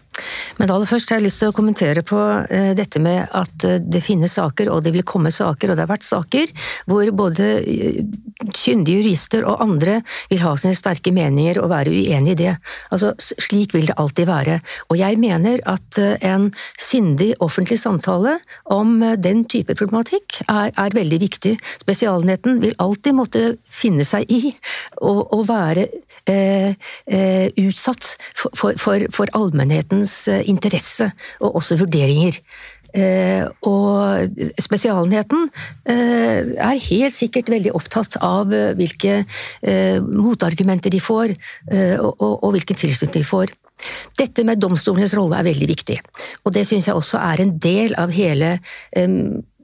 Men 0.59 0.71
aller 0.73 0.89
først 0.89 1.11
har 1.11 1.19
jeg 1.19 1.27
lyst 1.27 1.41
til 1.41 1.51
å 1.51 1.55
kommentere 1.55 2.03
på 2.07 2.19
eh, 2.51 2.71
dette 2.77 3.01
med 3.03 3.29
at 3.35 3.65
eh, 3.67 3.79
det 3.79 4.01
finnes 4.03 4.33
saker, 4.35 4.71
og 4.73 4.83
det 4.85 4.93
vil 4.95 5.05
komme 5.07 5.31
saker, 5.33 5.71
og 5.71 5.77
det 5.77 5.85
har 5.85 5.91
vært 5.91 6.07
saker, 6.07 6.51
hvor 6.89 7.11
både 7.15 7.47
kyndige 8.55 9.03
jurister 9.03 9.45
og 9.47 9.63
andre 9.63 9.99
vil 10.31 10.43
ha 10.43 10.55
sine 10.59 10.77
sterke 10.77 11.13
meninger 11.15 11.61
og 11.61 11.71
være 11.71 11.93
uenig 11.93 12.35
i 12.35 12.39
det. 12.43 12.55
Altså, 12.93 13.13
slik 13.19 13.75
vil 13.75 13.89
det 13.89 13.97
alltid 14.01 14.29
være. 14.29 14.59
Og 14.89 14.97
jeg 14.97 15.19
mener 15.21 15.61
at 15.69 15.99
en 16.25 16.49
sindig 16.81 17.35
offentlig 17.45 17.77
samtale 17.79 18.39
om 18.65 18.99
den 19.21 19.43
type 19.45 19.75
problematikk 19.77 20.39
er, 20.47 20.71
er 20.73 20.95
veldig 20.97 21.19
viktig. 21.21 21.55
Spesialenheten 21.83 22.57
vil 22.63 22.73
alltid 22.81 23.17
måtte 23.17 23.43
finne 23.69 24.07
seg 24.07 24.25
i 24.33 24.55
å 25.05 25.43
være 25.45 25.85
eh, 26.29 27.49
utsatt 27.57 28.15
for, 28.35 28.75
for, 28.79 29.05
for 29.13 29.31
allmennhetens 29.37 30.15
eh, 30.31 30.43
interesse 30.49 31.11
og 31.39 31.61
også 31.61 31.79
vurderinger. 31.83 32.39
Eh, 32.89 33.45
og 33.69 34.41
Spesialenheten 34.61 35.47
eh, 35.89 36.53
er 36.57 36.85
helt 36.89 37.17
sikkert 37.17 37.51
veldig 37.53 37.75
opptatt 37.77 38.17
av 38.25 38.53
hvilke 38.79 39.23
motargumenter 40.09 40.93
de 40.93 41.01
får, 41.03 41.35
og 41.99 42.47
hvilken 42.55 42.79
tilslutning 42.79 43.21
de 43.21 43.27
får. 43.27 43.57
Dette 44.19 44.43
med 44.47 44.59
domstolenes 44.59 45.15
rolle 45.17 45.39
er 45.39 45.47
veldig 45.47 45.69
viktig, 45.69 45.97
og 46.43 46.53
det 46.55 46.65
syns 46.67 46.89
jeg 46.89 46.97
også 46.97 47.17
er 47.23 47.43
en 47.43 47.55
del 47.63 47.95
av 47.99 48.11
hele 48.11 48.57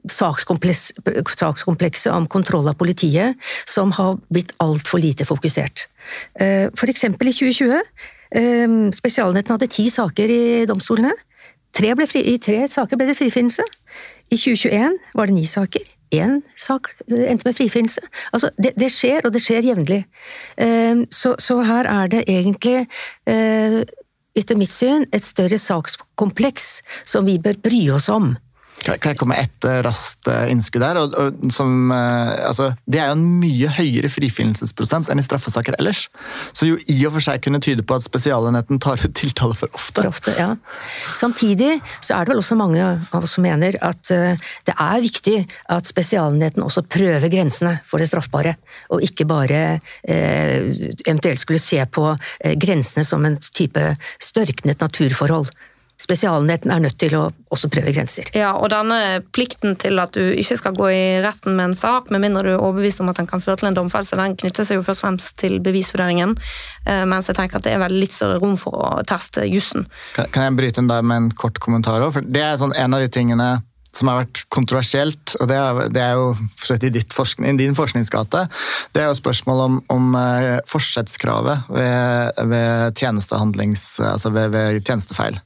sakskomplekset 0.06 2.12
om 2.12 2.28
kontroll 2.30 2.68
av 2.70 2.78
politiet 2.78 3.34
som 3.68 3.92
har 3.96 4.16
blitt 4.32 4.54
altfor 4.62 5.02
lite 5.02 5.26
fokusert. 5.28 5.88
For 6.38 6.92
eksempel 6.92 7.32
i 7.32 7.34
2020. 7.34 7.82
Spesialenheten 8.96 9.54
hadde 9.54 9.70
ti 9.70 9.88
saker 9.90 10.30
i 10.30 10.66
domstolene. 10.68 11.12
Tre 11.76 11.92
fri, 12.08 12.22
I 12.34 12.38
tre 12.38 12.68
saker 12.72 12.96
ble 12.96 13.10
det 13.10 13.18
frifinnelse. 13.18 13.62
I 14.30 14.36
2021 14.36 14.96
var 15.14 15.28
det 15.28 15.36
ni 15.36 15.46
saker. 15.46 15.82
Én 16.14 16.40
sak 16.56 16.92
endte 17.10 17.44
med 17.44 17.56
frifinnelse. 17.56 18.00
Altså, 18.32 18.50
det, 18.62 18.72
det, 18.78 18.92
skjer, 18.94 19.26
og 19.26 19.34
det 19.34 19.42
skjer 19.42 19.66
jevnlig. 19.66 20.04
Så, 21.10 21.34
så, 21.38 21.58
her 21.66 21.88
er 21.90 22.12
det 22.14 22.24
egentlig 22.30 22.86
etter 24.36 24.58
mitt 24.58 24.72
syn, 24.72 25.06
et 25.12 25.24
større 25.24 25.58
sakskompleks 25.60 26.80
som 27.08 27.26
vi 27.28 27.38
bør 27.42 27.58
bry 27.64 27.82
oss 27.96 28.10
om. 28.12 28.34
Kan 28.84 29.10
jeg 29.10 29.16
komme 29.18 29.34
med 29.34 29.46
ett 29.46 29.66
eh, 29.66 29.78
raskt 29.84 30.28
eh, 30.30 30.50
innskudd 30.52 30.84
her? 30.84 30.98
Og, 31.00 31.14
og, 31.16 31.38
som, 31.52 31.90
eh, 31.94 32.32
altså, 32.46 32.68
det 32.84 33.00
er 33.00 33.08
jo 33.10 33.16
en 33.16 33.24
mye 33.40 33.70
høyere 33.72 34.10
frifinnelsesprosent 34.12 35.08
enn 35.10 35.22
i 35.22 35.24
straffesaker 35.24 35.78
ellers. 35.80 36.06
Så 36.52 36.68
jo 36.68 36.76
i 36.92 36.98
og 37.08 37.16
for 37.16 37.24
seg 37.24 37.42
kunne 37.44 37.62
tyde 37.64 37.84
på 37.86 37.96
at 37.96 38.06
Spesialenheten 38.06 38.80
tar 38.82 39.00
ut 39.02 39.14
tiltale 39.16 39.56
for 39.58 39.72
ofte. 39.76 40.02
For 40.02 40.10
ofte, 40.12 40.34
ja. 40.38 40.52
Samtidig 41.16 41.78
så 42.04 42.18
er 42.18 42.26
det 42.26 42.34
vel 42.34 42.42
også 42.42 42.58
mange 42.58 42.84
av 42.84 43.24
oss 43.24 43.36
som 43.38 43.46
mener 43.46 43.78
at 43.84 44.04
det 44.06 44.74
er 44.74 45.02
viktig 45.02 45.38
at 45.72 45.88
Spesialenheten 45.88 46.64
også 46.64 46.84
prøver 46.86 47.30
grensene 47.32 47.78
for 47.88 48.02
det 48.02 48.10
straffbare, 48.10 48.56
og 48.92 49.04
ikke 49.04 49.26
bare 49.28 49.62
eh, 50.02 50.68
eventuelt 51.06 51.42
skulle 51.42 51.62
se 51.62 51.80
på 51.90 52.12
grensene 52.62 53.06
som 53.06 53.24
en 53.26 53.38
type 53.40 53.88
størknet 54.22 54.84
naturforhold. 54.84 55.50
Spesialenheten 55.96 56.70
er 56.70 56.82
nødt 56.84 56.98
til 57.00 57.14
å 57.16 57.22
også 57.52 57.70
prøve 57.72 57.92
grenser. 57.96 58.28
Ja, 58.36 58.50
og 58.58 58.68
denne 58.72 59.22
plikten 59.32 59.78
til 59.80 59.96
at 60.02 60.12
du 60.16 60.20
ikke 60.36 60.58
skal 60.60 60.74
gå 60.76 60.90
i 60.92 61.04
retten 61.24 61.56
med 61.56 61.70
en 61.70 61.76
sak, 61.78 62.10
med 62.12 62.20
mindre 62.24 62.44
du 62.44 62.50
er 62.52 62.60
overbevist 62.60 63.00
om 63.00 63.08
at 63.12 63.20
den 63.20 63.28
kan 63.30 63.40
føre 63.40 63.62
til 63.62 63.70
en 63.70 63.78
domfellelse, 63.78 64.18
den 64.20 64.36
knytter 64.36 64.68
seg 64.68 64.80
jo 64.80 64.84
først 64.86 65.04
og 65.04 65.08
fremst 65.08 65.36
til 65.40 65.56
bevisvurderingen. 65.64 66.36
Eh, 66.84 67.04
mens 67.08 67.30
jeg 67.30 67.38
tenker 67.38 67.60
at 67.60 67.68
det 67.68 67.72
er 67.76 67.80
vel 67.80 67.96
litt 67.96 68.12
større 68.12 68.42
rom 68.42 68.58
for 68.60 68.76
å 68.76 68.90
teste 69.08 69.46
jussen. 69.48 69.88
Kan, 70.18 70.28
jeg 70.36 70.58
bryte 70.58 70.84
inn 70.84 70.92
der 70.92 71.06
med 71.06 71.22
en 71.22 71.32
kort 71.32 71.62
kommentar 71.64 72.04
òg? 72.04 72.20
Det 72.28 72.44
er 72.44 72.60
sånn 72.60 72.76
en 72.76 72.96
av 72.96 73.04
de 73.04 73.08
tingene 73.12 73.48
som 73.96 74.10
har 74.10 74.22
vært 74.22 74.42
kontroversielt, 74.52 75.36
og 75.40 75.48
det 75.50 75.56
er, 75.56 75.80
det 75.94 76.02
er 76.04 76.18
jo 76.18 76.30
i, 76.76 76.92
forskning, 77.16 77.48
i, 77.54 77.64
din 77.64 77.76
forskningsgate, 77.78 78.46
det 78.94 79.02
er 79.02 79.10
jo 79.10 79.18
spørsmål 79.18 79.62
om, 79.66 79.80
om 79.92 80.14
uh, 80.18 80.58
forsettskravet 80.68 81.70
ved, 81.72 82.42
ved, 82.52 82.96
altså 84.04 84.32
ved, 84.34 84.52
ved 84.54 84.82
tjenestefeil. 84.84 85.40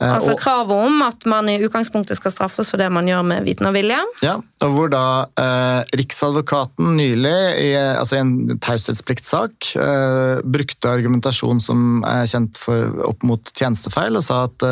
Uh, 0.00 0.14
altså 0.16 0.32
kravet 0.40 0.86
om 0.88 1.02
at 1.04 1.26
man 1.28 1.48
i 1.52 1.58
utgangspunktet 1.60 2.16
skal 2.16 2.32
straffes 2.32 2.70
for 2.72 2.80
det 2.80 2.88
man 2.92 3.08
gjør 3.08 3.24
med 3.26 3.44
viten 3.44 3.68
og 3.68 3.74
vilje? 3.76 3.98
Ja, 4.24 4.38
og 4.64 4.72
hvor 4.74 4.88
da 4.92 5.02
eh, 5.40 5.96
Riksadvokaten 5.96 6.94
nylig, 6.96 7.34
i, 7.60 7.68
altså 7.76 8.16
i 8.16 8.22
en 8.22 8.60
taushetspliktsak, 8.64 9.72
eh, 9.80 10.40
brukte 10.44 10.92
argumentasjon 10.92 11.60
som 11.64 12.04
er 12.08 12.28
kjent 12.30 12.60
for 12.60 13.02
opp 13.08 13.24
mot 13.28 13.52
tjenestefeil, 13.52 14.16
og 14.16 14.24
sa 14.24 14.42
at 14.48 14.66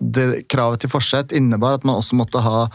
det, 0.00 0.26
kravet 0.52 0.84
til 0.84 0.92
forsett 0.92 1.32
innebar 1.36 1.78
at 1.78 1.86
man 1.88 2.00
også 2.00 2.18
måtte 2.18 2.42
ha 2.44 2.66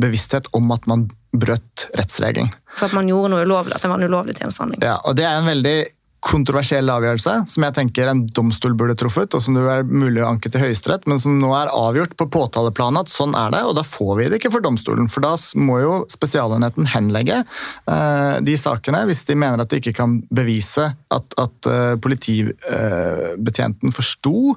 bevissthet 0.00 0.48
om 0.56 0.72
at 0.74 0.88
man 0.90 1.08
brøt 1.34 1.88
rettsregelen. 1.98 2.52
Så 2.78 2.88
at 2.88 2.96
man 2.96 3.08
gjorde 3.10 3.32
noe 3.34 3.44
ulovlig, 3.44 3.76
at 3.76 3.84
det 3.84 3.90
var 3.90 4.00
en 4.00 4.08
ulovlig 4.08 4.36
tjenestehandling. 4.38 4.82
Ja, 4.84 4.98
og 5.04 5.16
det 5.18 5.26
er 5.28 5.38
en 5.38 5.48
veldig 5.48 5.76
kontroversiell 6.24 6.88
avgjørelse, 6.88 7.32
som 7.52 7.66
jeg 7.66 7.74
tenker 7.76 8.08
en 8.08 8.22
domstol 8.32 8.72
burde 8.78 8.96
truffet, 8.98 9.34
og 9.36 9.42
som 9.44 9.56
det 9.56 9.64
er 9.68 9.84
mulig 9.84 10.22
å 10.24 10.30
anke 10.30 10.48
til 10.52 10.62
Høyesterett, 10.62 11.04
men 11.10 11.20
som 11.20 11.36
nå 11.40 11.50
er 11.56 11.72
avgjort 11.76 12.16
på 12.16 12.26
påtaleplanet 12.32 13.04
at 13.04 13.12
sånn 13.12 13.36
er 13.36 13.52
det, 13.52 13.60
og 13.68 13.76
da 13.76 13.84
får 13.84 14.14
vi 14.18 14.28
det 14.32 14.40
ikke 14.40 14.54
for 14.54 14.64
domstolen. 14.64 15.10
For 15.12 15.24
da 15.24 15.34
må 15.60 15.80
jo 15.82 15.98
Spesialenheten 16.12 16.88
henlegge 16.94 17.42
uh, 17.44 18.40
de 18.44 18.56
sakene 18.60 19.02
hvis 19.08 19.24
de 19.28 19.36
mener 19.38 19.60
at 19.60 19.70
de 19.72 19.82
ikke 19.82 19.94
kan 19.98 20.16
bevise 20.34 20.86
at, 21.14 21.36
at 21.40 21.68
uh, 21.68 21.94
politibetjenten 22.00 23.92
uh, 23.92 23.94
forsto 23.94 24.54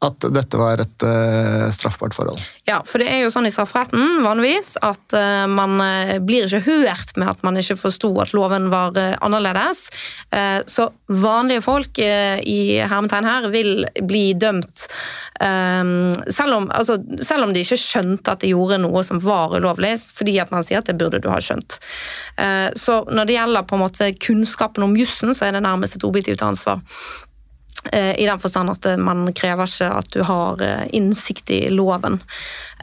at 0.00 0.24
dette 0.32 0.60
var 0.60 0.80
et 0.80 1.04
uh, 1.04 1.68
straffbart 1.74 2.16
forhold. 2.16 2.40
Ja, 2.68 2.80
for 2.86 3.02
det 3.02 3.10
er 3.12 3.24
jo 3.24 3.32
sånn 3.34 3.48
i 3.48 3.52
strafferetten 3.52 4.22
vanligvis 4.24 4.76
at 4.86 5.14
man 5.50 5.80
blir 6.24 6.46
ikke 6.46 6.62
hørt 6.68 7.16
med 7.18 7.32
at 7.32 7.40
man 7.44 7.58
ikke 7.58 7.76
forsto 7.80 8.12
at 8.22 8.32
loven 8.36 8.68
var 8.72 8.94
annerledes. 9.18 9.88
så 10.70 10.86
vanlige 11.10 11.62
folk 11.64 11.98
eh, 11.98 12.38
i 12.46 12.78
hermetegn 12.78 13.26
her 13.26 13.48
vil 13.50 13.84
bli 14.06 14.32
dømt 14.38 14.86
um, 15.42 16.12
selv, 16.30 16.54
om, 16.54 16.68
altså, 16.70 17.00
selv, 17.22 17.44
om, 17.44 17.54
de 17.54 17.64
ikke 17.64 17.78
skjønte 17.80 18.34
at 18.34 18.44
de 18.44 18.52
gjorde 18.52 18.78
noe 18.84 19.02
som 19.06 19.18
var 19.24 19.56
ulovlig, 19.56 19.96
fordi 20.14 20.38
at 20.42 20.52
man 20.54 20.66
sier 20.66 20.82
at 20.82 20.90
det 20.90 20.98
burde 21.00 21.22
du 21.22 21.30
ha 21.32 21.40
skjønt. 21.42 21.80
Uh, 22.38 22.70
så 22.78 23.02
når 23.10 23.26
det 23.26 23.38
gjelder 23.40 23.66
på 23.66 23.78
en 23.78 23.84
måte 23.84 24.12
kunnskapen 24.22 24.86
om 24.86 24.94
jussen, 24.98 25.34
så 25.34 25.48
er 25.48 25.58
det 25.58 25.64
nærmest 25.66 25.98
et 25.98 26.06
objektivt 26.06 26.46
ansvar. 26.46 26.84
I 27.90 28.26
den 28.26 28.40
forstand 28.42 28.68
at 28.68 28.86
man 29.00 29.30
krever 29.32 29.64
ikke 29.64 29.86
at 29.88 30.08
du 30.12 30.18
har 30.26 30.60
innsikt 30.92 31.48
i 31.54 31.60
loven. 31.72 32.18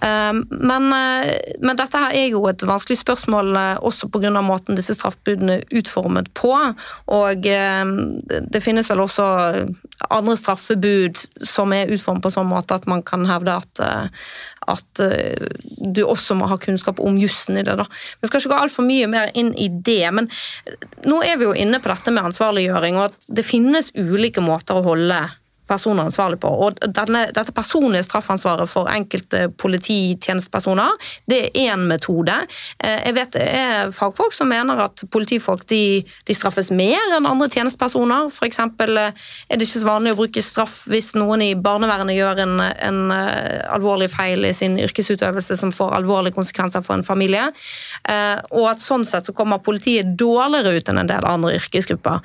Ehm, 0.02 0.46
men, 0.50 0.94
eh, 0.94 1.56
men, 1.60 1.76
dette 1.78 1.98
her 1.98 2.14
er 2.16 2.28
jo 2.32 2.44
et 2.50 2.64
vanskelig 2.68 3.00
spørsmål 3.02 3.56
eh, 3.58 3.80
også 3.86 4.10
pga. 4.14 4.32
måten 4.42 4.78
disse 4.78 4.96
straffebudene 4.98 5.60
er 5.60 5.80
utformet 5.80 6.30
på. 6.38 6.54
Og 7.14 7.48
ehm, 7.48 7.96
det 8.26 8.64
finnes 8.64 8.90
vel 8.90 9.02
også 9.06 9.26
andre 10.10 10.38
straffebud 10.38 11.24
som 11.48 11.74
er 11.74 11.90
utformet 11.94 12.26
på 12.26 12.34
sånn 12.34 12.50
måte 12.50 12.78
at 12.78 12.86
man 12.90 13.02
kan 13.04 13.26
hevde 13.30 13.58
at, 13.58 13.82
eh, 13.82 14.30
at 14.68 15.02
du 15.96 16.04
også 16.04 16.36
må 16.36 16.50
ha 16.52 16.58
kunnskap 16.60 17.00
om 17.00 17.18
jussen 17.18 17.58
i 17.58 17.64
det. 17.64 17.78
da. 17.80 17.88
Vi 18.22 18.28
skal 18.28 18.42
ikke 18.42 18.54
gå 18.54 18.62
altfor 18.66 18.86
mye 18.86 19.08
mer 19.10 19.32
inn 19.34 19.54
i 19.56 19.70
det, 19.70 20.12
men 20.12 20.30
nå 21.08 21.22
er 21.24 21.40
vi 21.40 21.48
jo 21.48 21.56
inne 21.56 21.80
på 21.80 21.90
dette 21.90 22.12
med 22.12 22.28
ansvarliggjøring, 22.28 23.00
og 23.00 23.10
at 23.10 23.30
det 23.32 23.48
finnes 23.48 23.94
ulike 23.96 24.44
måter 24.44 24.78
å 24.78 24.84
holde 24.86 25.22
personer 25.68 26.08
ansvarlig 26.08 26.40
på. 26.42 26.50
Og 26.50 26.80
denne, 26.96 27.26
dette 27.36 27.54
personlige 27.56 28.06
straffansvaret 28.08 28.70
for 28.72 28.90
enkelte 28.92 29.48
polititjenestepersoner, 29.60 30.96
det 31.30 31.40
er 31.48 31.74
én 31.74 31.86
metode. 31.90 32.36
Eh, 32.84 33.00
jeg 33.08 33.18
vet 33.18 33.34
det 33.36 33.46
er 33.46 33.94
fagfolk 33.96 34.36
som 34.36 34.50
mener 34.52 34.80
at 34.84 35.04
politifolk 35.14 35.66
de, 35.70 36.04
de 36.28 36.36
straffes 36.36 36.72
mer 36.72 37.16
enn 37.18 37.28
andre 37.30 37.50
tjenestepersoner. 37.54 38.32
F.eks. 38.32 38.62
Eh, 38.64 39.28
er 39.50 39.60
det 39.60 39.68
ikke 39.68 39.84
så 39.84 39.90
vanlig 39.90 40.16
å 40.16 40.20
bruke 40.22 40.46
straff 40.46 40.84
hvis 40.92 41.14
noen 41.18 41.44
i 41.46 41.52
barnevernet 41.56 42.18
gjør 42.18 42.44
en, 42.46 42.56
en 42.62 43.02
eh, 43.16 43.64
alvorlig 43.74 44.10
feil 44.14 44.48
i 44.48 44.54
sin 44.56 44.80
yrkesutøvelse 44.82 45.60
som 45.60 45.74
får 45.76 45.98
alvorlige 46.00 46.38
konsekvenser 46.38 46.86
for 46.86 46.98
en 46.98 47.06
familie. 47.08 47.50
Og 48.08 48.66
at 48.70 48.82
sånn 48.82 49.04
sett 49.08 49.28
så 49.28 49.34
kommer 49.36 49.62
politiet 49.64 50.14
dårligere 50.20 50.78
ut 50.78 50.90
enn 50.92 51.02
en 51.02 51.10
del 51.10 51.28
andre 51.28 51.56
yrkesgrupper. 51.58 52.22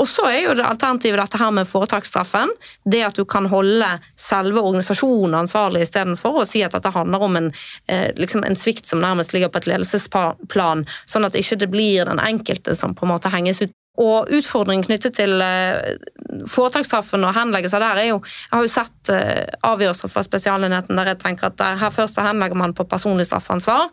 Og 0.00 0.08
så 0.08 0.24
er 0.30 0.38
jo 0.46 0.54
det 0.56 0.64
alternativet 0.64 1.20
dette 1.20 1.38
her 1.40 1.50
med 1.52 1.68
foretaksstraffen. 1.68 2.52
Det 2.88 3.02
at 3.04 3.18
du 3.18 3.26
kan 3.28 3.48
holde 3.52 3.88
selve 4.16 4.62
organisasjonen 4.62 5.36
ansvarlig 5.42 5.84
istedenfor 5.84 6.40
å 6.40 6.46
si 6.48 6.62
at 6.64 6.72
dette 6.76 6.92
handler 6.94 7.26
om 7.26 7.36
en, 7.36 7.50
eh, 7.86 8.08
liksom 8.16 8.44
en, 8.44 8.56
svikt 8.56 8.86
som 8.86 9.00
nærmest 9.00 9.34
ligger 9.34 9.52
på 9.52 9.60
et 9.60 9.68
ledelsesplan, 9.68 10.86
sånn 11.06 11.28
at 11.28 11.36
ikke 11.36 11.60
det 11.60 11.70
blir 11.72 12.08
den 12.08 12.20
enkelte 12.20 12.76
som 12.76 12.94
på 12.94 13.04
en 13.06 13.12
måte 13.12 13.32
henges 13.32 13.62
ut 13.62 13.76
og 14.00 14.30
utfordringen 14.32 14.86
knyttet 14.86 15.18
til 15.18 15.34
foretakstraffen 15.40 16.48
foretaksstraffen 16.50 17.24
og 17.26 17.34
henleggelser 17.36 17.82
der 17.82 17.98
er 18.00 18.08
jo 18.10 18.20
Jeg 18.22 18.52
har 18.52 18.64
jo 18.64 18.70
sett 18.72 19.10
eh, 19.12 19.46
avgjørelser 19.66 20.12
fra 20.12 20.22
Spesialenheten 20.24 20.98
der 20.98 21.10
jeg 21.10 21.18
tenker 21.20 21.50
at 21.50 21.64
her 21.80 21.92
først 21.94 22.20
henlegger 22.22 22.58
man 22.58 22.74
på 22.76 22.86
personlig 22.88 23.26
straffansvar 23.28 23.88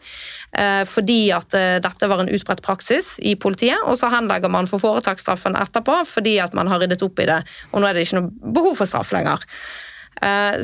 eh, 0.57 0.83
fordi 0.87 1.31
at 1.35 1.55
dette 1.83 2.09
var 2.09 2.21
en 2.23 2.31
utbredt 2.31 2.61
praksis 2.63 3.17
i 3.19 3.35
politiet, 3.35 3.79
og 3.85 3.97
så 3.97 4.09
henlegger 4.11 4.51
man 4.51 4.67
for 4.69 4.81
foretaksstraffen 4.81 5.57
etterpå 5.59 5.99
fordi 6.07 6.37
at 6.43 6.55
man 6.57 6.69
har 6.71 6.81
ryddet 6.81 7.03
opp 7.03 7.19
i 7.19 7.27
det, 7.27 7.41
og 7.71 7.81
nå 7.81 7.89
er 7.89 7.97
det 7.97 8.05
ikke 8.05 8.21
noe 8.21 8.53
behov 8.57 8.77
for 8.79 8.89
straff 8.89 9.11
lenger. 9.15 9.43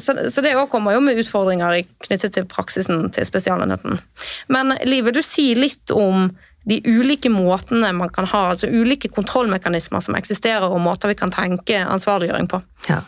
Så, 0.02 0.16
det 0.42 0.56
òg 0.58 0.72
kommer 0.72 0.96
jo 0.96 1.02
med 1.06 1.20
utfordringer 1.22 1.84
knyttet 2.08 2.34
til 2.34 2.48
praksisen 2.50 3.06
til 3.14 3.28
Spesialenheten. 3.28 4.00
Men 4.50 4.74
Liv, 4.90 5.06
vil 5.06 5.20
du 5.20 5.22
si 5.26 5.52
litt 5.58 5.94
om 5.94 6.32
de 6.70 6.80
ulike 6.88 7.32
måtene 7.32 7.92
man 7.96 8.12
kan 8.14 8.28
ha, 8.32 8.50
altså 8.54 8.70
ulike 8.72 9.12
kontrollmekanismer 9.12 10.04
som 10.04 10.16
eksisterer, 10.20 10.70
og 10.70 10.84
måter 10.84 11.12
vi 11.12 11.20
kan 11.20 11.34
tenke 11.34 11.82
ansvarliggjøring 11.84 12.48
på. 12.52 12.62
Ja, 12.90 13.02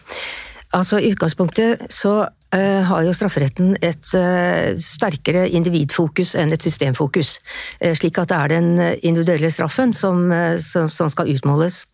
altså 0.75 0.99
I 0.99 1.13
utgangspunktet 1.13 1.85
så 1.93 2.15
uh, 2.25 2.81
har 2.89 3.05
jo 3.07 3.13
strafferetten 3.15 3.77
et 3.79 4.11
uh, 4.17 4.75
sterkere 4.79 5.47
individfokus 5.55 6.35
enn 6.39 6.51
et 6.51 6.67
systemfokus. 6.67 7.37
Uh, 7.79 7.93
slik 7.95 8.19
at 8.19 8.33
det 8.33 8.41
er 8.41 8.53
den 8.57 8.71
individuelle 8.99 9.51
straffen 9.53 9.95
som, 9.95 10.27
som 10.59 11.11
skal 11.11 11.31
utmåles. 11.31 11.85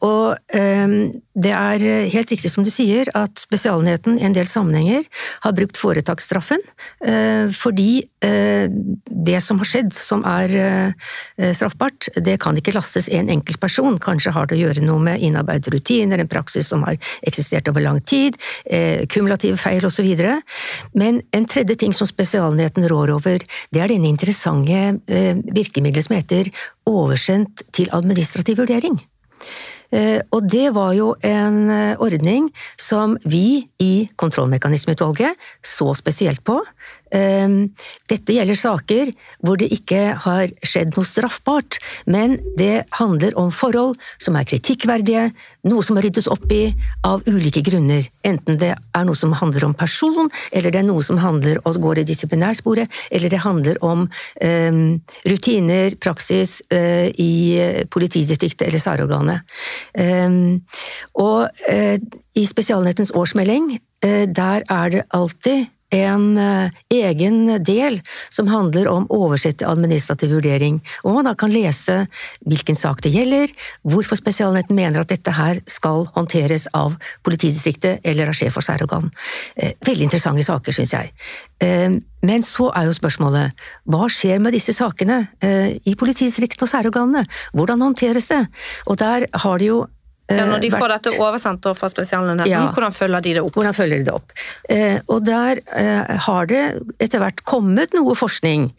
og 0.00 0.36
det 1.40 1.52
er 1.54 1.82
eh, 1.86 2.08
helt 2.12 2.30
riktig 2.32 2.50
som 2.52 2.64
du 2.66 2.70
sier 2.72 3.08
at 3.16 3.40
Spesialenheten 3.40 4.18
i 4.20 4.26
en 4.28 4.36
del 4.36 4.48
sammenhenger 4.50 5.04
har 5.44 5.54
brukt 5.56 5.78
foretaksstraffen 5.80 6.62
eh, 7.06 7.50
fordi 7.56 8.02
eh, 8.24 8.66
det 8.70 9.40
som 9.44 9.60
har 9.60 9.68
skjedd 9.68 9.92
som 9.96 10.22
er 10.26 10.52
straffbart, 11.56 12.08
det 12.24 12.36
kan 12.42 12.56
ikke 12.56 12.72
lastes 12.74 13.08
en 13.12 13.28
enkelt 13.32 13.60
person. 13.62 13.98
Kanskje 14.02 14.32
har 14.34 14.48
det 14.48 14.56
å 14.56 14.60
gjøre 14.60 14.84
noe 14.84 15.02
med 15.02 15.22
innarbeidede 15.24 15.74
rutiner, 15.74 16.20
en 16.20 16.30
praksis 16.30 16.70
som 16.72 16.84
har 16.86 16.98
eksistert 17.26 17.68
over 17.70 17.84
lang 17.84 18.00
tid, 18.00 18.38
kumulative 19.12 19.58
feil 19.60 19.84
osv. 19.86 20.08
Men 20.96 21.20
en 21.36 21.48
tredje 21.50 21.76
ting 21.82 21.94
som 21.96 22.08
Spesialenheten 22.08 22.88
rår 22.90 23.14
over, 23.16 23.44
det 23.70 23.84
er 23.84 23.92
denne 23.92 24.10
interessante 24.10 24.82
virkemidlet 25.60 26.08
som 26.08 26.16
heter 26.16 26.52
oversendt 26.88 27.64
til 27.76 27.92
administrativ 27.96 28.62
vurdering. 28.62 29.00
Eh, 29.90 30.20
og 30.30 30.46
det 30.50 30.68
var 30.76 30.94
jo 30.94 31.14
en 31.26 31.70
eh, 31.70 31.98
ordning 31.98 32.50
som 32.78 33.16
vi 33.26 33.66
i 33.82 34.08
kontrollmekanismeutvalget 34.16 35.34
så 35.66 35.94
spesielt 35.98 36.44
på. 36.46 36.60
Ehm, 37.10 37.72
dette 38.10 38.34
gjelder 38.34 38.58
saker 38.58 39.10
hvor 39.42 39.58
det 39.60 39.70
ikke 39.74 40.14
har 40.24 40.50
skjedd 40.62 40.94
noe 40.94 41.08
straffbart, 41.08 41.80
men 42.06 42.36
det 42.58 42.84
handler 42.98 43.34
om 43.40 43.50
forhold 43.54 43.96
som 44.22 44.38
er 44.38 44.46
kritikkverdige, 44.48 45.30
noe 45.70 45.84
som 45.86 45.98
må 45.98 46.04
ryddes 46.04 46.28
opp 46.30 46.46
i 46.54 46.70
av 47.06 47.24
ulike 47.26 47.62
grunner. 47.66 48.06
Enten 48.26 48.60
det 48.60 48.72
er 48.76 49.06
noe 49.06 49.18
som 49.18 49.34
handler 49.36 49.66
om 49.66 49.74
person, 49.74 50.30
eller 50.52 50.70
det 50.70 50.82
er 50.82 50.88
noe 50.88 51.02
som 51.04 51.18
handler 51.20 51.60
og 51.64 51.80
går 51.82 52.02
i 52.02 52.06
disiplinærsporet, 52.08 52.90
eller 53.10 53.32
det 53.32 53.42
handler 53.42 53.80
om 53.84 54.06
um, 54.06 54.80
rutiner, 55.26 55.96
praksis, 56.00 56.60
uh, 56.72 57.08
i 57.10 57.86
politidistriktet 57.90 58.68
eller 58.68 58.82
særorganet. 58.82 59.58
Um, 59.98 60.62
og 61.18 61.50
uh, 61.66 61.96
i 62.36 62.46
Spesialnettens 62.46 63.12
årsmelding, 63.16 63.74
uh, 64.06 64.24
der 64.30 64.64
er 64.70 64.94
det 64.94 65.06
alltid 65.16 65.68
en 65.90 66.38
eh, 66.38 66.70
egen 66.94 67.62
del 67.64 67.98
som 68.30 68.48
handler 68.50 68.88
om 68.90 69.06
oversett 69.10 69.62
administrativ 69.66 70.32
vurdering, 70.36 70.80
hvor 71.02 71.18
man 71.18 71.26
da 71.28 71.34
kan 71.38 71.52
lese 71.52 72.04
hvilken 72.46 72.78
sak 72.78 73.02
det 73.04 73.12
gjelder, 73.14 73.52
hvorfor 73.82 74.18
Spesialenheten 74.20 74.78
mener 74.78 75.02
at 75.02 75.10
dette 75.12 75.34
her 75.34 75.60
skal 75.70 76.06
håndteres 76.14 76.68
av 76.76 76.96
politidistriktet 77.26 78.06
eller 78.06 78.30
av 78.30 78.38
sjef 78.38 78.54
for 78.58 78.66
særorgan. 78.66 79.10
Eh, 79.56 79.74
veldig 79.86 80.08
interessante 80.08 80.46
saker, 80.46 80.76
syns 80.76 80.94
jeg. 80.94 81.12
Eh, 81.60 81.90
men 82.26 82.44
så 82.44 82.68
er 82.76 82.86
jo 82.86 82.96
spørsmålet, 82.96 83.56
hva 83.88 84.10
skjer 84.12 84.42
med 84.44 84.52
disse 84.52 84.74
sakene 84.76 85.22
i 85.88 85.94
politidistriktet 85.96 86.66
og 86.66 86.68
særorganene? 86.68 87.22
Hvordan 87.56 87.80
håndteres 87.80 88.28
det? 88.28 88.42
Og 88.84 88.98
der 89.00 89.24
har 89.32 89.56
det 89.58 89.70
jo 89.70 89.86
ja, 90.30 90.46
når 90.46 90.62
de 90.62 90.70
eh, 90.70 90.78
får 90.78 90.94
dette 90.94 91.16
oversendt 91.18 91.66
fra 91.78 91.90
Spesialenheten, 91.90 92.50
ja, 92.50 92.62
hvordan 92.74 92.94
følger 92.94 93.26
de 93.26 93.34
det 93.38 93.42
opp? 93.42 93.56
Hvordan 93.58 93.76
følger 93.76 94.00
de 94.00 94.08
det 94.08 94.14
opp? 94.14 94.32
Eh, 94.70 94.96
og 95.10 95.26
der 95.26 95.60
eh, 95.76 96.16
har 96.28 96.48
det 96.50 96.64
etter 97.02 97.22
hvert 97.22 97.44
kommet 97.48 97.94
noe 97.96 98.16
forskning, 98.18 98.70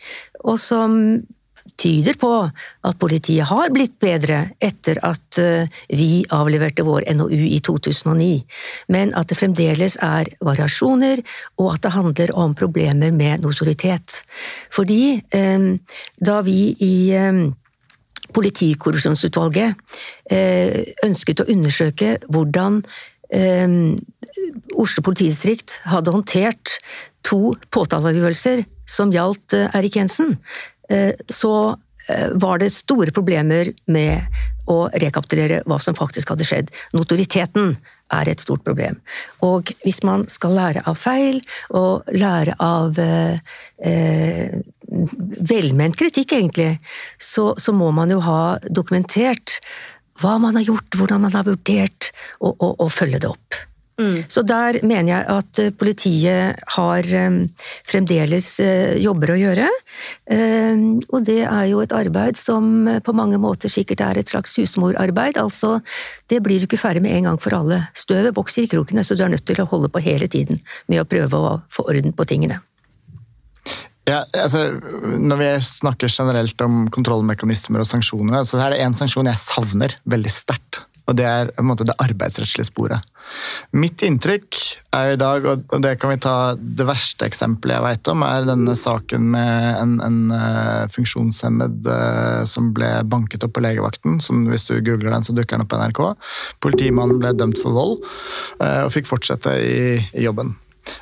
og 0.46 0.60
som 0.62 0.98
tyder 1.82 2.18
på 2.20 2.30
at 2.86 2.98
politiet 3.02 3.48
har 3.50 3.72
blitt 3.74 3.96
bedre 4.02 4.42
etter 4.62 5.00
at 5.08 5.38
vi 5.90 6.22
avleverte 6.34 6.84
vår 6.86 7.08
NOU 7.16 7.46
i 7.48 7.58
2009, 7.64 8.28
men 8.94 9.14
at 9.18 9.32
det 9.32 9.38
fremdeles 9.40 9.96
er 10.04 10.30
variasjoner, 10.46 11.24
og 11.58 11.72
at 11.74 11.86
det 11.86 11.94
handler 11.96 12.36
om 12.38 12.54
problemer 12.58 13.16
med 13.16 13.46
notoritet. 13.46 14.20
Fordi 14.74 15.24
da 15.32 16.38
vi 16.46 16.60
i 16.86 16.94
Politikorrupsjonsutvalget 18.36 19.78
eh, 20.32 20.94
ønsket 21.06 21.44
å 21.44 21.50
undersøke 21.52 22.16
hvordan 22.32 22.82
eh, 23.34 23.78
Oslo 24.80 25.04
politidistrikt 25.06 25.80
hadde 25.92 26.14
håndtert 26.16 26.78
to 27.28 27.56
påtaleavgjørelser 27.74 28.66
som 28.90 29.14
gjaldt 29.14 29.58
eh, 29.58 29.70
Erik 29.78 30.00
Jensen, 30.00 30.38
så 31.32 31.78
var 32.36 32.60
det 32.60 32.74
store 32.76 33.14
problemer 33.16 33.70
med 33.88 34.26
å 34.72 34.90
rekapitulere 34.92 35.62
hva 35.70 35.78
som 35.80 35.96
faktisk 35.98 36.34
hadde 36.34 36.48
skjedd. 36.48 36.72
Notoriteten 36.98 37.76
er 38.12 38.32
et 38.32 38.44
stort 38.44 38.64
problem. 38.66 39.00
Og 39.46 39.72
hvis 39.86 40.02
man 40.08 40.26
skal 40.32 40.56
lære 40.58 40.84
av 40.90 41.00
feil, 41.00 41.42
og 41.78 42.08
lære 42.12 42.58
av 42.62 43.00
eh, 43.02 43.40
velment 44.92 45.98
kritikk, 45.98 46.36
egentlig, 46.36 46.76
så, 47.20 47.52
så, 47.58 47.74
må 47.74 47.92
man 47.96 48.12
jo 48.12 48.20
ha 48.26 48.60
dokumentert 48.68 49.60
hva 50.22 50.38
man 50.42 50.58
har 50.60 50.68
gjort, 50.68 51.00
hvordan 51.00 51.26
man 51.26 51.34
har 51.34 51.48
vurdert, 51.48 52.12
og, 52.44 52.56
og, 52.60 52.76
og 52.84 52.92
følge 52.94 53.22
det 53.24 53.32
opp. 53.32 53.62
Mm. 54.02 54.24
Så 54.32 54.42
der 54.48 54.80
mener 54.88 55.12
jeg 55.12 55.26
at 55.30 55.60
eh, 55.62 55.74
politiet 55.78 56.62
har 56.76 57.10
um, 57.28 57.42
fremdeles 57.86 58.48
uh, 58.64 58.96
jobber 58.98 59.34
å 59.34 59.38
gjøre. 59.38 59.68
Og 61.12 61.26
det 61.28 61.42
er 61.44 61.66
jo 61.70 61.82
et 61.84 61.94
arbeid 61.94 62.40
som 62.40 62.88
på 63.04 63.14
mange 63.14 63.38
måter 63.42 63.70
sikkert 63.70 64.02
er 64.06 64.22
et 64.22 64.32
slags 64.32 64.56
husmorarbeid. 64.58 65.38
Altså, 65.42 65.76
det 66.32 66.40
blir 66.46 66.64
du 66.64 66.70
ikke 66.70 66.80
ferdig 66.82 67.04
med 67.06 67.14
en 67.18 67.30
gang 67.30 67.42
for 67.44 67.58
alle. 67.60 67.84
Støvet 67.98 68.38
vokser 68.38 68.66
i 68.66 68.72
krokene, 68.72 69.04
så 69.06 69.20
du 69.20 69.26
er 69.26 69.36
nødt 69.36 69.46
til 69.46 69.62
å 69.62 69.70
holde 69.70 69.92
på 69.92 70.02
hele 70.02 70.32
tiden 70.32 70.64
med 70.90 71.04
å 71.04 71.08
prøve 71.12 71.38
å 71.38 71.56
få 71.70 71.86
orden 71.92 72.16
på 72.16 72.30
tingene. 72.32 72.62
Ja, 74.10 74.24
altså, 74.34 74.64
når 75.22 75.38
vi 75.42 75.50
snakker 75.66 76.10
generelt 76.10 76.62
om 76.66 76.88
kontrollmekanismer 76.94 77.84
og 77.84 77.90
sanksjoner, 77.90 78.42
så 78.48 78.58
er 78.64 78.74
det 78.74 78.82
én 78.86 78.96
sanksjon 78.98 79.30
jeg 79.30 79.42
savner 79.42 80.00
veldig 80.10 80.32
sterkt. 80.34 80.82
Og 81.10 81.18
det 81.18 81.26
er 81.28 81.50
på 81.50 81.64
en 81.64 81.68
måte, 81.68 81.86
det 81.88 81.98
arbeidsrettslige 82.00 82.70
sporet. 82.70 83.04
Mitt 83.76 84.04
inntrykk 84.06 84.58
er 84.96 85.14
i 85.14 85.20
dag, 85.20 85.46
og 85.50 85.74
det 85.84 85.96
kan 86.00 86.14
vi 86.14 86.20
ta 86.24 86.54
det 86.56 86.86
verste 86.88 87.28
eksempelet 87.28 87.78
jeg 87.78 87.86
vet 87.86 88.12
om, 88.14 88.24
er 88.26 88.48
denne 88.48 88.76
saken 88.78 89.28
med 89.34 89.82
en, 89.82 89.98
en 90.06 90.20
uh, 90.32 90.88
funksjonshemmed 90.94 91.90
uh, 91.90 92.42
som 92.50 92.72
ble 92.76 92.94
banket 93.12 93.44
opp 93.48 93.56
på 93.58 93.66
legevakten. 93.66 94.22
som 94.24 94.46
Hvis 94.50 94.70
du 94.70 94.78
googler 94.78 95.12
den, 95.12 95.28
så 95.28 95.36
dukker 95.36 95.58
den 95.58 95.66
opp 95.66 95.74
på 95.74 95.82
NRK. 95.82 96.02
Politimannen 96.64 97.20
ble 97.22 97.34
dømt 97.38 97.60
for 97.62 97.76
vold 97.76 98.00
uh, 98.62 98.86
og 98.86 98.94
fikk 98.96 99.10
fortsette 99.12 99.58
i, 99.62 100.00
i 100.16 100.26
jobben. 100.26 100.56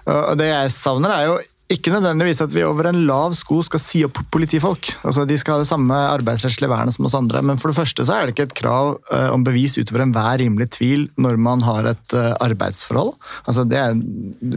Og 0.10 0.36
det 0.40 0.50
jeg 0.50 0.76
savner, 0.76 1.14
er 1.14 1.30
jo 1.30 1.40
ikke 1.70 1.92
nødvendigvis 1.94 2.42
at 2.42 2.54
vi 2.54 2.64
over 2.66 2.90
en 2.90 3.04
lav 3.06 3.36
sko 3.38 3.60
skal 3.66 3.82
si 3.82 4.02
opp 4.08 4.18
politifolk. 4.34 4.90
Altså, 5.06 5.26
de 5.30 5.38
skal 5.38 5.56
ha 5.56 5.62
det 5.62 5.70
samme 5.70 5.94
arbeidsrettslige 6.16 6.72
vernet 6.72 6.96
som 6.96 7.06
oss 7.06 7.18
andre. 7.18 7.44
Men 7.46 7.62
for 7.62 7.70
det 7.70 7.78
første 7.78 8.06
så 8.08 8.16
er 8.16 8.26
det 8.26 8.34
ikke 8.34 8.48
et 8.48 8.58
krav 8.58 8.96
uh, 9.12 9.30
om 9.36 9.46
bevis 9.46 9.78
utover 9.78 10.08
enhver 10.08 10.42
rimelig 10.42 10.72
tvil 10.80 11.06
når 11.22 11.38
man 11.38 11.62
har 11.68 11.92
et 11.94 12.18
uh, 12.18 12.34
arbeidsforhold. 12.42 13.14
Altså, 13.46 13.68
det 13.70 13.78
er, 13.78 14.02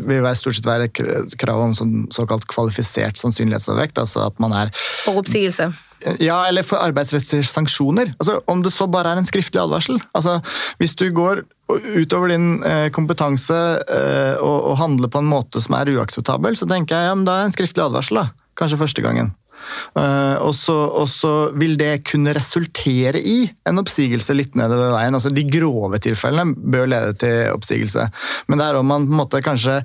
vil 0.09 0.31
stort 0.41 0.57
sett 0.57 0.69
være 0.69 0.89
et 0.89 1.37
krav 1.43 1.67
om 1.69 1.77
sånn, 1.77 1.97
såkalt 2.15 2.49
kvalifisert 2.49 3.21
sannsynlighetsovervekt. 3.21 4.01
Altså 4.01 4.25
at 4.31 4.41
man 4.41 4.57
er 4.57 4.73
For 5.05 5.21
oppsigelse? 5.21 5.69
Ja, 6.19 6.41
eller 6.49 6.65
for 6.67 6.83
arbeidsrettslige 6.83 7.47
sanksjoner. 7.47 8.15
Altså, 8.19 8.41
om 8.51 8.65
det 8.65 8.73
så 8.75 8.89
bare 8.91 9.13
er 9.13 9.21
en 9.21 9.29
skriftlig 9.29 9.61
advarsel. 9.63 10.01
Altså, 10.17 10.41
hvis 10.81 10.97
du 10.99 11.11
går 11.15 11.45
utover 11.81 12.33
din 12.33 12.49
eh, 12.67 12.89
kompetanse 12.95 13.59
å 14.43 14.53
og, 14.53 14.73
og 14.73 15.07
på 15.13 15.21
en 15.23 15.31
måte 15.31 15.63
som 15.63 15.77
er 15.79 15.93
uakseptabel, 15.97 16.57
så 16.59 16.69
tenker 16.71 16.97
jeg 16.97 17.11
ja, 17.11 17.15
men 17.17 17.29
da 17.29 17.39
er 17.39 17.49
en 17.49 17.55
skriftlig 17.55 17.85
advarsel. 17.85 18.23
da. 18.23 18.51
Kanskje 18.59 18.81
første 18.81 19.05
gangen. 19.05 19.33
Uh, 19.95 20.37
og, 20.43 20.55
så, 20.57 21.33
vil 21.59 21.77
det 21.81 22.03
kunne 22.09 22.35
resultere 22.37 23.21
i 23.21 23.45
en 23.69 23.83
oppsigelse 23.83 24.35
litt 24.37 24.57
nedover 24.59 24.95
veien. 24.97 25.17
Altså, 25.17 25.33
de 25.35 25.45
grove 25.49 26.01
tilfellene 26.03 26.57
bør 26.57 26.91
lede 26.91 27.17
til 27.23 27.53
oppsigelse. 27.55 28.09
Men 28.51 28.61
det 28.61 28.69
er 28.69 28.81
om 28.81 28.89
man 28.89 29.07
på 29.07 29.15
en 29.15 29.23
måte 29.23 29.43
kanskje 29.45 29.81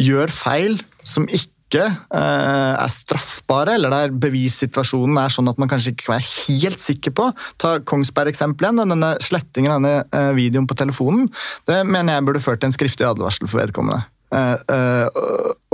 gjør 0.00 0.32
feil 0.32 0.78
som 1.06 1.26
ikke 1.28 1.52
ikke 1.70 1.86
eh, 1.86 2.74
er 2.74 2.90
straffbare, 2.90 3.76
eller 3.78 3.94
der 3.94 4.14
bevissituasjonen 4.22 5.20
er 5.22 5.32
sånn 5.32 5.50
at 5.50 5.58
man 5.62 5.70
kanskje 5.70 5.94
ikke 5.94 6.08
kan 6.08 6.16
være 6.18 6.30
helt 6.50 6.82
sikker 6.82 7.14
på. 7.14 7.30
Ta 7.62 7.76
Kongsberg-eksempelet 7.86 8.80
igjen. 8.82 8.94
Denne 8.96 9.12
slettingen 9.22 9.76
av 9.76 9.78
denne 9.80 10.06
eh, 10.10 10.32
videoen 10.38 10.66
på 10.70 10.78
telefonen 10.78 11.28
det 11.70 11.82
mener 11.86 12.16
jeg 12.16 12.26
burde 12.26 12.42
ført 12.42 12.62
til 12.62 12.70
en 12.70 12.74
skriftlig 12.74 13.06
advarsel 13.06 13.50
for 13.50 13.62
vedkommende. 13.62 14.02
Uh, 14.30 15.10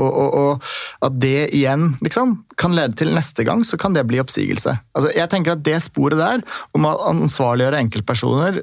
og, 0.00 0.06
og, 0.08 0.36
og, 0.40 0.68
at 1.04 1.16
det 1.20 1.50
igjen 1.52 1.90
liksom, 2.00 2.30
kan 2.56 2.72
lede 2.72 2.96
til 2.96 3.10
neste 3.12 3.44
gang, 3.44 3.60
så 3.68 3.76
kan 3.76 3.92
det 3.92 4.06
bli 4.08 4.22
oppsigelse. 4.22 4.72
Altså, 4.96 5.10
jeg 5.12 5.28
tenker 5.28 5.52
at 5.52 5.64
Det 5.66 5.76
sporet 5.84 6.16
der, 6.16 6.40
om 6.72 6.88
å 6.88 6.94
ansvarliggjøre 7.10 7.82
enkeltpersoner 7.84 8.62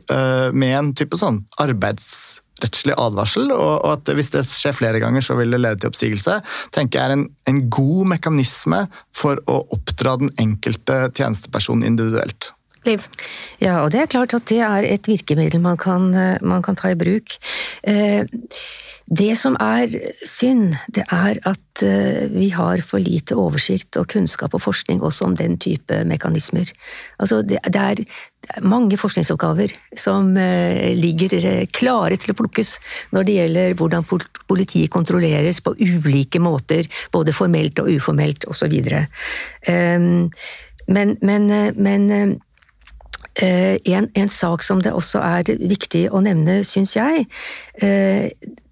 med 0.50 0.74
en 0.80 0.90
type 0.98 1.20
sånn 1.22 1.44
arbeids 1.62 2.42
rettslig 2.64 2.96
advarsel, 3.00 3.52
og, 3.56 3.86
at 3.94 4.14
hvis 4.18 4.34
det 4.34 4.46
skjer 4.50 4.76
flere 4.78 5.02
ganger, 5.04 5.26
så 5.26 5.38
vil 5.40 5.54
det 5.54 5.62
lede 5.62 5.82
til 5.82 5.92
oppsigelse, 5.92 6.40
tenker 6.76 7.00
jeg 7.00 7.12
er 7.12 7.16
en, 7.18 7.28
en 7.50 7.62
god 7.74 8.14
mekanisme 8.16 8.86
for 9.16 9.42
å 9.52 9.64
oppdra 9.76 10.18
den 10.22 10.34
enkelte 10.42 11.06
tjenesteperson 11.18 11.86
individuelt. 11.88 12.52
Liv? 12.84 13.06
Ja, 13.64 13.78
og 13.84 13.94
det 13.94 14.02
er 14.02 14.12
klart 14.12 14.34
at 14.36 14.48
det 14.52 14.60
er 14.66 14.88
et 14.88 15.08
virkemiddel 15.08 15.62
man 15.64 15.78
kan, 15.80 16.10
man 16.44 16.66
kan 16.66 16.76
ta 16.80 16.92
i 16.92 17.00
bruk. 17.00 17.38
Eh, 17.88 18.28
Det 19.12 19.34
som 19.36 19.56
er 19.60 19.92
synd, 20.24 20.78
det 20.96 21.04
er 21.12 21.40
at 21.44 21.82
eh, 21.84 22.30
vi 22.32 22.48
har 22.56 22.80
for 22.88 23.04
lite 23.04 23.36
oversikt 23.36 23.98
og 24.00 24.08
kunnskap 24.14 24.54
og 24.56 24.64
forskning 24.64 25.02
også 25.04 25.28
om 25.28 25.36
den 25.36 25.58
type 25.60 25.98
mekanismer. 26.08 26.72
Altså, 27.20 27.42
det, 27.44 27.60
er 27.60 28.00
mange 28.64 28.98
forskningsoppgaver 28.98 29.76
som 30.00 30.38
eh, 30.40 30.96
ligger 30.96 31.36
eh, 31.36 31.66
klare 31.68 32.16
til 32.16 32.32
å 32.32 32.38
plukkes 32.40 32.78
når 33.12 33.28
det 33.28 33.38
gjelder 33.42 33.78
hvordan 33.82 34.08
politiet 34.48 34.94
kontrolleres 34.94 35.60
på 35.60 35.76
ulike 35.84 36.40
måter, 36.40 36.88
både 37.12 37.36
formelt 37.36 37.84
og 37.84 37.92
uformelt 37.92 38.48
osv. 38.48 38.80
Ehm, 39.68 40.32
men, 40.88 41.16
men, 41.22 41.52
men 41.76 42.10
en, 43.36 44.10
en, 44.16 44.30
sak 44.30 44.64
som 44.64 44.82
det 44.84 44.96
også 44.96 45.20
er 45.24 45.56
viktig 45.60 46.08
å 46.12 46.24
nevne, 46.24 46.62
syns 46.68 46.96
jeg, 46.96 47.28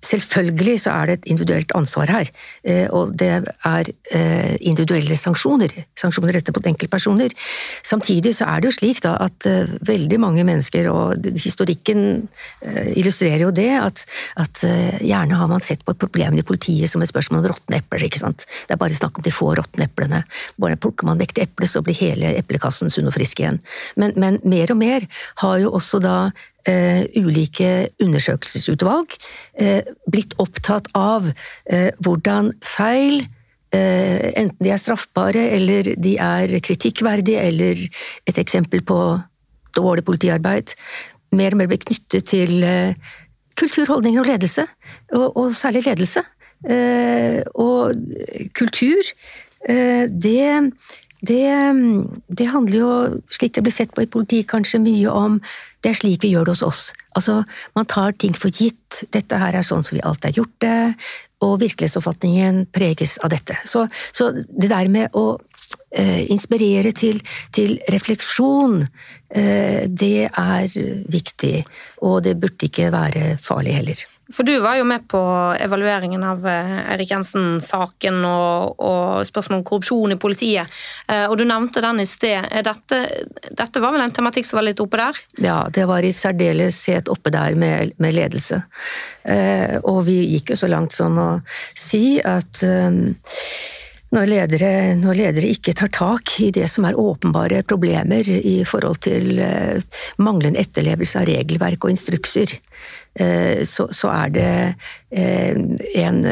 Selvfølgelig 0.02 0.80
så 0.82 0.94
er 0.96 1.10
det 1.10 1.16
et 1.20 1.28
individuelt 1.30 1.72
ansvar 1.78 2.10
her, 2.10 2.30
eh, 2.66 2.88
og 2.90 3.14
det 3.20 3.30
er 3.30 3.90
eh, 4.12 4.56
individuelle 4.60 5.16
sanksjoner. 5.18 5.76
Sanksjoner 6.00 6.34
rettet 6.34 6.56
mot 6.58 6.70
enkeltpersoner. 6.72 7.36
Samtidig 7.86 8.34
så 8.40 8.48
er 8.50 8.62
det 8.62 8.72
jo 8.72 8.78
slik 8.80 9.04
da 9.06 9.14
at 9.22 9.46
eh, 9.46 9.70
veldig 9.86 10.20
mange 10.24 10.46
mennesker, 10.48 10.90
og 10.90 11.30
historikken 11.38 12.28
illustrerer 12.98 13.46
jo 13.46 13.52
det, 13.54 13.70
at, 13.78 14.04
at 14.42 14.62
gjerne 15.02 15.38
har 15.38 15.50
man 15.50 15.62
sett 15.64 15.84
på 15.86 15.94
problemene 15.98 16.42
i 16.42 16.46
politiet 16.46 16.90
som 16.90 17.02
et 17.04 17.10
spørsmål 17.10 17.42
om 17.42 17.50
råtne 17.52 17.80
epler. 17.82 18.06
ikke 18.06 18.22
sant? 18.22 18.46
Det 18.68 18.76
er 18.76 18.82
bare 18.82 18.98
snakk 18.98 19.20
om 19.20 19.26
de 19.26 19.34
få 19.34 19.52
råtne 19.58 19.86
eplene. 19.86 20.24
Bare 20.62 20.80
plukker 20.82 21.08
man 21.10 21.22
vekk 21.22 21.36
det 21.38 21.48
eplet, 21.50 21.70
så 21.70 21.84
blir 21.86 21.98
hele 22.00 22.34
eplekassen 22.40 22.90
sunn 22.94 23.10
og 23.10 23.16
frisk 23.16 23.44
igjen. 23.44 23.62
Men, 24.02 24.16
men 24.18 24.40
mer 24.44 24.74
og 24.74 24.82
mer 24.82 25.06
har 25.44 25.62
jo 25.62 25.74
også 25.78 26.02
da 26.04 26.18
Uh, 26.62 27.08
ulike 27.18 27.90
undersøkelsesutvalg 28.04 29.16
eh, 29.58 29.88
blitt 30.14 30.36
opptatt 30.38 30.92
av 30.94 31.26
eh, 31.26 31.88
hvordan 32.06 32.52
feil, 32.62 33.24
enten 33.72 34.60
de 34.60 34.70
er 34.70 34.82
straffbare 34.82 35.46
eller 35.56 35.88
de 35.96 36.12
er 36.22 36.52
kritikkverdige 36.60 37.40
eller 37.48 37.80
et 38.28 38.38
eksempel 38.38 38.84
på 38.84 38.98
dårlig 39.74 40.04
politiarbeid, 40.06 40.74
mer 41.40 41.56
og 41.56 41.62
mer 41.62 41.70
blir 41.72 41.80
knyttet 41.80 42.28
til 42.28 42.66
kulturholdninger 43.56 44.20
og 44.20 44.28
ledelse, 44.28 44.66
og, 45.16 45.26
og 45.40 45.56
særlig 45.56 45.86
ledelse. 45.88 46.26
og 47.56 47.96
kultur, 48.60 49.14
det 50.28 50.44
det, 51.22 51.48
det, 52.28 52.48
handler 52.50 52.78
jo, 52.78 52.94
slik 53.30 53.54
det 53.54 53.64
blir 53.66 53.74
sett 53.76 53.94
på 53.94 54.06
i 54.06 54.10
politiet, 54.10 54.50
kanskje 54.50 54.82
mye 54.82 55.12
om 55.14 55.38
det 55.82 55.92
er 55.92 55.98
slik 55.98 56.24
vi 56.26 56.32
gjør 56.34 56.48
det 56.50 56.56
hos 56.56 56.64
oss. 56.66 56.82
Altså, 57.18 57.42
man 57.78 57.90
tar 57.90 58.14
ting 58.18 58.34
for 58.38 58.54
gitt. 58.54 59.02
Dette 59.14 59.38
her 59.42 59.58
er 59.58 59.66
sånn 59.66 59.84
som 59.86 59.98
vi 59.98 60.04
alltid 60.06 60.30
har 60.30 60.40
gjort 60.42 60.58
det. 60.64 60.82
Og 61.42 61.56
virkelighetsoppfatningen 61.64 62.68
preges 62.74 63.16
av 63.26 63.32
dette. 63.34 63.58
Så, 63.66 63.88
så 64.14 64.30
det 64.34 64.70
der 64.70 64.92
med 64.94 65.18
å 65.18 65.40
eh, 65.98 66.22
inspirere 66.30 66.94
til, 66.94 67.18
til 67.54 67.80
refleksjon, 67.90 68.84
eh, 69.34 69.90
det 69.90 70.30
er 70.30 70.78
viktig. 71.10 71.56
Og 72.06 72.22
det 72.26 72.38
burde 72.42 72.70
ikke 72.70 72.92
være 72.94 73.36
farlig 73.42 73.78
heller. 73.80 74.06
For 74.32 74.48
du 74.48 74.54
var 74.60 74.78
jo 74.80 74.86
med 74.88 75.08
på 75.12 75.20
evalueringen 75.60 76.24
av 76.24 76.46
eh, 76.48 76.76
Erik 76.94 77.12
Jensen-saken 77.12 78.22
og, 78.28 78.80
og 78.80 79.26
spørsmål 79.28 79.60
om 79.60 79.66
korrupsjon 79.68 80.16
i 80.16 80.20
politiet. 80.22 80.82
Eh, 81.08 81.26
og 81.28 81.38
du 81.40 81.46
nevnte 81.48 81.84
den 81.84 82.04
i 82.04 82.08
sted. 82.10 82.48
Dette, 82.66 83.02
dette, 83.50 83.84
var 83.84 83.96
vel 83.96 84.06
en 84.06 84.16
tematikk 84.16 84.48
som 84.48 84.62
var 84.62 84.68
litt 84.70 84.84
oppe 84.84 85.02
der? 85.02 85.20
Ja, 85.44 85.58
det 85.74 85.88
var 85.90 86.06
i 86.06 86.14
særdeleshet 86.16 87.12
oppe 87.12 87.34
der 87.34 87.58
med, 87.60 87.96
med 88.02 88.16
ledelse. 88.18 88.64
Eh, 89.24 89.78
og 89.84 90.06
vi 90.08 90.22
gikk 90.38 90.56
jo 90.56 90.62
så 90.64 90.72
langt 90.72 90.96
som 90.96 91.20
å 91.20 91.30
si 91.78 92.20
at 92.24 92.64
når 94.12 94.28
ledere, 94.28 94.72
når 95.00 95.16
ledere, 95.16 95.52
ikke 95.56 95.74
tar 95.78 95.92
tak 95.96 96.34
i 96.44 96.50
det 96.52 96.66
som 96.72 96.84
er 96.88 96.98
åpenbare 97.00 97.62
problemer 97.64 98.28
i 98.28 98.58
forhold 98.68 99.00
til 99.08 99.40
manglende 100.20 100.60
etterlevelse 100.60 101.22
av 101.22 101.30
regelverk 101.30 101.88
og 101.88 101.94
instrukser, 101.94 102.52
Eh, 102.52 103.01
så, 103.68 103.88
så 103.92 104.08
er 104.08 104.30
det 104.32 104.52
eh, 105.12 105.58
en 106.00 106.24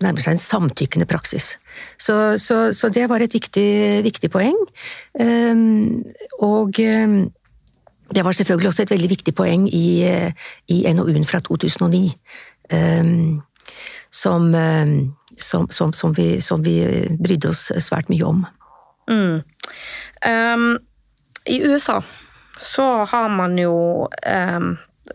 nærmer 0.00 0.24
seg 0.24 0.36
en 0.36 0.42
samtykkende 0.42 1.06
praksis. 1.08 1.54
Så, 2.00 2.14
så, 2.40 2.72
så 2.76 2.88
det 2.92 3.08
var 3.10 3.20
et 3.20 3.34
viktig, 3.34 4.00
viktig 4.04 4.30
poeng. 4.32 4.56
Um, 5.20 6.02
og 6.40 6.80
um, 6.80 7.18
det 8.14 8.24
var 8.24 8.32
selvfølgelig 8.32 8.68
også 8.68 8.82
et 8.82 8.94
veldig 8.94 9.10
viktig 9.10 9.34
poeng 9.36 9.68
i, 9.74 10.08
i 10.68 10.78
NOU-en 10.92 11.28
fra 11.28 11.42
2009. 11.44 12.14
Um, 12.72 13.42
som, 14.10 14.54
som, 15.38 15.68
som, 15.70 15.92
som, 15.92 16.16
vi, 16.16 16.40
som 16.40 16.64
vi 16.64 16.80
brydde 17.22 17.52
oss 17.52 17.68
svært 17.78 18.10
mye 18.10 18.26
om. 18.26 18.40
Mm. 19.10 19.42
I 21.46 21.60
USA 21.62 22.00
så 22.58 23.04
har 23.04 23.28
man 23.30 23.54
jo 23.58 24.08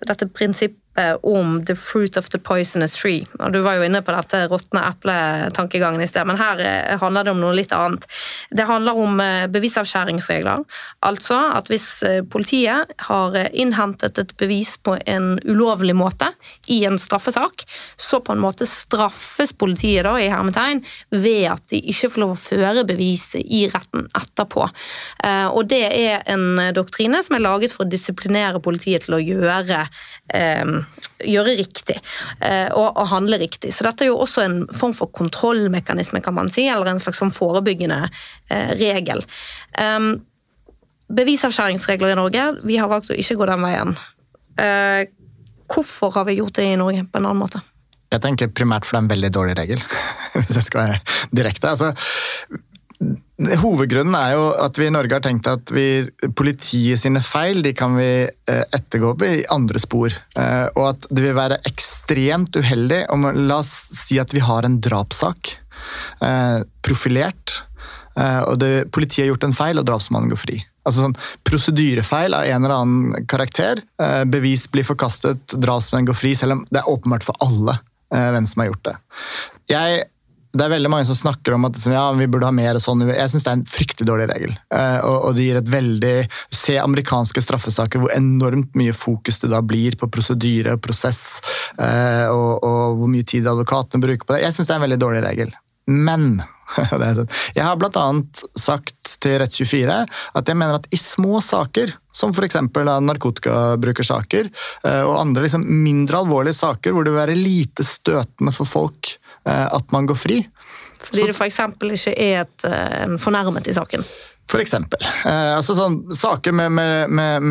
dette 0.02 0.28
prinsippet 0.28 0.84
om 1.22 1.66
'the 1.66 1.76
fruit 1.76 2.18
of 2.18 2.30
the 2.30 2.39
poisonous 2.39 2.96
tree'. 2.96 3.26
Og 3.39 3.52
Du 3.52 3.60
var 3.62 3.76
jo 3.76 3.84
inne 3.84 4.02
på 4.02 4.14
dette 4.16 4.46
råtne 4.48 4.82
eple-tankegangen 4.89 6.02
i 6.02 6.08
sted, 6.08 6.26
men 6.28 6.39
her 6.39 6.60
eh, 6.64 6.98
handler 7.00 7.24
det 7.24 7.34
om 7.34 7.41
noe 7.43 7.56
litt 7.56 7.74
annet. 7.76 8.08
Det 8.52 8.66
handler 8.68 8.98
om 8.98 9.20
eh, 9.20 9.48
bevisavskjæringsregler. 9.52 10.64
Altså 11.06 11.39
at 11.56 11.70
hvis 11.72 11.88
eh, 12.08 12.22
politiet 12.24 12.93
har 13.10 13.38
innhentet 13.52 14.18
et 14.22 14.34
bevis 14.39 14.76
på 14.78 14.98
en 15.06 15.36
ulovlig 15.43 15.96
måte 15.96 16.32
i 16.72 16.84
en 16.88 17.00
straffesak, 17.00 17.66
så 17.98 18.22
på 18.24 18.36
en 18.36 18.43
måte 18.43 18.68
straffes 18.70 19.54
politiet 19.54 20.06
da, 20.08 20.16
i 20.20 20.32
hermetegn 20.32 20.84
ved 21.12 21.50
at 21.52 21.68
de 21.72 21.82
ikke 21.91 22.12
får 22.14 22.24
lov 22.24 22.36
å 22.36 22.39
føre 22.39 22.86
beviset 22.88 23.43
i 23.43 23.66
retten 23.72 24.08
etterpå. 24.16 24.68
Og 25.56 25.68
det 25.70 25.84
er 25.88 26.24
en 26.32 26.60
doktrine 26.76 27.22
som 27.24 27.38
er 27.38 27.43
laget 27.43 27.74
for 27.74 27.86
å 27.86 27.89
disiplinere 27.89 28.62
politiet 28.64 29.06
til 29.06 29.18
å 29.18 29.22
gjøre 29.24 29.86
gjøre 31.23 31.55
riktig 31.59 31.95
eh, 32.43 32.69
og, 32.73 32.89
og, 32.91 33.05
handle 33.11 33.39
riktig. 33.41 33.71
Så 33.73 33.86
dette 33.88 34.05
er 34.05 34.11
jo 34.11 34.21
også 34.23 34.43
en 34.45 34.57
form 34.75 34.95
for 34.97 35.11
kontrollmekanisme, 35.15 36.21
kan 36.23 36.36
man 36.38 36.51
si, 36.51 36.67
eller 36.71 36.91
en 36.91 37.01
slags 37.01 37.21
sånn 37.21 37.33
forebyggende 37.36 38.01
eh, 38.05 38.73
regel. 38.79 39.23
Um, 39.79 40.09
bevisavskjæringsregler 41.15 42.15
i 42.15 42.19
Norge, 42.19 42.49
vi 42.65 42.79
har 42.81 42.91
valgt 42.91 43.13
å 43.13 43.19
ikke 43.19 43.38
gå 43.39 43.47
den 43.51 43.63
veien. 43.65 43.95
Uh, 44.59 45.05
hvorfor 45.71 46.13
har 46.15 46.27
vi 46.29 46.39
gjort 46.39 46.59
det 46.59 46.69
i 46.71 46.77
Norge 46.79 47.07
på 47.07 47.21
en 47.21 47.29
annen 47.29 47.43
måte? 47.45 47.63
Jeg 48.13 48.21
tenker 48.23 48.51
primært 48.53 48.86
for 48.86 48.95
det 48.95 49.01
er 49.01 49.05
en 49.05 49.11
veldig 49.15 49.33
dårlig 49.33 49.57
regel, 49.59 49.81
hvis 50.38 50.59
jeg 50.59 50.69
skal 50.69 50.83
være 50.83 51.01
direkte. 51.36 51.73
Altså, 51.73 51.93
Hovedgrunnen 53.60 54.16
er 54.16 54.36
jo 54.38 54.43
at 54.64 54.78
vi 54.80 54.88
i 54.88 54.93
Norge 54.93 55.18
har 55.18 55.24
tenkt 55.26 55.48
at 55.52 55.72
vi, 55.76 56.06
politiet 56.38 57.02
sine 57.02 57.20
feil 57.26 57.60
de 57.66 57.74
kan 57.76 57.98
vi 57.98 58.08
eh, 58.24 58.64
ettergå 58.76 59.12
i 59.28 59.43
andre 59.52 59.82
spor. 59.82 60.16
Eh, 60.39 60.68
og 60.78 60.86
at 60.93 61.08
det 61.12 61.26
vil 61.26 61.36
være 61.36 61.60
ekstremt 61.68 62.56
uheldig 62.56 63.04
om 63.14 63.28
La 63.50 63.60
oss 63.60 63.74
si 64.06 64.20
at 64.22 64.32
vi 64.36 64.43
har 64.43 64.68
en 64.68 64.80
drapssak. 64.84 65.58
Eh, 66.24 66.60
profilert. 66.86 67.62
Og 68.16 68.56
det, 68.62 68.86
politiet 68.96 69.26
har 69.26 69.34
gjort 69.34 69.43
en 69.43 69.54
feil, 69.58 69.80
og 69.82 69.84
drapsmannen 69.89 70.30
går 70.32 70.39
fri. 70.39 70.54
Altså 70.88 71.02
sånn 71.04 71.18
Prosedyrefeil 71.43 72.32
av 72.38 72.48
en 72.48 72.64
eller 72.64 72.76
annen 72.78 73.26
karakter. 73.28 73.82
Bevis 74.32 74.64
blir 74.72 74.88
forkastet, 74.88 75.58
drapsmenn 75.60 76.08
går 76.08 76.16
fri, 76.16 76.32
selv 76.39 76.56
om 76.56 76.62
det 76.70 76.80
er 76.80 76.88
åpenbart 76.88 77.28
for 77.28 77.36
alle 77.43 77.76
hvem 78.08 78.48
som 78.48 78.64
har 78.64 78.70
gjort 78.70 78.88
det. 78.88 78.96
Jeg 79.74 80.06
det 80.56 80.64
er 80.64 80.72
veldig 80.72 80.91
mange 80.91 81.08
som 81.08 81.18
snakker 81.18 81.56
om 81.56 81.68
at 81.68 81.76
liksom, 81.76 81.93
ja, 81.95 82.06
vi 82.16 82.28
burde 82.32 82.47
ha 82.47 82.56
mer 82.56 82.80
sånn. 82.82 83.03
Jeg 83.10 83.32
syns 83.32 83.45
det 83.45 83.51
er 83.51 83.58
en 83.60 83.68
fryktelig 83.70 84.08
dårlig 84.08 84.30
regel. 84.32 84.56
Uh, 84.72 84.99
og, 85.03 85.28
det 85.36 85.49
gir 85.49 85.60
et 85.60 85.72
veldig 85.72 86.16
Se 86.56 86.78
amerikanske 86.80 87.43
straffesaker, 87.43 88.01
hvor 88.01 88.14
enormt 88.16 88.76
mye 88.80 88.95
fokus 88.95 89.41
det 89.43 89.51
da 89.51 89.62
blir 89.66 89.97
på 89.99 90.10
prosedyre 90.12 90.78
og 90.78 90.84
prosess, 90.86 91.41
uh, 91.80 92.32
og, 92.32 92.64
og, 92.64 92.99
hvor 93.01 93.12
mye 93.12 93.28
tid 93.28 93.47
advokatene 93.51 94.03
bruker 94.03 94.24
på 94.24 94.36
det. 94.36 94.45
Jeg 94.45 94.56
syns 94.56 94.70
det 94.70 94.76
er 94.76 94.82
en 94.82 94.88
veldig 94.88 95.01
dårlig 95.03 95.24
regel. 95.28 95.51
Men 95.91 96.39
jeg 96.80 97.62
har 97.62 97.76
bl.a. 97.78 98.06
sagt 98.58 99.18
til 99.22 99.36
Rett24 99.38 99.99
at 100.39 100.47
jeg 100.49 100.58
mener 100.58 100.80
at 100.80 100.88
i 100.95 100.97
små 100.97 101.43
saker, 101.43 101.93
som 102.16 102.32
f.eks. 102.34 102.58
narkotikabrukersaker, 102.72 104.49
uh, 104.88 105.03
og 105.03 105.20
andre 105.20 105.45
liksom 105.45 105.68
mindre 105.68 106.24
alvorlige 106.24 106.58
saker 106.64 106.95
hvor 106.95 107.06
det 107.06 107.14
vil 107.14 107.24
være 107.26 107.38
lite 107.43 107.86
støtende 107.86 108.56
for 108.56 108.72
folk 108.72 109.18
Eh, 109.18 109.24
at 109.52 109.91
man 109.93 110.08
går 110.10 110.18
fri. 110.18 110.39
Fordi 111.06 111.28
det 111.28 111.36
f.eks. 111.36 111.60
ikke 111.60 112.16
er 112.18 112.41
et, 112.41 112.66
eh, 112.66 113.04
en 113.06 113.20
fornærmet 113.20 113.68
i 113.68 113.74
saken? 113.74 114.06
For 114.46 114.62
eksempel. 114.62 115.02
Eh, 115.26 115.56
altså 115.56 115.74
sånn, 115.74 115.96
saker 116.14 116.54
med, 116.54 116.70
med, 116.76 117.10
med, 117.41 117.46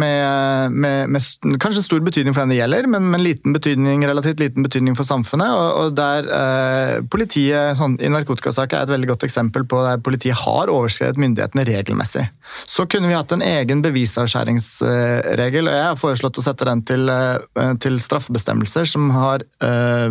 med, 0.71 1.25
kanskje 1.59 1.83
stor 1.83 2.05
betydning 2.07 2.37
for 2.37 2.45
den 2.45 2.53
det 2.55 2.61
gjelder, 2.61 2.87
men, 2.91 3.09
men 3.11 3.25
liten 3.25 3.57
betydning, 3.57 4.05
relativt 4.07 4.39
liten 4.39 4.63
betydning 4.63 4.95
for 4.95 5.09
samfunnet. 5.09 5.51
Og, 5.51 5.81
og 5.81 5.97
der 5.99 6.29
eh, 6.31 6.93
politiet 7.11 7.81
sånn, 7.81 7.97
I 7.99 8.13
narkotikasaker 8.15 8.79
er 8.79 8.87
et 8.87 8.93
veldig 8.95 9.11
godt 9.11 9.27
eksempel 9.27 9.67
på 9.67 9.81
der 9.83 10.05
politiet 10.07 10.39
har 10.45 10.71
overskredet 10.71 11.19
myndighetene 11.19 11.65
regelmessig. 11.67 12.29
Så 12.71 12.87
kunne 12.87 13.11
vi 13.11 13.19
hatt 13.19 13.35
en 13.35 13.43
egen 13.43 13.83
bevisavskjæringsregel, 13.83 15.67
og 15.67 15.75
jeg 15.75 15.89
har 15.89 15.99
foreslått 15.99 16.39
å 16.39 16.47
sette 16.47 16.71
den 16.71 16.85
til, 16.87 17.11
eh, 17.11 17.75
til 17.83 17.99
straffebestemmelser 18.07 18.87
som 18.95 19.11
har 19.17 19.43
eh, 19.43 20.07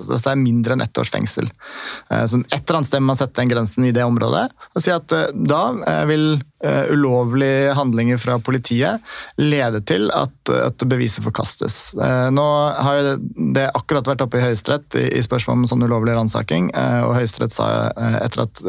altså 0.00 0.32
er 0.32 0.40
mindre 0.40 0.78
enn 0.78 0.86
ett 0.88 1.02
års 1.04 1.12
fengsel. 1.12 1.52
Eh, 2.08 2.24
så 2.24 2.40
et 2.46 2.56
eller 2.62 2.80
annet 2.80 2.94
sted 2.94 3.04
må 3.04 3.12
man 3.12 3.20
sette 3.20 3.36
den 3.36 3.52
grensen 3.52 3.84
i 3.84 3.92
det 3.92 4.08
området, 4.08 4.48
og 4.72 4.80
si 4.80 4.96
at 4.96 5.18
eh, 5.18 5.28
da 5.36 5.66
vil 6.08 6.21
vil 6.21 6.21
uh, 6.64 6.84
ulovlige 6.92 7.74
handlinger 7.76 8.20
fra 8.20 8.38
politiet 8.42 9.02
lede 9.40 9.82
til 9.88 10.08
at, 10.14 10.34
at 10.52 10.84
beviset 10.88 11.24
forkastes. 11.24 11.78
Uh, 11.98 12.28
nå 12.34 12.46
har 12.76 12.98
jo 12.98 13.14
det 13.56 13.68
akkurat 13.78 14.08
vært 14.12 14.24
oppe 14.24 14.40
i 14.40 14.44
Høyesterett 14.44 14.98
i, 15.00 15.06
i 15.18 15.24
spørsmål 15.24 15.60
om 15.60 15.68
sånn 15.70 15.86
ulovlig 15.86 16.16
ransaking, 16.16 16.70
uh, 16.76 17.08
og 17.08 17.16
Høyesterett 17.18 17.56
sa 17.56 17.68
etter 18.22 18.44
at 18.44 18.60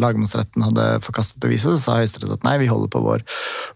lagmannsretten 0.00 0.64
hadde 0.66 0.86
forkastet 1.04 1.40
beviset, 1.42 1.76
så 1.76 1.80
sa 1.80 1.98
Høyesterett 2.00 2.36
at 2.38 2.46
nei, 2.46 2.56
vi 2.62 2.70
holder 2.70 2.90
på 2.92 3.02
vår 3.04 3.24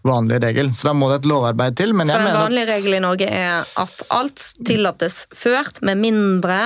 vanlige 0.07 0.41
regel. 0.45 0.71
Så 0.75 0.91
da 0.91 0.95
må 0.97 1.09
det 1.11 1.21
et 1.21 1.29
lovarbeid 1.31 1.77
til. 1.79 1.93
så 1.95 2.07
den 2.07 2.27
vanlige 2.27 2.69
regelen 2.69 3.01
i 3.01 3.05
Norge 3.05 3.27
er 3.27 3.67
at 3.81 4.07
alt 4.13 4.47
tillates 4.67 5.25
ført, 5.35 5.81
med 5.85 6.01
mindre 6.01 6.61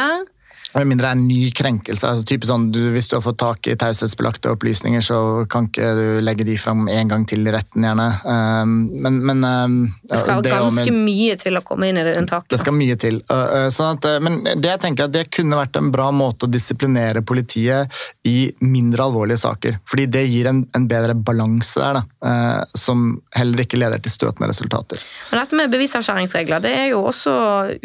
med 0.76 0.90
mindre 0.92 1.06
det 1.06 1.12
er 1.12 1.20
en 1.20 1.28
ny 1.28 1.52
krenkelse. 1.56 2.08
altså 2.10 2.26
typisk 2.28 2.50
sånn, 2.50 2.68
du, 2.74 2.80
Hvis 2.96 3.08
du 3.12 3.16
har 3.18 3.24
fått 3.24 3.38
tak 3.42 3.68
i 3.70 3.76
taushetsbelagte 3.80 4.52
opplysninger, 4.56 5.04
så 5.06 5.20
kan 5.52 5.70
ikke 5.70 5.92
du 5.98 6.06
legge 6.26 6.48
de 6.48 6.58
fram 6.60 6.88
en 6.92 7.12
gang 7.12 7.26
til 7.30 7.46
i 7.46 7.54
retten, 7.54 7.86
gjerne. 7.86 8.08
Um, 8.26 8.76
men, 9.04 9.20
men 9.30 9.44
um, 9.46 9.78
Det 10.04 10.22
skal 10.24 10.44
det 10.46 10.54
ganske 10.54 10.92
med, 10.92 11.04
mye 11.08 11.38
til 11.40 11.60
å 11.60 11.64
komme 11.66 11.90
inn 11.90 12.00
i 12.02 12.06
det 12.08 12.16
unntaket. 12.20 12.50
Det 12.56 12.62
skal 12.62 12.78
mye 12.78 12.98
til. 13.02 13.22
Uh, 13.32 13.36
uh, 13.38 13.70
sånn 13.74 14.00
at, 14.00 14.10
uh, 14.10 14.20
men 14.24 14.42
det 14.44 14.72
jeg 14.74 14.84
tenker 14.88 15.08
at 15.08 15.16
det 15.16 15.26
kunne 15.34 15.60
vært 15.60 15.80
en 15.80 15.92
bra 15.94 16.10
måte 16.16 16.50
å 16.50 16.52
disiplinere 16.52 17.24
politiet 17.26 17.92
i 18.28 18.52
mindre 18.66 19.08
alvorlige 19.08 19.44
saker. 19.46 19.80
Fordi 19.90 20.08
det 20.12 20.26
gir 20.28 20.50
en, 20.52 20.64
en 20.76 20.88
bedre 20.90 21.18
balanse 21.18 21.80
der, 21.82 22.02
da, 22.02 22.06
uh, 22.26 22.78
som 22.78 23.14
heller 23.38 23.66
ikke 23.66 23.80
leder 23.80 24.02
til 24.04 24.16
støtende 24.16 24.50
resultater. 24.52 25.04
Men 25.32 25.44
dette 25.44 25.60
med 25.60 25.76
bevisavskjæringsregler, 25.76 26.66
det 26.66 26.74
er 26.80 26.90
jo 26.94 27.06
også 27.12 27.36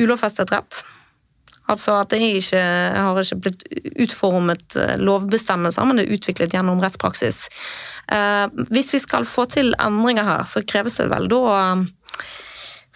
ulovfestet 0.01 0.57
rett. 0.57 0.83
Altså 1.71 2.01
at 2.01 2.13
det 2.13 2.21
ikke, 2.41 2.61
har 2.61 3.21
ikke 3.23 3.41
blitt 3.45 3.65
utformet 4.03 4.77
eh, 4.79 4.97
lovbestemmelser, 5.01 5.87
men 5.87 6.01
det 6.01 6.07
er 6.07 6.19
utviklet 6.19 6.55
gjennom 6.57 6.83
rettspraksis. 6.83 7.47
Eh, 8.11 8.47
hvis 8.73 8.95
vi 8.97 9.03
skal 9.03 9.27
få 9.29 9.47
til 9.51 9.75
endringer 9.79 10.27
her, 10.27 10.47
så 10.49 10.65
kreves 10.67 10.99
det 10.99 11.11
vel 11.13 11.29
da 11.31 11.43
eh, 11.57 11.85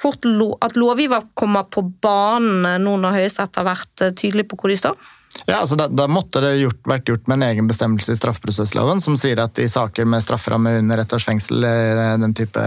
fort 0.01 0.27
at 0.67 0.77
lovgiver 0.77 1.29
kommer 1.39 1.69
på 1.71 1.85
banen 2.03 2.83
nå 2.83 2.97
når 3.01 3.21
Høyesterett 3.21 3.61
har 3.61 3.69
vært 3.71 4.09
tydelig 4.19 4.49
på 4.51 4.59
hvor 4.59 4.73
de 4.73 4.81
står? 4.81 4.99
Ja, 5.47 5.61
altså 5.63 5.79
da, 5.79 5.87
da 5.91 6.05
måtte 6.11 6.43
det 6.45 6.53
gjort, 6.61 6.83
vært 6.87 7.09
gjort 7.11 7.31
med 7.31 7.41
en 7.41 7.47
egen 7.49 7.71
bestemmelse 7.71 8.13
i 8.13 8.19
straffeprosessloven 8.19 9.01
som 9.03 9.17
sier 9.19 9.41
at 9.43 9.59
i 9.59 9.67
saker 9.71 10.07
med 10.07 10.23
strafferamme 10.23 10.77
under 10.83 11.01
ett 11.03 11.15
års 11.17 11.27
fengsel, 11.27 11.65
den 11.65 12.37
type 12.37 12.67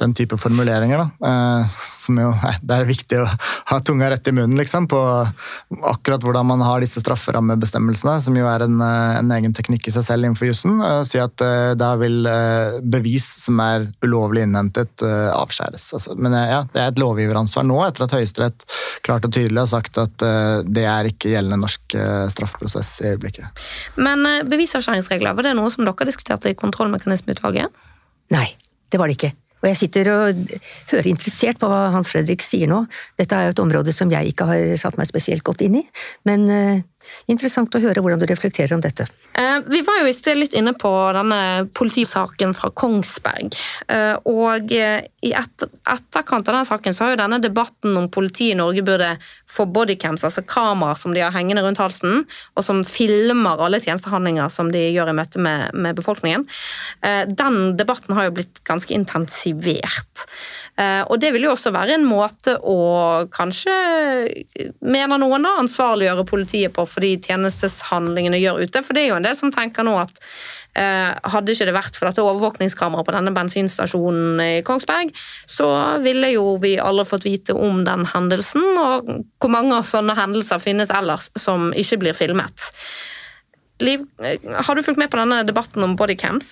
den 0.00 0.14
type 0.14 0.36
formuleringer. 0.40 0.98
Da. 0.98 1.28
Eh, 1.30 1.76
som 1.84 2.18
jo, 2.20 2.30
det 2.62 2.76
er 2.76 2.88
viktig 2.88 3.20
å 3.20 3.26
ha 3.70 3.78
tunga 3.84 4.10
rett 4.12 4.28
i 4.28 4.34
munnen 4.34 4.58
liksom, 4.58 4.88
på 4.90 5.00
akkurat 5.92 6.24
hvordan 6.24 6.48
man 6.48 6.64
har 6.64 6.82
disse 6.82 7.02
strafferammebestemmelsene, 7.02 8.16
som 8.24 8.36
jo 8.38 8.48
er 8.50 8.64
en, 8.66 8.78
eh, 8.84 9.18
en 9.20 9.34
egen 9.36 9.54
teknikk 9.56 9.88
i 9.88 9.94
seg 9.94 10.06
selv 10.06 10.26
innenfor 10.26 10.50
jussen. 10.50 10.80
Si 11.08 11.20
at 11.20 11.44
eh, 11.44 11.72
da 11.78 11.92
vil 12.00 12.28
bevis 12.82 13.26
som 13.44 13.60
er 13.64 13.88
ulovlig 14.04 14.44
innhentet, 14.46 15.02
avskjæres. 15.02 15.86
Altså, 15.96 16.14
men 16.20 16.34
ja, 16.34 16.62
det 16.72 16.80
er 16.80 16.92
et 16.92 17.00
lovgiveransvar 17.00 17.64
nå, 17.66 17.78
etter 17.86 18.06
at 18.06 18.14
Høyesterett 18.16 18.64
klart 19.06 19.26
og 19.26 19.34
tydelig 19.34 19.62
har 19.62 19.70
sagt 19.70 19.98
at 20.00 20.24
det 20.66 20.84
er 20.88 21.08
ikke 21.08 21.32
gjeldende 21.32 21.60
norsk 21.62 21.96
straffeprosess 22.32 22.92
i 23.02 23.12
øyeblikket. 23.12 23.62
Men 24.00 24.24
bevisavskjæringsregler, 24.50 25.36
var 25.36 25.48
det 25.48 25.54
noe 25.58 25.72
som 25.72 25.86
dere 25.86 26.08
diskuterte 26.08 26.52
i 26.52 26.58
kontrollmekanismeutvalget? 26.58 27.72
Nei, 28.34 28.48
det 28.90 29.00
var 29.00 29.10
det 29.10 29.18
ikke. 29.18 29.32
Og 29.60 29.68
jeg 29.68 29.76
sitter 29.76 30.08
og 30.14 30.44
hører 30.90 31.08
interessert 31.10 31.60
på 31.60 31.68
hva 31.68 31.90
Hans 31.94 32.10
Fredrik 32.12 32.44
sier 32.44 32.70
nå. 32.70 32.80
Dette 33.20 33.36
er 33.36 33.48
jo 33.48 33.54
et 33.54 33.62
område 33.62 33.92
som 33.92 34.12
jeg 34.12 34.32
ikke 34.32 34.48
har 34.48 34.70
satt 34.80 34.96
meg 34.96 35.10
spesielt 35.10 35.44
godt 35.44 35.66
inn 35.66 35.82
i, 35.82 35.84
men 36.28 36.46
uh, 36.48 36.80
interessant 37.30 37.74
å 37.74 37.80
høre 37.82 38.02
hvordan 38.02 38.20
du 38.20 38.26
reflekterer 38.28 38.74
om 38.76 38.82
dette. 38.84 39.06
Uh, 39.38 39.60
vi 39.70 39.80
var 39.86 40.02
jo 40.02 40.10
i 40.10 40.14
sted 40.16 40.38
litt 40.38 40.54
inne 40.58 40.74
på 40.78 40.90
denne 41.16 41.40
politisaken 41.76 42.54
fra 42.56 42.70
Kongsberg. 42.76 43.56
Uh, 43.90 44.16
og 44.28 44.72
i 44.72 45.32
etterkant 45.32 46.50
av 46.50 46.58
den 46.58 46.68
saken 46.68 46.96
så 46.96 47.06
har 47.06 47.14
jo 47.14 47.20
denne 47.22 47.40
debatten 47.42 47.96
om 47.98 48.08
politiet 48.12 48.54
i 48.54 48.58
Norge 48.58 48.84
burde 48.86 49.10
få 49.50 49.66
bodycams, 49.70 50.24
altså 50.26 50.44
kameraer 50.46 50.98
som 51.00 51.14
de 51.16 51.24
har 51.24 51.34
hengende 51.34 51.64
rundt 51.64 51.80
halsen, 51.82 52.24
og 52.56 52.66
som 52.66 52.82
filmer 52.88 53.60
alle 53.60 53.80
tjenestehandlinger 53.82 54.50
som 54.52 54.70
de 54.72 54.86
gjør 54.90 55.12
i 55.12 55.16
møte 55.18 55.42
med, 55.42 55.74
med 55.74 55.98
befolkningen. 55.98 56.46
Den 57.28 57.58
debatten 57.78 58.16
har 58.16 58.28
jo 58.28 58.36
blitt 58.38 58.62
ganske 58.68 58.94
intensivert. 58.94 60.26
Eh, 60.80 61.02
og 61.10 61.18
det 61.20 61.32
vil 61.34 61.44
jo 61.44 61.52
også 61.54 61.72
være 61.74 61.96
en 61.98 62.06
måte 62.08 62.54
å 62.56 62.78
kanskje, 63.34 63.72
mener 64.80 65.20
noen, 65.20 65.44
da, 65.44 65.56
ansvarliggjøre 65.62 66.26
politiet 66.28 66.74
på 66.76 66.86
for 66.90 67.04
de 67.04 67.14
tjenesteshandlingene 67.22 68.40
gjør 68.40 68.64
ute. 68.64 68.82
For 68.86 68.96
det 68.96 69.04
er 69.04 69.12
jo 69.12 69.20
en 69.20 69.28
del 69.28 69.36
som 69.38 69.52
tenker 69.54 69.86
nå 69.86 69.96
at 70.00 70.18
eh, 70.78 71.10
hadde 71.32 71.54
ikke 71.54 71.68
det 71.68 71.76
vært 71.76 71.98
for 71.98 72.10
dette 72.10 72.24
overvåkningskameraet 72.24 73.08
på 73.08 73.14
denne 73.16 73.34
bensinstasjonen 73.36 74.42
i 74.44 74.50
Kongsberg, 74.66 75.12
så 75.50 75.70
ville 76.04 76.32
jo 76.34 76.56
vi 76.62 76.76
alle 76.82 77.06
fått 77.08 77.28
vite 77.28 77.56
om 77.56 77.84
den 77.86 78.06
hendelsen, 78.12 78.66
og 78.78 79.14
hvor 79.40 79.54
mange 79.54 79.80
sånne 79.86 80.18
hendelser 80.18 80.62
finnes 80.62 80.92
ellers 80.94 81.30
som 81.38 81.70
ikke 81.76 82.02
blir 82.04 82.18
filmet. 82.18 82.70
Liv, 83.80 84.02
har 84.20 84.76
du 84.76 84.82
fulgt 84.84 85.00
med 85.00 85.08
på 85.12 85.18
denne 85.20 85.40
debatten 85.48 85.84
om 85.84 85.94
bodycams? 85.96 86.50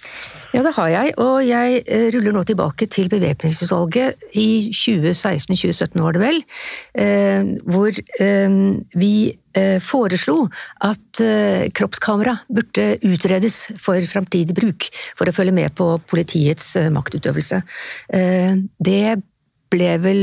Ja, 0.55 0.63
det 0.65 0.73
har 0.79 0.89
jeg, 0.89 1.13
og 1.21 1.43
jeg 1.45 1.83
eh, 1.85 2.07
ruller 2.15 2.33
nå 2.33 2.45
tilbake 2.49 2.89
til 2.89 3.11
bevæpningsutvalget 3.13 4.31
i 4.41 4.71
2016-2017 4.73 6.01
var 6.01 6.17
det 6.17 6.23
vel, 6.23 6.41
eh, 6.97 7.53
hvor 7.69 7.93
eh, 7.93 8.57
vi 8.97 9.13
foreslo 9.83 10.45
at 10.87 11.19
kroppskamera 11.75 12.37
burde 12.53 12.85
utredes 13.09 13.57
for 13.83 13.99
framtidig 14.07 14.55
bruk, 14.55 14.87
for 15.19 15.27
å 15.27 15.35
følge 15.35 15.55
med 15.57 15.75
på 15.75 15.89
politiets 16.07 16.77
maktutøvelse. 16.95 17.59
Det 18.07 19.01
ble 19.73 19.91
vel 20.03 20.23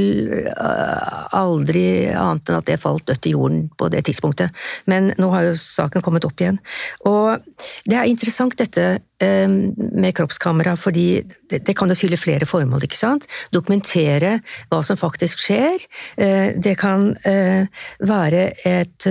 aldri 1.35 1.87
annet 2.11 2.49
enn 2.49 2.59
at 2.59 2.69
det 2.69 2.79
falt 2.81 3.05
dødt 3.09 3.29
i 3.29 3.35
jorden 3.35 3.65
på 3.77 3.89
det 3.93 4.05
tidspunktet. 4.09 4.53
Men 4.89 5.13
nå 5.21 5.29
har 5.33 5.49
jo 5.49 5.57
saken 5.59 6.05
kommet 6.05 6.25
opp 6.27 6.41
igjen. 6.41 6.61
Og 7.05 7.43
det 7.85 7.99
er 7.99 8.09
interessant 8.09 8.57
dette 8.59 8.95
Eh, 9.19 9.47
med 9.95 10.11
kroppskamera, 10.15 10.73
fordi 10.75 11.23
det, 11.47 11.73
kan 11.77 11.87
jo 11.87 11.95
fylle 11.95 12.17
flere 12.19 12.45
formål. 12.45 12.83
ikke 12.83 12.97
sant? 12.99 13.23
Dokumentere 13.55 14.41
hva 14.67 14.81
som 14.83 14.97
faktisk 14.99 15.39
skjer. 15.39 15.79
Eh, 16.17 16.51
det 16.59 16.75
kan 16.77 17.13
være 17.15 18.41
et 18.67 19.05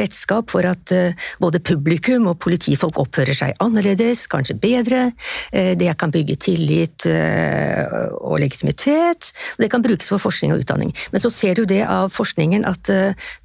redskap 0.00 0.50
for 0.50 0.64
at 0.64 0.92
både 1.40 1.60
publikum 1.60 2.26
og 2.30 2.38
politifolk 2.40 2.98
oppfører 3.02 3.36
seg 3.36 3.60
annerledes, 3.60 4.26
kanskje 4.30 4.56
bedre. 4.56 5.12
Det 5.52 5.92
kan 5.98 6.10
bygge 6.10 6.36
tillit 6.40 7.06
og 7.06 8.38
legitimitet. 8.40 8.99
Og 9.00 9.64
Det 9.64 9.70
kan 9.72 9.82
brukes 9.82 10.08
for 10.08 10.22
forskning 10.22 10.54
og 10.54 10.64
utdanning. 10.64 10.92
Men 11.12 11.22
så 11.22 11.30
ser 11.32 11.54
du 11.54 11.64
det 11.64 11.82
av 11.86 12.10
forskningen 12.14 12.66
at 12.68 12.90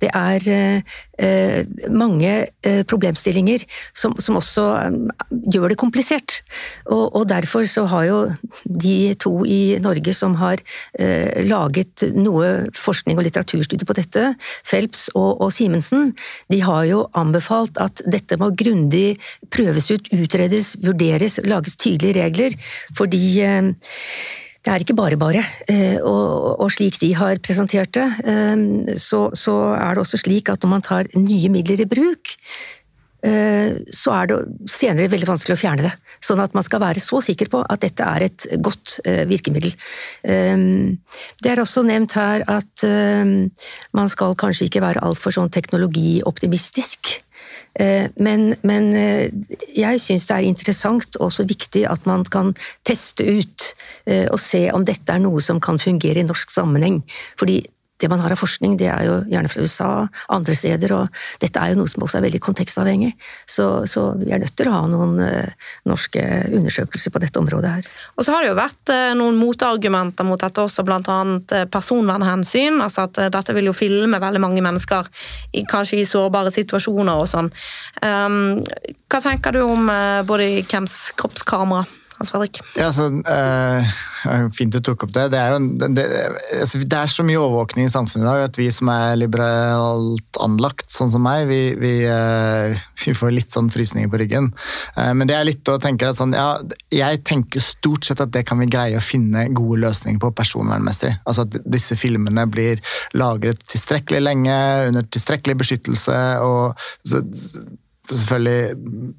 det 0.02 0.12
er 0.12 0.84
mange 1.90 2.32
problemstillinger 2.90 3.64
som, 3.96 4.16
som 4.20 4.36
også 4.40 4.66
gjør 5.54 5.72
det 5.72 5.78
komplisert. 5.80 6.42
Og, 6.86 7.16
og, 7.16 7.26
derfor 7.30 7.66
så 7.70 7.86
har 7.90 8.06
jo 8.10 8.20
de 8.66 9.16
to 9.20 9.34
i 9.48 9.78
Norge 9.84 10.14
som 10.16 10.36
har 10.40 10.62
eh, 11.00 11.44
laget 11.48 12.06
noe 12.16 12.70
forskning 12.76 13.20
og 13.20 13.28
litteraturstudie 13.28 13.88
på 13.88 13.98
dette, 13.98 14.28
Phelps 14.68 15.08
og, 15.16 15.42
og 15.42 15.54
Simensen, 15.56 16.14
de 16.52 16.62
har 16.66 16.86
jo 16.90 17.06
anbefalt 17.18 17.80
at 17.82 18.04
dette 18.06 18.40
må 18.42 18.52
grundig 18.58 19.18
prøves 19.54 19.90
ut, 19.92 20.10
utredes, 20.16 20.76
vurderes, 20.84 21.40
lages 21.46 21.78
tydelige 21.82 22.20
regler, 22.22 22.58
fordi 22.98 23.24
eh, 23.46 23.72
det 24.66 24.74
er 24.74 24.82
ikke 24.82 24.98
bare 24.98 25.18
bare. 25.22 25.44
Eh, 25.70 25.98
og, 26.02 26.58
og, 26.58 26.72
slik 26.74 26.98
de 27.02 27.12
har 27.14 27.38
presentert 27.46 27.94
det, 27.94 28.08
eh, 28.26 28.96
så, 28.98 29.28
så, 29.38 29.58
er 29.78 29.94
det 29.94 30.06
også 30.06 30.24
slik 30.24 30.50
at 30.50 30.66
når 30.66 30.74
man 30.74 30.86
tar 30.86 31.12
nye 31.18 31.52
midler 31.54 31.86
i 31.86 31.90
bruk, 31.90 32.38
Eh, 33.26 33.80
så 33.90 34.12
er 34.14 34.28
det 34.30 34.36
senere 34.70 35.10
veldig 35.10 35.26
vanskelig 35.26 35.56
å 35.56 35.58
fjerne 35.58 35.88
det. 35.88 35.94
Sånn 36.22 36.44
at 36.44 36.54
man 36.54 36.62
skal 36.66 36.84
være 36.84 37.02
så 37.02 37.24
sikker 37.26 37.50
på 37.50 37.64
at 37.64 37.82
dette 37.82 38.06
er 38.06 38.28
et 38.28 38.46
godt 38.62 39.00
virkemiddel. 39.30 39.74
Det 40.22 41.50
er 41.52 41.62
også 41.62 41.82
nevnt 41.86 42.14
her 42.18 42.46
at 42.50 42.86
man 42.86 44.12
skal 44.14 44.38
kanskje 44.38 44.70
ikke 44.70 44.84
være 44.86 45.02
altfor 45.06 45.34
sånn 45.34 45.50
teknologioptimistisk. 45.54 47.16
Men, 47.76 48.54
men 48.64 48.86
jeg 49.76 50.00
syns 50.00 50.30
det 50.30 50.36
er 50.38 50.48
interessant 50.48 51.18
og 51.20 51.34
så 51.36 51.44
viktig 51.44 51.82
at 51.92 52.06
man 52.08 52.24
kan 52.24 52.54
teste 52.88 53.26
ut 53.28 53.66
og 54.32 54.40
se 54.40 54.62
om 54.72 54.86
dette 54.88 55.12
er 55.12 55.20
noe 55.20 55.44
som 55.44 55.60
kan 55.60 55.76
fungere 55.82 56.24
i 56.24 56.28
norsk 56.28 56.54
sammenheng. 56.56 57.02
Fordi 57.36 57.58
det 58.02 58.10
man 58.12 58.20
har 58.20 58.34
av 58.34 58.40
forskning, 58.40 58.76
det 58.80 58.90
er 58.92 59.06
jo 59.08 59.16
gjerne 59.32 59.50
fra 59.52 59.64
USA, 59.64 59.90
andre 60.36 60.56
steder, 60.58 60.92
og 60.98 61.22
dette 61.40 61.62
er 61.62 61.72
jo 61.72 61.80
noe 61.80 61.92
som 61.92 62.04
også 62.04 62.20
er 62.20 62.26
veldig 62.28 62.42
kontekstavhengig. 62.44 63.14
Så, 63.48 63.86
så 63.88 64.10
vi 64.20 64.34
er 64.36 64.42
nødt 64.44 64.56
til 64.60 64.70
å 64.70 64.76
ha 64.76 64.82
noen 64.92 65.16
uh, 65.24 65.72
norske 65.88 66.24
undersøkelser 66.50 67.14
på 67.16 67.24
dette 67.24 67.40
området 67.40 67.72
her. 67.78 67.90
Og 68.18 68.28
så 68.28 68.36
har 68.36 68.44
det 68.44 68.52
jo 68.52 68.60
vært 68.60 68.92
uh, 68.92 69.14
noen 69.16 69.40
motargumenter 69.40 70.28
mot 70.28 70.42
dette 70.42 70.66
også, 70.66 70.84
annet 70.84 71.56
uh, 71.56 71.66
personvernhensyn. 71.72 72.82
Altså 72.84 73.08
at 73.08 73.22
dette 73.32 73.56
vil 73.56 73.72
jo 73.72 73.78
filme 73.78 74.20
veldig 74.20 74.44
mange 74.44 74.64
mennesker, 74.66 75.08
i, 75.56 75.64
kanskje 75.64 76.02
i 76.02 76.08
sårbare 76.10 76.52
situasjoner 76.52 77.22
og 77.24 77.30
sånn. 77.32 77.52
Um, 78.04 78.64
hva 79.08 79.24
tenker 79.24 79.56
du 79.56 79.64
om 79.64 79.88
både 80.28 80.66
Kems 80.68 81.14
kroppskamera? 81.16 81.86
Hans 82.18 82.32
Fredrik? 82.32 82.62
Ja, 82.80 82.92
så, 82.96 83.10
uh, 83.12 84.50
fint 84.56 84.72
du 84.72 84.80
tok 84.84 85.04
opp 85.04 85.14
det. 85.16 85.26
Det 85.34 85.40
er, 85.40 85.56
jo, 85.56 85.90
det, 85.98 86.06
altså, 86.62 86.80
det 86.80 87.00
er, 87.00 87.12
så 87.12 87.26
mye 87.28 87.42
overvåkning 87.42 87.90
i 87.90 87.92
samfunnet 87.92 88.24
i 88.24 88.30
dag 88.30 88.44
at 88.48 88.60
vi 88.60 88.70
som 88.72 88.92
er 88.94 89.18
liberalt 89.20 90.40
anlagt, 90.44 90.88
sånn 90.96 91.12
som 91.12 91.26
meg, 91.26 91.46
vi, 91.52 91.60
vi, 91.82 91.94
uh, 92.08 92.72
vi 93.04 93.16
får 93.18 93.36
litt 93.36 93.56
sånn 93.56 93.70
frysninger 93.74 94.12
på 94.12 94.22
ryggen. 94.24 94.52
Uh, 94.96 95.12
men 95.12 95.28
det 95.28 95.38
er 95.38 95.50
litt 95.50 95.72
å 95.72 95.78
tenke 95.84 96.08
at 96.08 96.20
sånn, 96.22 96.36
ja, 96.38 96.60
jeg 96.94 97.24
tenker 97.28 97.64
stort 97.64 98.08
sett 98.08 98.24
at 98.24 98.34
det 98.36 98.46
kan 98.48 98.62
vi 98.64 98.72
greie 98.72 99.00
å 99.00 99.04
finne 99.04 99.48
gode 99.56 99.84
løsninger 99.84 100.22
på 100.24 100.34
personvernmessig. 100.40 101.18
Altså 101.26 101.48
at 101.48 101.60
disse 101.68 102.00
filmene 102.00 102.48
blir 102.48 102.84
lagret 103.18 103.60
tilstrekkelig 103.72 104.24
lenge, 104.24 104.60
under 104.88 105.08
tilstrekkelig 105.12 105.60
beskyttelse. 105.66 106.22
og 106.46 106.80
så, 107.08 107.26
selvfølgelig 108.10 109.16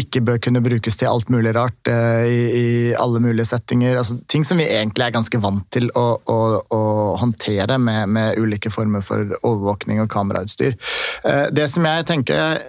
ikke 0.00 0.22
bør 0.24 0.40
kunne 0.42 0.62
brukes 0.64 0.96
til 0.96 1.10
alt 1.10 1.30
mulig 1.32 1.52
rart 1.56 1.90
uh, 1.90 2.24
i, 2.24 2.40
i, 2.60 2.66
alle 2.94 3.20
mulige 3.22 3.48
settinger. 3.50 3.98
Altså, 3.98 4.18
ting 4.30 4.46
som 4.46 4.60
vi 4.60 4.68
egentlig 4.68 5.06
er 5.06 5.14
ganske 5.14 5.40
vant 5.42 5.66
til 5.74 5.90
å, 5.98 6.06
å, 6.20 6.38
å 6.76 6.82
håndtere 7.20 7.78
med, 7.82 8.08
med, 8.14 8.38
ulike 8.40 8.72
former 8.72 9.04
for 9.04 9.34
overvåkning 9.40 10.02
og 10.02 10.10
kamerautstyr. 10.12 10.76
Uh, 11.24 11.48
det 11.54 11.70
som 11.72 11.86
jeg 11.88 12.06
tenker 12.08 12.60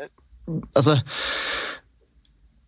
Altså 0.76 0.98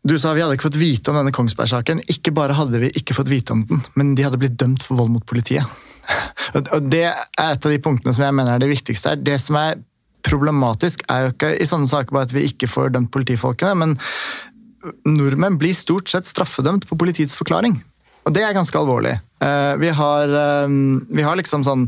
du 0.03 0.17
sa 0.19 0.33
vi 0.35 0.43
hadde 0.43 0.57
ikke 0.57 0.67
fått 0.67 0.77
vite 0.81 1.11
om 1.11 1.17
denne 1.17 1.31
Kongsberg-saken. 1.35 2.01
Ikke 2.11 2.33
bare 2.35 2.55
hadde 2.57 2.81
vi 2.81 2.89
ikke 2.99 3.15
fått 3.15 3.31
vite 3.31 3.55
om 3.55 3.61
den, 3.69 3.79
men 3.95 4.11
de 4.17 4.25
hadde 4.25 4.39
blitt 4.41 4.57
dømt 4.59 4.83
for 4.83 4.99
vold 4.99 5.13
mot 5.13 5.25
politiet. 5.27 5.63
Og 6.75 6.89
Det 6.91 7.05
er 7.07 7.15
et 7.45 7.65
av 7.65 7.71
de 7.71 7.79
punktene 7.83 8.11
som 8.15 8.25
jeg 8.25 8.35
mener 8.35 8.57
er 8.57 8.63
det 8.63 8.71
viktigste 8.73 9.13
her. 9.13 9.21
Det 9.23 9.37
som 9.39 9.57
er 9.61 9.79
problematisk 10.23 11.03
er 11.11 11.27
jo 11.27 11.33
ikke 11.33 11.53
i 11.59 11.67
sånne 11.69 11.89
saker 11.91 12.15
bare 12.15 12.29
at 12.29 12.35
vi 12.35 12.47
ikke 12.49 12.69
får 12.71 12.93
dømt 12.95 13.11
politifolkene, 13.13 13.75
men 13.79 13.97
nordmenn 15.07 15.59
blir 15.59 15.75
stort 15.77 16.11
sett 16.11 16.27
straffedømt 16.29 16.87
på 16.89 16.97
politiets 16.99 17.37
forklaring. 17.39 17.77
Og 18.23 18.35
det 18.35 18.43
er 18.45 18.55
ganske 18.55 18.79
alvorlig. 18.79 19.17
Eh, 19.43 19.73
vi 19.81 19.91
har, 19.91 20.31
eh, 20.31 20.67
vi 21.09 21.25
har 21.25 21.39
liksom 21.39 21.65
sånn 21.67 21.87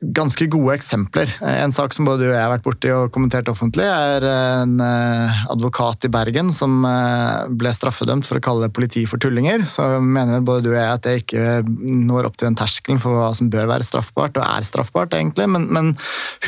ganske 0.00 0.46
gode 0.50 0.74
eksempler. 0.78 1.30
En 1.44 1.72
sak 1.74 1.94
som 1.94 2.06
både 2.08 2.24
du 2.24 2.28
og 2.28 2.34
jeg 2.34 2.42
har 2.42 2.52
vært 2.52 2.64
borti 2.64 2.90
og 2.94 3.12
kommentert 3.14 3.50
offentlig, 3.50 3.86
er 3.86 4.24
en 4.28 4.78
eh, 4.82 5.42
advokat 5.52 6.08
i 6.08 6.12
Bergen 6.12 6.52
som 6.54 6.80
eh, 6.88 7.46
ble 7.60 7.72
straffedømt 7.74 8.26
for 8.28 8.40
å 8.40 8.44
kalle 8.44 8.70
politi 8.74 9.04
for 9.10 9.22
tullinger. 9.22 9.64
Så 9.68 9.86
mener 10.02 10.44
både 10.44 10.66
du 10.66 10.72
og 10.72 10.78
jeg 10.80 10.94
at 10.94 11.06
det 11.06 11.16
ikke 11.22 11.60
når 12.08 12.30
opp 12.30 12.38
til 12.38 12.50
den 12.50 12.58
terskelen 12.58 13.02
for 13.02 13.18
hva 13.18 13.30
som 13.36 13.50
bør 13.52 13.70
være 13.70 13.86
straffbart, 13.86 14.38
og 14.40 14.46
er 14.46 14.66
straffbart, 14.66 15.14
egentlig. 15.18 15.48
Men, 15.50 15.68
men 15.74 15.94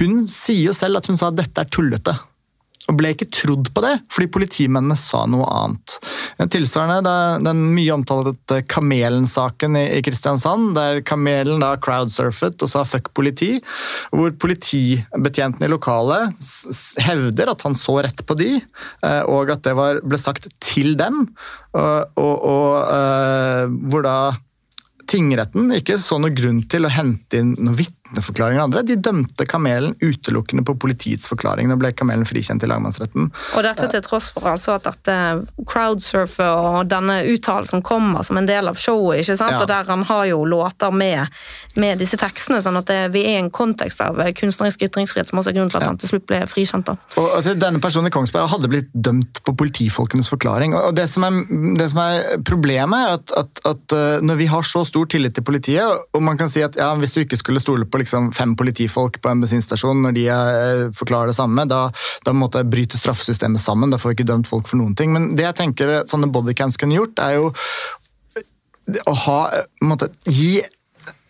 hun 0.00 0.24
sier 0.30 0.70
jo 0.70 0.76
selv 0.76 1.00
at 1.00 1.10
hun 1.10 1.20
sa 1.20 1.30
at 1.30 1.40
dette 1.40 1.62
er 1.62 1.70
tullete 1.70 2.16
og 2.90 2.98
ble 2.98 3.12
ikke 3.14 3.28
trodd 3.32 3.70
på 3.74 3.84
det, 3.84 3.94
fordi 4.12 4.28
politimennene 4.34 4.96
sa 4.98 5.22
noe 5.30 5.46
annet. 5.46 5.96
Tilsvarende 6.50 7.12
er 7.12 7.44
den 7.44 7.62
mye 7.74 7.94
omtalte 7.94 8.60
Kamelen-saken 8.70 9.78
i, 9.78 10.02
Kristiansand, 10.04 10.72
der 10.78 11.02
Kamelen 11.06 11.62
da 11.62 11.74
crowdsurfet 11.80 12.62
og 12.64 12.72
sa 12.72 12.84
'fuck 12.84 13.12
politi', 13.14 13.60
hvor 14.10 14.34
politibetjentene 14.42 15.68
i 15.68 15.72
lokalet 15.72 16.34
hevder 16.98 17.52
at 17.54 17.62
han 17.62 17.74
så 17.78 18.00
rett 18.02 18.26
på 18.26 18.36
de, 18.38 18.60
eh, 19.04 19.22
og 19.28 19.50
at 19.50 19.62
det 19.62 19.76
var, 19.76 20.02
ble 20.02 20.18
sagt 20.18 20.48
til 20.60 20.96
dem, 20.96 21.28
og, 21.72 22.10
og, 22.18 22.36
og 22.50 22.70
uh, 22.90 23.70
hvor 23.90 24.02
da 24.02 24.16
tingretten 25.10 25.70
ikke 25.74 25.98
så 26.02 26.18
noe 26.18 26.34
grunn 26.34 26.62
til 26.70 26.86
å 26.86 26.92
hente 26.92 27.38
inn 27.38 27.54
noe 27.58 27.78
vitne 27.78 27.99
vitneforklaringer 28.10 28.62
andre. 28.62 28.82
De 28.82 28.96
dømte 28.96 29.46
Kamelen 29.46 29.94
utelukkende 30.00 30.64
på 30.64 30.74
politiets 30.74 31.28
forklaring. 31.30 31.68
Nå 31.68 31.76
ble 31.80 31.92
Kamelen 31.92 32.26
frikjent 32.26 32.62
i 32.64 32.68
lagmannsretten. 32.70 33.30
Og 33.56 33.64
dette 33.64 33.88
til 33.90 34.02
tross 34.04 34.30
for 34.34 34.50
altså 34.50 34.76
at 34.76 34.86
dette 34.88 35.16
crowdsurfer 35.68 36.50
og 36.50 36.90
denne 36.90 37.20
uttalelsen 37.30 37.82
kommer 37.86 38.24
som 38.26 38.40
en 38.40 38.48
del 38.48 38.70
av 38.70 38.78
showet, 38.80 39.22
ikke 39.22 39.36
sant? 39.38 39.54
Ja. 39.54 39.62
og 39.62 39.68
der 39.70 39.88
han 39.90 40.04
har 40.06 40.24
jo 40.30 40.44
låter 40.44 40.90
med, 40.94 41.30
med 41.76 42.00
disse 42.00 42.18
tekstene, 42.20 42.60
sånn 42.62 42.78
at 42.80 42.90
det, 42.90 43.00
vi 43.14 43.24
er 43.26 43.38
i 43.38 43.42
en 43.44 43.50
kontekst 43.50 44.02
av 44.04 44.20
kunstnerisk 44.38 44.84
ytringsfrihet 44.88 45.30
som 45.30 45.40
også 45.40 45.52
er 45.52 45.58
grunnen 45.58 45.72
til 45.72 45.80
at 45.80 45.86
ja. 45.86 45.92
han 45.92 46.00
til 46.00 46.14
slutt 46.14 46.26
ble 46.30 46.42
frikjent. 46.50 46.90
da. 46.90 46.96
Og 47.20 47.36
altså, 47.38 47.54
Denne 47.60 47.82
personen 47.82 48.10
i 48.10 48.14
Kongsberg 48.14 48.50
hadde 48.50 48.70
blitt 48.70 48.90
dømt 48.94 49.42
på 49.46 49.54
politifolkenes 49.58 50.30
forklaring. 50.32 50.74
og 50.78 50.94
Det 50.96 51.06
som 51.10 51.26
er, 51.26 51.40
det 51.78 51.90
som 51.92 52.02
er 52.02 52.42
problemet, 52.46 53.00
er 53.00 53.18
at, 53.18 53.34
at, 53.44 53.62
at, 53.68 53.96
eh, 53.96 54.24
når 54.24 54.40
vi 54.40 54.48
har 54.50 54.66
så 54.66 54.84
stor 54.88 55.08
tillit 55.10 55.34
til 55.36 55.46
politiet, 55.46 56.06
og 56.14 56.22
man 56.24 56.38
kan 56.40 56.50
si 56.50 56.62
at 56.64 56.76
ja, 56.78 56.90
hvis 56.98 57.14
du 57.14 57.22
ikke 57.22 57.38
skulle 57.38 57.62
stole 57.62 57.86
på 57.86 57.99
liksom 58.00 58.30
fem 58.36 58.56
politifolk 58.58 59.20
på 59.22 59.30
en 59.30 59.44
bensinstasjon 59.44 60.02
når 60.04 60.16
de 60.16 60.26
eh, 60.32 60.84
forklarer 60.96 61.30
det 61.30 61.38
samme, 61.38 61.66
da, 61.70 61.86
da 62.26 62.34
måtte 62.36 62.62
jeg 62.62 62.70
bryte 62.72 63.00
straffesystemet 63.00 63.62
sammen. 63.62 63.92
Da 63.92 64.00
får 64.00 64.12
jeg 64.12 64.20
ikke 64.20 64.30
dømt 64.32 64.50
folk 64.50 64.68
for 64.70 64.80
noen 64.80 64.96
ting. 64.98 65.14
Men 65.14 65.32
det 65.38 65.46
jeg 65.46 65.58
tenker 65.62 65.94
sånne 66.10 66.30
bodycams 66.32 66.80
kunne 66.80 66.98
gjort, 66.98 67.22
er 67.22 67.38
jo 67.38 67.50
å 69.06 69.14
ha, 69.26 69.40
måtte, 69.86 70.10
gi 70.26 70.58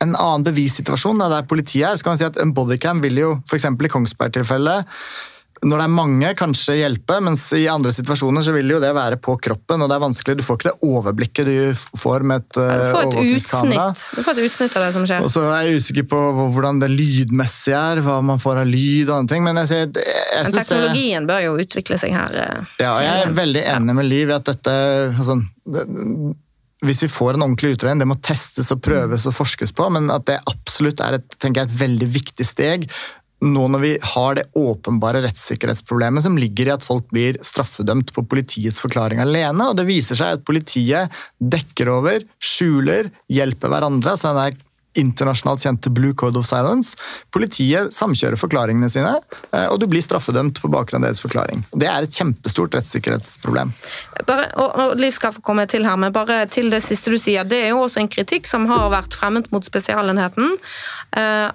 en 0.00 0.14
annen 0.14 0.46
bevissituasjon 0.46 1.20
der 1.20 1.48
politiet 1.48 1.90
er. 1.90 1.96
så 1.96 2.06
kan 2.06 2.14
man 2.14 2.20
si 2.22 2.28
at 2.28 2.38
En 2.40 2.54
bodycam 2.56 3.02
vil 3.04 3.20
jo, 3.20 3.34
f.eks. 3.48 3.68
i 3.68 3.92
Kongsberg-tilfellet, 3.92 4.88
når 5.60 5.76
det 5.76 5.84
er 5.84 5.92
mange, 5.92 6.28
kanskje 6.38 6.74
hjelpe, 6.78 7.18
mens 7.20 7.42
i 7.56 7.66
andre 7.68 7.92
situasjoner 7.92 8.44
så 8.46 8.54
vil 8.54 8.70
jo 8.72 8.78
det 8.80 8.94
være 8.96 9.18
på 9.20 9.34
kroppen, 9.44 9.84
og 9.84 9.90
det 9.90 9.98
er 9.98 10.02
vanskelig. 10.06 10.38
Du 10.38 10.44
får 10.46 10.56
ikke 10.56 10.70
det 10.70 10.88
overblikket 10.88 11.50
du 11.50 11.82
får 12.00 12.24
med 12.24 12.40
et, 12.40 12.56
uh, 12.56 12.70
overvåkningskamera. 12.70 13.86
Du 14.16 14.22
får 14.24 14.38
et 14.38 14.48
utsnitt 14.48 14.78
av 14.80 14.86
det 14.86 14.94
som 14.96 15.04
skjer. 15.04 15.26
Og 15.26 15.32
så 15.32 15.44
er 15.50 15.68
jeg 15.68 15.82
usikker 15.84 16.08
på 16.08 16.22
hvordan 16.56 16.80
det 16.80 16.88
lydmessige 16.94 17.84
er, 17.92 18.00
hva 18.06 18.20
man 18.24 18.40
får 18.40 18.62
av 18.62 18.72
lyd 18.72 19.10
og 19.10 19.16
andre 19.18 19.34
ting. 19.34 19.44
Men, 19.44 19.60
jeg, 19.60 19.90
jeg, 19.92 19.92
jeg 20.00 20.48
men 20.48 20.56
teknologien 20.56 21.26
det, 21.26 21.34
bør 21.34 21.44
jo 21.44 21.56
utvikle 21.66 22.00
seg 22.00 22.16
her. 22.16 22.40
Eh, 22.40 22.76
ja, 22.80 22.94
jeg 23.04 23.26
er 23.26 23.40
veldig 23.42 23.66
enig 23.76 23.98
med 24.00 24.08
Liv 24.10 24.32
i 24.32 24.38
at 24.38 24.48
dette 24.48 24.72
altså, 25.12 25.36
hvis 26.80 27.02
vi 27.04 27.10
får 27.12 27.36
en 27.36 27.44
ordentlig 27.44 27.74
utredning, 27.74 28.00
det 28.00 28.08
må 28.08 28.16
testes 28.24 28.72
og 28.72 28.80
prøves 28.84 29.26
og 29.28 29.36
forskes 29.36 29.74
på, 29.76 29.88
men 29.92 30.08
at 30.12 30.24
det 30.30 30.38
absolutt 30.48 31.02
er 31.04 31.18
et, 31.18 31.36
jeg, 31.44 31.52
et 31.60 31.80
veldig 31.82 32.08
viktig 32.16 32.46
steg 32.48 32.88
nå 33.40 33.66
når 33.72 33.82
vi 33.84 33.92
har 34.14 34.36
det 34.36 34.46
åpenbare 34.58 35.22
rettssikkerhetsproblemet 35.24 36.24
som 36.26 36.38
ligger 36.40 36.68
i 36.68 36.74
at 36.74 36.84
folk 36.84 37.06
blir 37.12 37.38
straffedømt 37.44 38.12
på 38.16 38.24
politiets 38.28 38.80
forklaring 38.82 39.22
alene, 39.22 39.70
og 39.70 39.78
det 39.78 39.88
viser 39.88 40.18
seg 40.18 40.38
at 40.38 40.46
politiet 40.46 41.20
dekker 41.40 41.92
over, 41.92 42.26
skjuler, 42.36 43.12
hjelper 43.32 43.72
hverandre. 43.72 44.16
så 44.16 44.34
den 44.34 44.44
er 44.44 44.58
internasjonalt 44.98 45.62
kjente 45.62 45.90
Blue 45.94 46.14
Code 46.18 46.40
of 46.40 46.46
Silence. 46.46 46.96
Politiet 47.34 47.94
samkjører 47.94 48.38
forklaringene 48.40 48.90
sine, 48.90 49.12
eh, 49.52 49.66
og 49.70 49.78
du 49.80 49.86
blir 49.90 50.02
straffedømt 50.02 50.60
på 50.62 50.70
bakgrunn 50.72 51.04
av 51.04 51.10
deres 51.10 51.22
forklaring. 51.22 51.62
Det 51.70 51.86
er 51.86 52.06
et 52.06 52.16
kjempestort 52.16 52.74
rettssikkerhetsproblem. 52.74 53.72
Bare, 54.26 54.48
og, 54.58 54.74
og 54.74 54.96
Liv 55.00 55.14
skal 55.14 55.34
få 55.36 55.44
komme 55.46 55.66
til 55.70 55.86
her, 55.86 55.98
men 56.00 56.14
bare 56.14 56.42
til 56.50 56.72
det 56.74 56.82
siste 56.84 57.14
du 57.14 57.18
sier. 57.22 57.46
Det 57.46 57.62
er 57.62 57.72
jo 57.74 57.84
også 57.84 58.02
en 58.02 58.10
kritikk 58.10 58.50
som 58.50 58.66
har 58.70 58.90
vært 58.92 59.14
fremmet 59.14 59.50
mot 59.54 59.64
Spesialenheten. 59.66 60.56
Eh, 61.16 61.46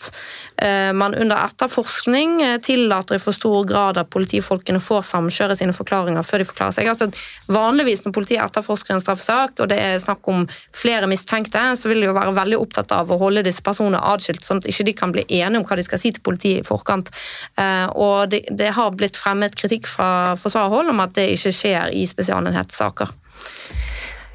at 0.00 0.14
eh, 0.62 0.92
man 0.92 1.14
under 1.14 1.36
etterforskning 1.44 2.40
tillater 2.62 3.16
i 3.16 3.22
for 3.22 3.36
stor 3.36 3.64
grad 3.68 3.98
at 4.00 4.10
politifolkene 4.12 4.80
får 4.82 5.04
samkjøre 5.10 5.56
sine 5.58 5.74
forklaringer 5.76 6.26
før 6.26 6.42
de 6.42 6.48
forklarer 6.48 6.76
seg. 6.76 6.90
Altså, 6.90 7.08
vanligvis 7.52 8.04
når 8.04 8.14
politiet 8.16 8.42
etterforsker 8.44 8.96
en 8.96 9.04
straffesak, 9.04 9.58
og 9.60 9.70
det 9.72 9.80
er 9.82 10.00
snakk 10.02 10.26
om 10.30 10.46
flere 10.76 11.08
mistenkte, 11.10 11.62
så 11.76 11.90
vil 11.90 12.02
de 12.02 12.10
jo 12.10 12.16
være 12.16 12.36
veldig 12.36 12.60
opptatt 12.60 12.94
av 12.96 13.10
å 13.10 13.20
holde 13.20 13.44
disse 13.46 13.64
personene 13.66 14.00
adskilt, 14.12 14.44
sånn 14.46 14.62
at 14.62 14.70
ikke 14.70 14.88
de 14.88 14.96
kan 14.96 15.14
bli 15.14 15.26
enige 15.28 15.62
om 15.62 15.68
hva 15.68 15.78
de 15.78 15.86
skal 15.86 16.02
si 16.02 16.14
til 16.14 16.24
politiet 16.26 16.64
i 16.64 16.68
forkant. 16.68 17.12
Eh, 17.60 17.86
og 17.94 18.30
det, 18.32 18.44
det 18.50 18.72
har 18.76 18.94
blitt 18.96 19.18
fremmet 19.20 19.56
kritikk 19.58 19.88
fra 19.90 20.36
forsvarerhold 20.40 20.92
om 20.92 21.04
at 21.04 21.16
det 21.18 21.30
ikke 21.36 21.54
skjer 21.54 21.96
i 21.96 22.06
spesialenhetssaker. 22.08 23.16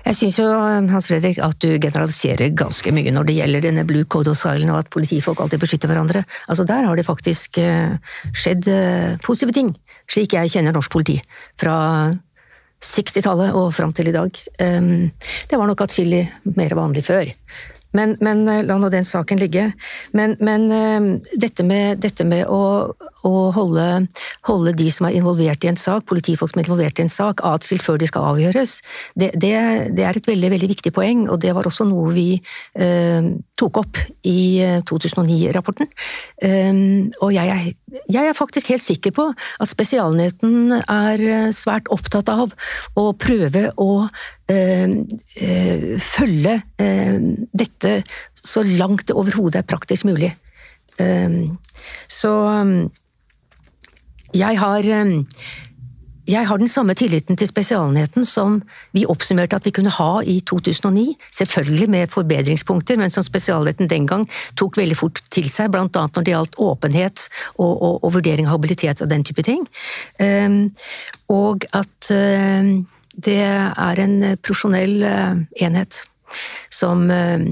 Jeg 0.05 0.17
syns 0.19 0.35
jo, 0.37 0.45
Hans 0.91 1.07
Fredrik, 1.09 1.39
at 1.41 1.57
du 1.63 1.79
generaliserer 1.81 2.53
ganske 2.53 2.91
mye 2.93 3.13
når 3.13 3.25
det 3.25 3.37
gjelder 3.39 3.63
denne 3.65 3.85
blue 3.89 4.05
code 4.05 4.29
of 4.29 4.37
silence 4.37 4.69
og 4.69 4.83
at 4.83 4.91
politifolk 4.93 5.41
alltid 5.41 5.63
beskytter 5.63 5.89
hverandre. 5.89 6.21
Altså 6.45 6.65
Der 6.67 6.85
har 6.85 6.95
det 6.95 7.07
faktisk 7.07 7.57
eh, 7.57 7.97
skjedd 8.29 8.69
eh, 8.69 9.17
positive 9.25 9.55
ting, 9.55 9.73
slik 10.11 10.37
jeg 10.37 10.53
kjenner 10.53 10.77
norsk 10.77 10.93
politi. 10.93 11.17
Fra 11.57 11.77
60-tallet 12.85 13.55
og 13.57 13.71
fram 13.73 13.93
til 13.97 14.11
i 14.11 14.13
dag. 14.13 14.41
Ehm, 14.61 15.09
det 15.49 15.57
var 15.57 15.69
nok 15.69 15.81
atskillig 15.87 16.21
mer 16.53 16.77
vanlig 16.77 17.05
før. 17.07 17.31
Men, 17.95 18.15
men 18.23 18.45
la 18.67 18.77
nå 18.79 18.91
den 18.93 19.07
saken 19.07 19.39
ligge. 19.41 19.69
Men, 20.15 20.35
men 20.43 20.67
dette 21.39 21.63
med, 21.65 22.01
dette 22.03 22.25
med 22.27 22.45
å, 22.51 22.91
å 23.25 23.33
holde, 23.55 23.85
holde, 24.47 24.73
de 24.77 24.87
som 24.93 25.07
er 25.07 25.17
involvert 25.19 25.65
i 25.65 25.71
en 25.71 25.79
sak, 25.79 26.05
politifolk 26.09 26.51
som 26.51 26.61
er 26.61 26.67
involvert 26.67 26.99
i 26.99 27.05
en 27.05 27.11
sak, 27.11 27.43
atskilt 27.47 27.85
før 27.85 27.99
de 28.01 28.09
skal 28.09 28.29
avgjøres, 28.33 28.77
det, 29.15 29.31
det, 29.33 29.53
det, 29.95 30.05
er 30.05 30.19
et 30.19 30.29
veldig 30.29 30.51
veldig 30.55 30.71
viktig 30.75 30.93
poeng, 30.95 31.25
og 31.31 31.41
det 31.43 31.55
var 31.55 31.67
også 31.67 31.87
noe 31.89 32.13
vi 32.15 32.27
eh, 32.37 33.31
tok 33.59 33.81
opp 33.81 34.01
i 34.27 34.61
2009-rapporten. 34.89 35.89
Um, 36.43 37.11
og 37.23 37.33
jeg 37.35 37.51
er, 37.51 37.71
jeg 38.11 38.27
er, 38.27 38.33
faktisk 38.37 38.69
helt 38.69 38.83
sikker 38.83 39.13
på 39.15 39.27
at 39.33 39.69
Spesialenheten 39.71 40.71
er 40.75 41.51
svært 41.55 41.89
opptatt 41.93 42.29
av 42.31 42.53
å 42.97 43.05
prøve 43.17 43.69
å 43.81 43.91
øh, 44.51 44.95
øh, 45.41 45.85
følge 46.01 46.55
øh, 46.81 47.19
dette 47.53 47.93
så 48.45 48.63
langt 48.65 49.07
det 49.07 49.17
overhodet 49.17 49.61
er 49.61 49.69
praktisk 49.69 50.07
mulig. 50.09 50.35
Um, 50.99 51.57
så 52.07 52.31
um, 52.61 52.91
jeg 54.35 54.59
har 54.59 54.87
jeg 56.27 56.47
har 56.47 56.57
den 56.57 56.69
samme 56.71 56.95
tilliten 56.97 57.37
til 57.37 57.49
Spesialenheten 57.49 58.25
som 58.25 58.57
vi 58.95 59.05
oppsummerte 59.09 59.57
at 59.59 59.67
vi 59.67 59.73
kunne 59.75 59.93
ha 59.93 60.21
i 60.25 60.39
2009, 60.47 61.15
selvfølgelig 61.31 61.89
med 61.89 62.13
forbedringspunkter, 62.13 62.97
men 62.97 63.13
som 63.13 63.23
Spesialenheten 63.25 63.89
den 63.89 64.07
gang 64.09 64.25
tok 64.57 64.77
veldig 64.77 64.97
fort 64.97 65.21
til 65.33 65.49
seg, 65.53 65.75
annet 65.75 65.95
når 65.95 66.25
det 66.25 66.33
gjaldt 66.33 66.57
åpenhet 66.61 67.27
og, 67.57 67.73
og, 67.73 68.03
og 68.03 68.15
vurdering 68.17 68.49
av 68.49 68.57
habilitet 68.57 69.03
og 69.05 69.11
den 69.11 69.25
type 69.27 69.45
ting. 69.45 69.67
Um, 70.19 70.73
og 71.29 71.67
at 71.77 72.09
uh, 72.09 72.73
det 73.15 73.39
er 73.45 74.01
en 74.01 74.17
profesjonell 74.41 74.97
uh, 75.05 75.37
enhet 75.61 76.01
som, 76.73 77.05
uh, 77.11 77.45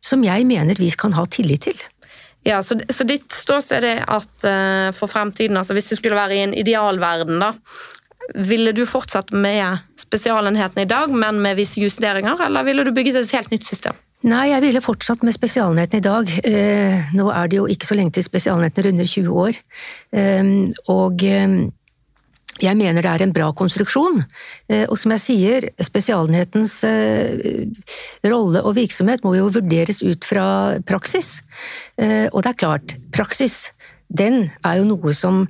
som 0.00 0.24
jeg 0.24 0.46
mener 0.46 0.78
vi 0.78 0.92
kan 0.94 1.16
ha 1.16 1.26
tillit 1.26 1.66
til. 1.66 1.86
Ja, 2.46 2.62
så, 2.62 2.78
så 2.88 3.04
ditt 3.08 3.32
ståsted 3.34 3.84
er 3.84 4.04
at 4.06 4.46
uh, 4.46 4.94
for 4.94 5.10
fremtiden, 5.10 5.58
altså 5.58 5.74
hvis 5.74 5.90
du 5.90 5.96
skulle 5.98 6.18
være 6.18 6.36
i 6.36 6.44
en 6.44 6.54
idealverden, 6.54 7.40
da, 7.42 7.52
ville 8.34 8.72
du 8.74 8.84
fortsatt 8.86 9.32
med 9.34 9.82
spesialenheten 9.98 10.82
i 10.82 10.88
dag, 10.90 11.10
men 11.10 11.40
med 11.42 11.58
visse 11.58 11.80
justeringer, 11.82 12.40
eller 12.46 12.66
ville 12.66 12.84
du 12.86 12.92
bygget 12.94 13.18
et 13.22 13.34
helt 13.34 13.50
nytt 13.54 13.66
system? 13.66 13.98
Nei, 14.26 14.48
jeg 14.50 14.62
ville 14.64 14.82
fortsatt 14.82 15.22
med 15.26 15.34
spesialenheten 15.36 16.00
i 16.00 16.04
dag. 16.04 16.30
Eh, 16.48 17.12
nå 17.14 17.28
er 17.30 17.50
det 17.50 17.60
jo 17.60 17.66
ikke 17.70 17.86
så 17.86 17.98
lenge 17.98 18.16
til 18.16 18.24
spesialenheten 18.26 18.88
runder 18.88 19.06
20 19.06 19.42
år. 19.42 19.58
Eh, 20.16 20.48
og 20.90 21.22
eh, 21.22 21.58
jeg 22.62 22.76
mener 22.78 23.04
det 23.04 23.12
er 23.12 23.24
en 23.24 23.34
bra 23.34 23.50
konstruksjon. 23.56 24.22
Eh, 24.70 24.84
og 24.88 24.96
som 25.00 25.14
jeg 25.16 25.24
sier, 25.24 25.68
spesialenhetens 25.82 26.78
eh, 26.88 27.66
rolle 28.26 28.62
og 28.64 28.76
virksomhet 28.78 29.24
må 29.26 29.36
jo 29.36 29.50
vurderes 29.52 30.02
ut 30.06 30.26
fra 30.26 30.46
praksis. 30.88 31.40
Eh, 32.00 32.28
og 32.32 32.42
det 32.44 32.54
er 32.54 32.62
klart, 32.64 32.96
praksis 33.14 33.66
den 34.06 34.52
er 34.62 34.76
jo 34.78 34.84
noe 34.86 35.10
som 35.18 35.40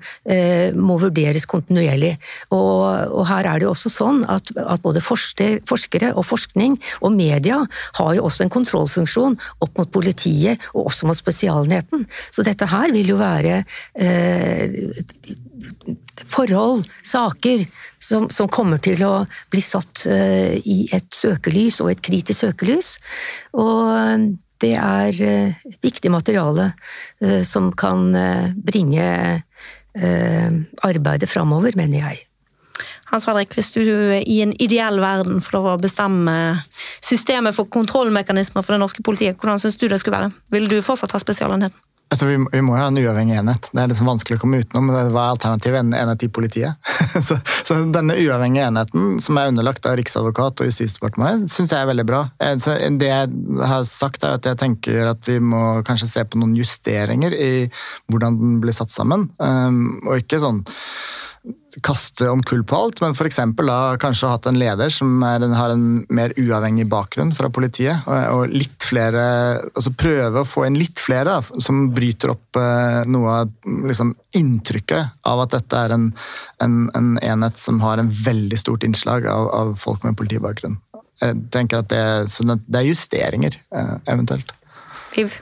må 0.80 0.94
vurderes 0.96 1.44
kontinuerlig. 1.44 2.14
Og, 2.56 2.86
og, 3.12 3.26
her 3.28 3.44
er 3.50 3.60
det 3.60 3.66
jo 3.66 3.74
også 3.74 3.92
sånn 3.92 4.22
at, 4.32 4.48
at 4.56 4.80
både 4.80 5.02
forsker, 5.04 5.58
forskere 5.68 6.14
og 6.16 6.24
forskning 6.24 6.78
og 7.04 7.12
media 7.18 7.58
har 8.00 8.14
jo 8.16 8.24
også 8.24 8.46
en 8.46 8.54
kontrollfunksjon 8.56 9.36
opp 9.60 9.76
mot 9.76 9.92
politiet 9.92 10.64
og 10.72 10.88
også 10.88 11.10
mot 11.10 11.20
Spesialenheten. 11.20 12.08
Så 12.32 12.48
dette 12.48 12.70
her 12.72 12.96
vil 12.96 13.12
jo 13.12 13.20
være 13.20 13.60
eh, 13.92 14.96
forhold, 16.24 16.86
saker, 17.02 17.66
som, 17.98 18.28
som, 18.30 18.48
kommer 18.48 18.80
til 18.82 19.02
å 19.06 19.26
bli 19.52 19.62
satt 19.64 20.06
uh, 20.08 20.54
i 20.56 20.86
et 20.94 21.08
søkelys, 21.14 21.80
og 21.84 21.92
et 21.92 22.02
kritisk 22.04 22.46
søkelys. 22.46 22.96
Og 23.56 23.90
eh, 23.92 24.28
det 24.64 24.72
er 24.80 25.20
uh, 25.20 25.74
viktig 25.84 26.12
materiale 26.12 26.70
uh, 26.72 27.42
som 27.44 27.72
kan 27.72 28.08
bringe 28.56 29.42
arbeidet 30.84 31.24
framover, 31.32 31.72
mener 31.72 32.02
jeg. 32.02 32.18
Hans 33.08 33.24
Fredrik, 33.24 33.54
hvis 33.56 33.70
du 33.72 33.80
i 33.86 34.40
en 34.44 34.52
ideell 34.60 34.98
verden 35.00 35.38
får 35.40 35.54
lov 35.56 35.68
å 35.70 35.78
bestemme 35.80 36.34
systemet 37.00 37.56
for 37.56 37.70
kontrollmekanismer 37.72 38.60
for 38.60 38.74
det 38.74 38.82
norske 38.82 39.04
politiet, 39.06 39.38
hvordan 39.40 39.62
syns 39.62 39.78
du 39.80 39.86
det 39.88 40.02
skulle 40.02 40.18
være? 40.18 40.34
Vil 40.52 40.68
du 40.68 40.82
fortsatt 40.84 41.16
ha 41.16 41.22
Spesialenheten? 41.22 41.85
Altså, 42.06 42.28
vi, 42.28 42.36
vi, 42.52 42.60
må 42.62 42.76
jo 42.76 42.78
ha 42.78 42.86
en 42.86 42.98
uavhengig 43.00 43.34
enhet. 43.34 43.66
Det 43.72 43.82
er 43.82 43.90
liksom 43.90 44.06
vanskelig 44.06 44.36
å 44.38 44.42
komme 44.44 44.60
utenom. 44.62 44.92
det 44.94 45.08
var 45.14 45.32
alternativet 45.32 45.80
en 45.80 45.94
enhet 45.98 46.22
i 46.22 46.28
politiet. 46.30 46.90
så, 47.26 47.38
så, 47.66 47.80
denne 47.90 48.14
uavhengige 48.22 48.68
enheten, 48.70 49.16
som 49.24 49.40
er 49.40 49.50
underlagt 49.50 49.88
av 49.90 49.96
Riksadvokat 49.98 50.62
og 50.62 50.70
Justisdepartementet, 50.70 51.50
syns 51.50 51.74
jeg 51.74 51.82
er 51.82 51.90
veldig 51.90 52.06
bra. 52.06 52.22
Så 52.62 52.76
det 53.00 53.10
jeg 53.10 53.58
har 53.72 53.88
sagt, 53.90 54.22
er 54.22 54.38
at 54.38 54.46
jeg 54.46 54.60
tenker 54.62 55.10
at 55.16 55.26
vi 55.26 55.40
må 55.42 55.64
kanskje 55.86 56.12
se 56.12 56.26
på 56.30 56.38
noen 56.38 56.54
justeringer 56.58 57.34
i 57.34 57.52
hvordan 58.06 58.38
den 58.38 58.58
blir 58.62 58.76
satt 58.76 58.94
sammen. 58.94 59.26
Um, 59.42 59.98
og 60.06 60.22
ikke 60.22 60.42
sånn 60.42 60.62
kaste 61.84 62.28
om 62.30 62.42
kull 62.46 62.62
på 62.64 62.76
alt, 62.76 63.00
men 63.02 63.12
f.eks. 63.12 63.38
kanskje 64.00 64.30
hatt 64.30 64.46
en 64.48 64.58
leder 64.58 64.92
som 64.92 65.20
er, 65.26 65.44
har 65.56 65.74
en 65.74 66.04
mer 66.08 66.32
uavhengig 66.40 66.86
bakgrunn 66.88 67.34
fra 67.36 67.50
politiet. 67.52 68.06
Og, 68.08 68.16
og 68.32 68.54
litt 68.54 68.86
flere, 68.86 69.22
altså 69.72 69.92
Prøve 69.96 70.42
å 70.42 70.48
få 70.48 70.66
inn 70.68 70.78
litt 70.78 71.00
flere 71.02 71.36
da, 71.36 71.60
som 71.62 71.86
bryter 71.94 72.32
opp 72.34 72.58
eh, 72.60 73.02
noe 73.10 73.36
av 73.42 73.70
liksom, 73.88 74.14
inntrykket 74.38 75.22
av 75.28 75.44
at 75.44 75.56
dette 75.56 75.84
er 75.86 75.96
en, 75.96 76.10
en, 76.64 76.76
en, 76.96 77.14
enhet 77.24 77.60
som 77.60 77.80
har 77.84 78.00
en 78.00 78.10
veldig 78.10 78.60
stort 78.60 78.86
innslag 78.86 79.28
av, 79.30 79.48
av 79.56 79.74
folk 79.80 80.04
med 80.06 80.18
politibakgrunn. 80.20 80.78
Jeg 81.22 81.46
tenker 81.52 81.80
at 81.80 81.90
det, 81.92 82.04
det 82.68 82.82
er 82.82 82.90
justeringer, 82.90 83.56
eh, 83.72 83.96
eventuelt. 84.12 84.52
Liv? 85.16 85.40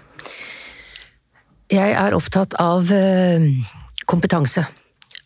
Jeg 1.73 1.95
er 1.99 2.15
opptatt 2.15 2.55
av 2.63 2.91
eh, 2.95 3.51
kompetanse. 4.07 4.67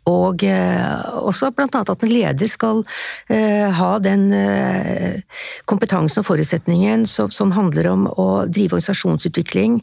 Og 0.09 0.45
eh, 0.47 1.17
også 1.21 1.51
bl.a. 1.55 1.69
at 1.83 2.05
en 2.05 2.13
leder 2.13 2.51
skal 2.51 2.83
eh, 3.29 3.69
ha 3.75 3.91
den 4.03 4.29
eh, 4.35 5.21
kompetansen 5.69 6.23
og 6.23 6.29
forutsetningen 6.31 7.07
som, 7.09 7.53
handler 7.59 7.89
om 7.91 8.07
å 8.09 8.29
drive 8.47 8.77
organisasjonsutvikling, 8.77 9.79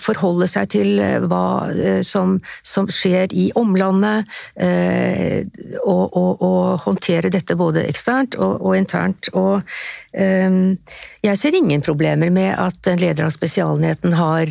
forholde 0.00 0.46
seg 0.48 0.68
til 0.72 1.00
hva 1.26 1.42
som, 2.06 2.36
skjer 2.62 3.34
i 3.34 3.48
omlandet, 3.58 4.30
og, 5.82 6.14
håndtere 6.84 7.32
dette 7.34 7.56
både 7.58 7.82
eksternt 7.90 8.36
og 8.38 8.70
internt. 8.78 9.32
Og 9.34 9.66
jeg 10.10 11.38
ser 11.38 11.54
ingen 11.54 11.82
problemer 11.86 12.32
med 12.34 12.50
at 12.58 12.88
en 12.90 12.98
leder 12.98 13.28
av 13.28 13.30
Spesialenheten 13.34 14.16
har 14.18 14.50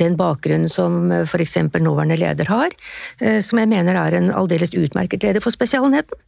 den 0.00 0.16
bakgrunnen 0.18 0.70
som 0.72 1.12
f.eks. 1.12 1.56
nåværende 1.78 2.18
leder 2.18 2.50
har, 2.50 2.74
som 3.44 3.62
jeg 3.62 3.70
mener 3.70 3.94
er 3.94 4.16
en 4.18 4.32
aldeles 4.34 4.74
utmerket 4.74 5.22
leder 5.22 5.44
for 5.44 5.54
Spesialenheten. 5.54 6.18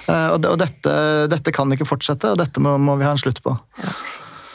Uh, 0.09 0.35
og, 0.35 0.41
det, 0.43 0.51
og 0.51 0.61
dette, 0.61 0.95
dette, 1.31 1.55
kan 1.55 1.73
ikke 1.73 1.89
fortsette, 1.89 2.35
og 2.35 2.41
dette 2.43 2.63
må, 2.63 2.75
må 2.83 2.99
vi 2.99 3.07
ha 3.07 3.15
en 3.15 3.23
slutt 3.23 3.43
på. 3.45 3.55
Ja. 3.81 3.97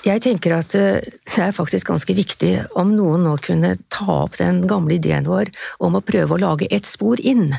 Jeg 0.02 0.24
tenker 0.26 0.56
at 0.56 0.74
eh, 0.74 0.98
det 1.30 1.42
er 1.46 1.52
faktisk 1.54 1.92
ganske 1.92 2.14
viktig 2.18 2.56
om 2.80 2.96
noen 2.98 3.22
nå 3.28 3.36
kunne 3.46 3.76
ta 3.94 4.24
opp 4.24 4.40
den 4.40 4.64
gamle 4.66 4.96
ideen 4.98 5.28
vår 5.30 5.52
om 5.86 5.98
å 5.98 6.02
prøve 6.02 6.34
å 6.34 6.42
lage 6.42 6.70
ett 6.74 6.90
spor 6.90 7.22
inn. 7.22 7.52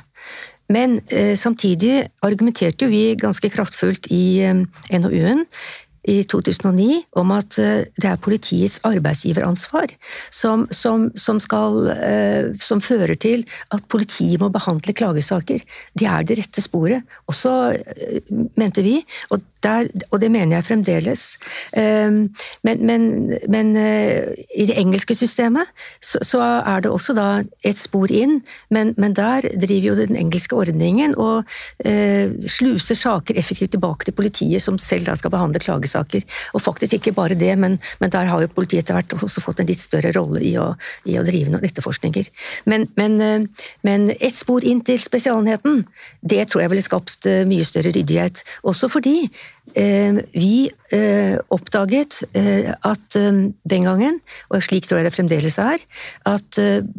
Men 0.72 0.98
eh, 1.12 1.34
samtidig 1.38 2.06
argumenterte 2.24 2.88
vi 2.90 3.12
ganske 3.20 3.50
kraftfullt 3.52 4.08
i 4.14 4.42
eh, 4.46 4.62
NOU-en 5.02 5.44
i 6.08 6.22
2009 6.26 7.04
om 7.20 7.30
at 7.34 7.58
eh, 7.62 7.84
det 7.94 8.08
er 8.10 8.18
politiets 8.22 8.80
arbeidsgiveransvar 8.86 9.92
som, 10.34 10.64
som, 10.74 11.10
som, 11.14 11.38
skal, 11.40 11.92
eh, 11.94 12.50
som 12.58 12.82
fører 12.82 13.14
til 13.14 13.44
at 13.70 13.86
politiet 13.92 14.42
må 14.42 14.48
behandle 14.50 14.94
klagesaker. 14.98 15.62
Det 15.94 16.08
er 16.10 16.26
det 16.26 16.40
rette 16.40 16.64
sporet. 16.64 17.06
Også 17.30 17.52
eh, 17.78 18.18
mente 18.58 18.82
vi, 18.82 18.96
og, 19.30 19.44
der, 19.62 19.92
og 20.10 20.18
det 20.20 20.32
mener 20.34 20.56
jeg 20.56 20.66
fremdeles. 20.66 21.22
Men, 21.72 22.80
men, 22.82 23.04
men 23.48 23.68
i 23.78 24.64
det 24.66 24.74
engelske 24.78 25.14
systemet 25.14 25.70
så, 26.02 26.18
så, 26.26 26.40
er 26.42 26.82
det 26.82 26.90
også 26.90 27.14
da 27.14 27.26
et 27.62 27.78
spor 27.78 28.10
inn, 28.10 28.40
men, 28.74 28.90
men 28.98 29.14
der 29.14 29.46
driver 29.62 29.86
jo 29.86 29.94
den 30.00 30.18
engelske 30.18 30.56
ordningen 30.58 31.14
og 31.14 31.46
sluser 32.50 32.98
saker 32.98 33.38
effektivt 33.38 33.76
tilbake 33.76 34.08
til 34.08 34.16
politiet, 34.18 34.62
som 34.62 34.80
selv 34.82 35.06
da 35.06 35.14
skal 35.18 35.30
behandle 35.34 35.62
klagesaker 35.62 35.91
straffesaker. 35.92 36.24
Og 36.54 36.62
faktisk 36.62 36.98
ikke 36.98 37.14
bare 37.16 37.38
det, 37.38 37.52
men, 37.58 37.78
men 38.00 38.10
der 38.10 38.30
har 38.30 38.42
jo 38.42 38.50
politiet 38.52 38.84
etter 38.84 38.96
hvert 38.96 39.16
også 39.22 39.44
fått 39.44 39.60
en 39.60 39.68
litt 39.68 39.82
større 39.82 40.12
rolle 40.16 40.42
i 40.44 40.56
å, 40.60 40.72
i 41.04 41.18
å 41.18 41.24
drive 41.26 41.52
noen 41.52 41.66
etterforskninger. 41.68 42.30
Men, 42.66 42.88
men, 42.96 43.20
eh, 43.20 43.66
men 43.82 44.10
ett 44.18 44.36
spor 44.36 44.64
inn 44.64 44.82
til 44.86 45.00
Spesialenheten, 45.02 45.84
det 46.20 46.48
tror 46.50 46.64
jeg 46.64 46.72
ville 46.72 46.86
skapt 46.86 47.28
eh, 47.28 47.44
mye 47.48 47.66
større 47.66 47.92
ryddighet. 47.92 48.44
Også 48.68 48.90
fordi 48.92 49.18
eh, 49.74 50.22
vi 50.32 50.68
oppdaget 50.92 52.18
at 52.36 53.14
den 53.16 53.86
gangen, 53.86 54.18
og 54.52 54.60
slik 54.60 54.84
tror 54.84 54.98
jeg 55.00 55.06
det 55.06 55.14
fremdeles 55.14 55.54
er, 55.62 55.80
at 56.28 56.58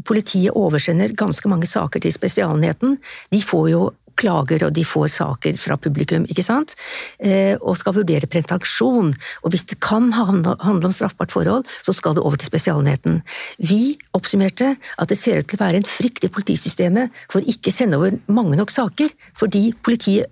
politiet 0.09 0.57
oversender 0.57 1.13
ganske 1.13 1.51
mange 1.51 1.69
saker 1.69 2.01
til 2.01 2.15
Spesialenheten. 2.15 2.95
De 3.29 3.41
får 3.45 3.67
jo 3.69 3.83
klager, 4.19 4.65
og 4.67 4.73
de 4.75 4.85
får 4.87 5.09
saker 5.15 5.57
fra 5.61 5.77
publikum, 5.81 6.27
ikke 6.29 6.45
sant, 6.45 6.75
eh, 7.19 7.55
og 7.61 7.77
skal 7.79 7.97
vurdere 7.97 8.29
pretensjon. 8.29 9.13
Og 9.43 9.53
hvis 9.53 9.65
det 9.71 9.79
kan 9.83 10.11
handle 10.13 10.57
om 10.89 10.95
straffbart 10.95 11.33
forhold, 11.33 11.67
så 11.81 11.95
skal 11.95 12.15
det 12.15 12.23
over 12.23 12.37
til 12.37 12.51
Spesialenheten. 12.51 13.21
Vi 13.59 13.97
oppsummerte 14.13 14.75
at 14.97 15.09
det 15.09 15.17
ser 15.19 15.41
ut 15.41 15.49
til 15.49 15.59
å 15.59 15.65
være 15.65 15.81
en 15.81 15.89
frykt 15.89 16.23
i 16.23 16.31
politisystemet 16.31 17.13
for 17.31 17.41
ikke 17.41 17.71
å 17.71 17.75
sende 17.75 17.99
over 17.99 18.17
mange 18.27 18.57
nok 18.59 18.73
saker, 18.73 19.11
fordi 19.39 19.71
politiet 19.83 20.31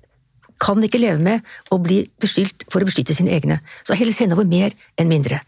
kan 0.62 0.82
ikke 0.86 1.02
leve 1.02 1.22
med 1.24 1.48
å 1.74 1.80
bli 1.82 2.04
bestilt 2.22 2.66
for 2.72 2.84
å 2.84 2.88
beskytte 2.88 3.16
sine 3.18 3.34
egne, 3.34 3.60
så 3.88 3.98
heller 3.98 4.14
sende 4.16 4.38
over 4.38 4.46
mer 4.50 4.76
enn 5.02 5.10
mindre. 5.10 5.42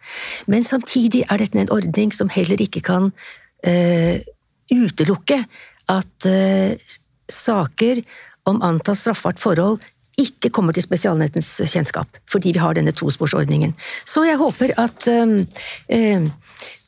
Men 0.50 0.66
samtidig 0.66 1.24
er 1.28 1.44
dette 1.44 1.60
en 1.62 1.74
ordning 1.74 2.14
som 2.16 2.32
heller 2.34 2.62
ikke 2.64 2.82
kan 2.86 3.12
uh, 3.14 4.16
utelukke 4.74 5.44
at 5.94 6.30
uh, 6.30 6.74
saker 7.32 8.04
om 8.50 8.62
antatt 8.66 9.00
straffbart 9.00 9.42
forhold 9.42 9.84
ikke 10.20 10.52
kommer 10.54 10.76
til 10.76 10.86
Spesialnettens 10.86 11.56
kjennskap, 11.66 12.20
fordi 12.30 12.54
vi 12.54 12.62
har 12.62 12.76
denne 12.78 12.94
tosporsordningen. 12.94 13.74
Så 14.06 14.26
jeg 14.28 14.38
håper 14.38 14.76
at 14.78 15.08
øh, 15.10 15.40
øh, 15.90 16.28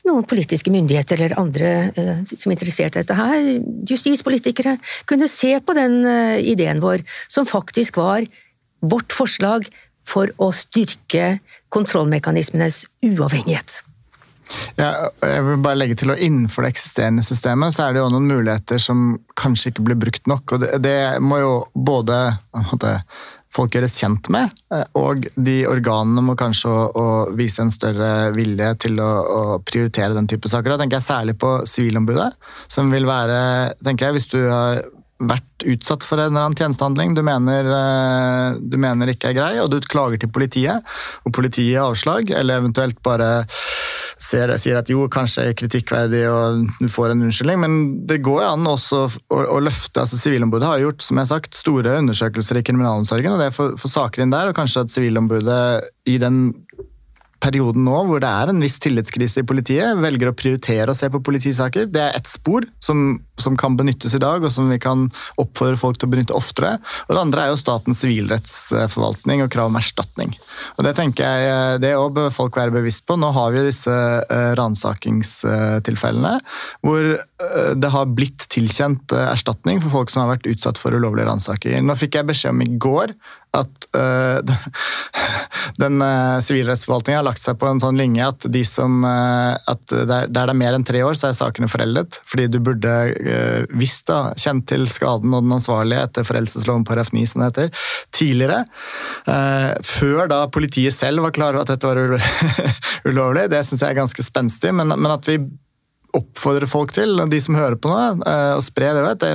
noen 0.05 0.27
politiske 0.29 0.69
myndigheter 0.73 1.17
eller 1.25 1.39
andre 1.41 1.71
uh, 1.97 2.21
som 2.29 2.51
er 2.51 2.57
interessert 2.57 2.95
i 2.95 3.01
dette 3.01 3.17
her, 3.17 3.47
justispolitikere, 3.89 4.77
kunne 5.09 5.29
se 5.31 5.55
på 5.65 5.75
den 5.77 6.03
uh, 6.05 6.38
ideen 6.38 6.83
vår, 6.83 7.01
som 7.25 7.49
faktisk 7.49 7.97
var 8.01 8.27
vårt 8.86 9.15
forslag 9.15 9.65
for 10.05 10.29
å 10.38 10.51
styrke 10.53 11.39
kontrollmekanismenes 11.73 12.83
uavhengighet. 13.07 13.81
Ja, 14.77 14.89
jeg 15.23 15.45
vil 15.47 15.63
bare 15.63 15.79
legge 15.79 15.97
til 15.99 16.13
at 16.13 16.21
Innenfor 16.25 16.65
det 16.65 16.75
eksisterende 16.75 17.23
systemet 17.25 17.75
så 17.75 17.85
er 17.85 17.95
det 17.95 18.03
jo 18.03 18.11
noen 18.13 18.27
muligheter 18.29 18.81
som 18.81 19.15
kanskje 19.39 19.71
ikke 19.71 19.87
blir 19.87 19.99
brukt 19.99 20.29
nok. 20.29 20.55
og 20.55 20.63
Det, 20.63 20.75
det 20.83 20.99
må 21.23 21.39
jo 21.41 21.53
både 21.73 22.19
måtte, 22.71 22.97
folk 23.55 23.75
gjøres 23.75 23.95
kjent 24.01 24.29
med, 24.33 24.51
eh, 24.73 24.85
og 24.99 25.25
de 25.35 25.57
organene 25.69 26.23
må 26.25 26.35
kanskje 26.39 26.71
å, 26.71 26.83
å 26.91 27.05
vise 27.37 27.63
en 27.63 27.73
større 27.73 28.11
vilje 28.35 28.73
til 28.87 28.99
å, 29.03 29.11
å, 29.23 29.41
prioritere 29.65 30.15
den 30.17 30.29
type 30.31 30.51
saker. 30.51 30.73
Da 30.73 30.81
tenker 30.81 30.99
jeg 30.99 31.07
særlig 31.07 31.37
på 31.41 31.57
Sivilombudet, 31.69 32.33
som 32.67 32.91
vil 32.93 33.07
være 33.07 33.39
tenker 33.83 34.09
jeg, 34.09 34.19
Hvis 34.19 34.31
du 34.33 34.41
har 34.49 34.83
vært 35.16 35.63
utsatt 35.72 36.03
for 36.03 36.20
en 36.20 36.34
eller 36.34 36.49
annen 36.49 36.57
tjenestehandling. 36.59 37.13
Du 37.16 37.22
mener, 37.24 37.70
eh, 37.72 38.57
du 38.59 38.76
mener 38.78 39.07
ikke 39.07 39.32
er 39.32 39.38
grei, 39.38 39.53
og 39.61 39.72
du 39.72 39.80
klager 39.80 40.20
til 40.20 40.30
politiet, 40.30 40.84
og 41.24 41.32
politiet 41.34 41.72
gir 41.72 41.86
avslag, 41.86 42.32
eller 42.36 42.59
eventuelt 42.59 43.01
bare 43.03 43.45
ser, 44.20 44.51
sier 44.59 44.80
at 44.80 44.89
jo, 44.91 45.07
kanskje 45.11 45.49
er 45.49 45.57
kritikkverdig 45.57 46.24
og 46.32 46.66
du 46.80 46.88
får 46.91 47.13
en 47.13 47.26
unnskyldning, 47.28 47.59
men 47.59 47.78
det 48.07 48.22
går 48.26 48.43
jo 48.43 48.51
an 48.51 48.70
også 48.70 49.01
å, 49.05 49.39
å 49.55 49.59
løfte 49.63 50.03
altså 50.03 50.20
Sivilombudet 50.20 50.68
har 50.68 50.84
gjort 50.84 51.03
som 51.03 51.20
jeg 51.20 51.28
har 51.28 51.34
sagt, 51.34 51.57
store 51.59 51.97
undersøkelser 52.01 52.59
i 52.59 52.66
kriminalomsorgen, 52.66 53.36
og 53.36 53.43
det 53.43 53.51
får, 53.55 53.76
saker 53.95 54.24
inn 54.24 54.36
der, 54.36 54.51
og 54.51 54.57
kanskje 54.57 54.86
at 54.86 54.95
Sivilombudet 54.95 55.91
i 56.11 56.18
den 56.22 56.47
perioden 57.45 57.85
nå 57.85 58.01
hvor 58.07 58.21
det 58.23 58.29
er 58.29 58.51
en 58.51 58.61
viss 58.63 58.77
tillitskrise 58.81 59.43
i 59.43 59.47
politiet, 59.47 59.99
velger 60.01 60.31
å 60.31 60.35
prioritere 60.37 60.91
å 60.91 60.97
se 60.97 61.09
på 61.13 61.21
politisaker. 61.25 61.87
Det 61.93 62.01
er 62.01 62.17
ett 62.17 62.29
spor 62.29 62.65
som, 62.83 63.19
som, 63.41 63.57
kan 63.59 63.77
benyttes 63.77 64.15
i 64.17 64.21
dag, 64.21 64.43
og 64.43 64.51
som 64.53 64.69
vi 64.71 64.79
kan 64.81 65.07
oppfordre 65.41 65.79
folk 65.79 65.99
til 65.99 66.09
å 66.09 66.13
benytte 66.15 66.37
oftere. 66.37 66.75
Og 67.07 67.13
Det 67.15 67.21
andre 67.21 67.45
er 67.45 67.53
jo 67.53 67.61
statens 67.61 68.01
sivilrettsforvaltning 68.03 69.45
og 69.45 69.51
krav 69.53 69.71
om 69.71 69.79
erstatning. 69.79 70.35
Og 70.77 70.87
Det 70.87 70.95
tenker 70.97 71.23
jeg, 71.45 71.79
det 71.85 71.93
bør 72.15 72.33
folk 72.33 72.57
være 72.57 72.75
bevisst 72.75 73.05
på. 73.07 73.17
Nå 73.19 73.31
har 73.35 73.53
vi 73.55 73.65
disse 73.67 73.93
uh, 73.93 74.51
ransakingstilfellene 74.59 76.35
hvor 76.85 77.11
uh, 77.15 77.71
det 77.75 77.93
har 77.93 78.13
blitt 78.17 78.47
tilkjent 78.53 79.15
erstatning 79.25 79.81
for 79.83 79.93
folk 79.99 80.13
som 80.13 80.23
har 80.23 80.35
vært 80.35 80.49
utsatt 80.51 80.81
for 80.81 80.95
ulovlige 80.95 81.29
ransakinger. 81.29 81.83
Nå 81.85 81.97
fikk 81.99 82.19
jeg 82.19 82.29
beskjed 82.31 82.55
om 82.55 82.63
i 82.65 82.71
går 82.81 83.15
at 83.55 83.87
uh, 83.95 84.39
den 85.81 86.01
uh, 86.01 86.39
har 86.39 87.25
lagt 87.25 87.41
seg 87.41 87.57
på 87.61 87.69
en 87.69 87.81
sånn 87.81 87.99
linje 87.99 88.27
at 88.27 88.47
de 88.51 88.63
som 88.67 89.03
uh, 89.05 89.55
at 89.55 89.83
der, 89.89 90.27
der, 90.27 90.29
det 90.29 90.53
er 90.53 90.59
mer 90.59 90.77
enn 90.77 90.87
tre 90.87 91.01
år, 91.05 91.17
så 91.17 91.29
er 91.29 91.37
sakene 91.37 91.69
foreldet. 91.71 92.19
Fordi 92.29 92.47
du 92.51 92.59
burde 92.63 92.93
visst 93.75 94.07
da, 94.09 94.33
kjent 94.39 94.67
til 94.69 94.85
skaden 94.91 95.33
og 95.33 95.45
den 95.45 95.55
ansvarlige 95.55 96.05
etter 96.07 96.27
foreldelsesloven§ 96.27 96.85
9, 97.15 97.25
som 97.31 97.41
det 97.41 97.49
heter, 97.49 97.85
tidligere. 98.15 98.61
før 99.85 100.29
da 100.31 100.45
politiet 100.53 100.95
selv 100.95 101.25
var 101.25 101.33
klar 101.35 101.57
over 101.57 101.65
at 101.65 101.73
dette 101.73 101.89
var 101.89 102.25
ulovlig. 103.09 103.47
Det 103.51 103.63
syns 103.65 103.83
jeg 103.83 103.93
er 103.93 104.01
ganske 104.01 104.25
spenstig, 104.25 104.73
men, 104.75 104.93
men 104.95 105.13
at 105.15 105.29
vi 105.29 105.39
oppfordre 106.16 106.68
folk 106.70 106.93
til, 106.95 107.18
de 107.32 107.39
som 107.43 107.57
hører 107.57 107.78
på 107.80 107.91
nå, 107.91 108.26
eh, 108.28 108.53
å 108.55 108.63
spre 108.63 108.91
det. 108.95 109.03
Vet, 109.05 109.26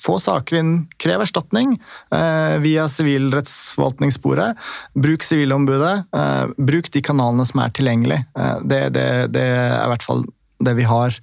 få 0.00 0.18
saker 0.22 0.60
inn, 0.60 0.74
krev 1.00 1.24
erstatning 1.24 1.76
eh, 2.14 2.56
via 2.64 2.86
sivilrettsforvaltningssporet. 2.92 4.58
Bruk 4.94 5.26
Sivilombudet. 5.26 5.94
Eh, 6.16 6.44
bruk 6.58 6.90
de 6.94 7.04
kanalene 7.04 7.46
som 7.48 7.62
er 7.64 7.72
tilgjengelig. 7.76 8.20
Det, 8.64 8.82
det, 8.94 9.06
det 9.34 9.46
er 9.46 9.80
i 9.80 9.90
hvert 9.92 10.06
fall 10.06 10.24
det 10.60 10.74
vi 10.76 10.84
har 10.84 11.14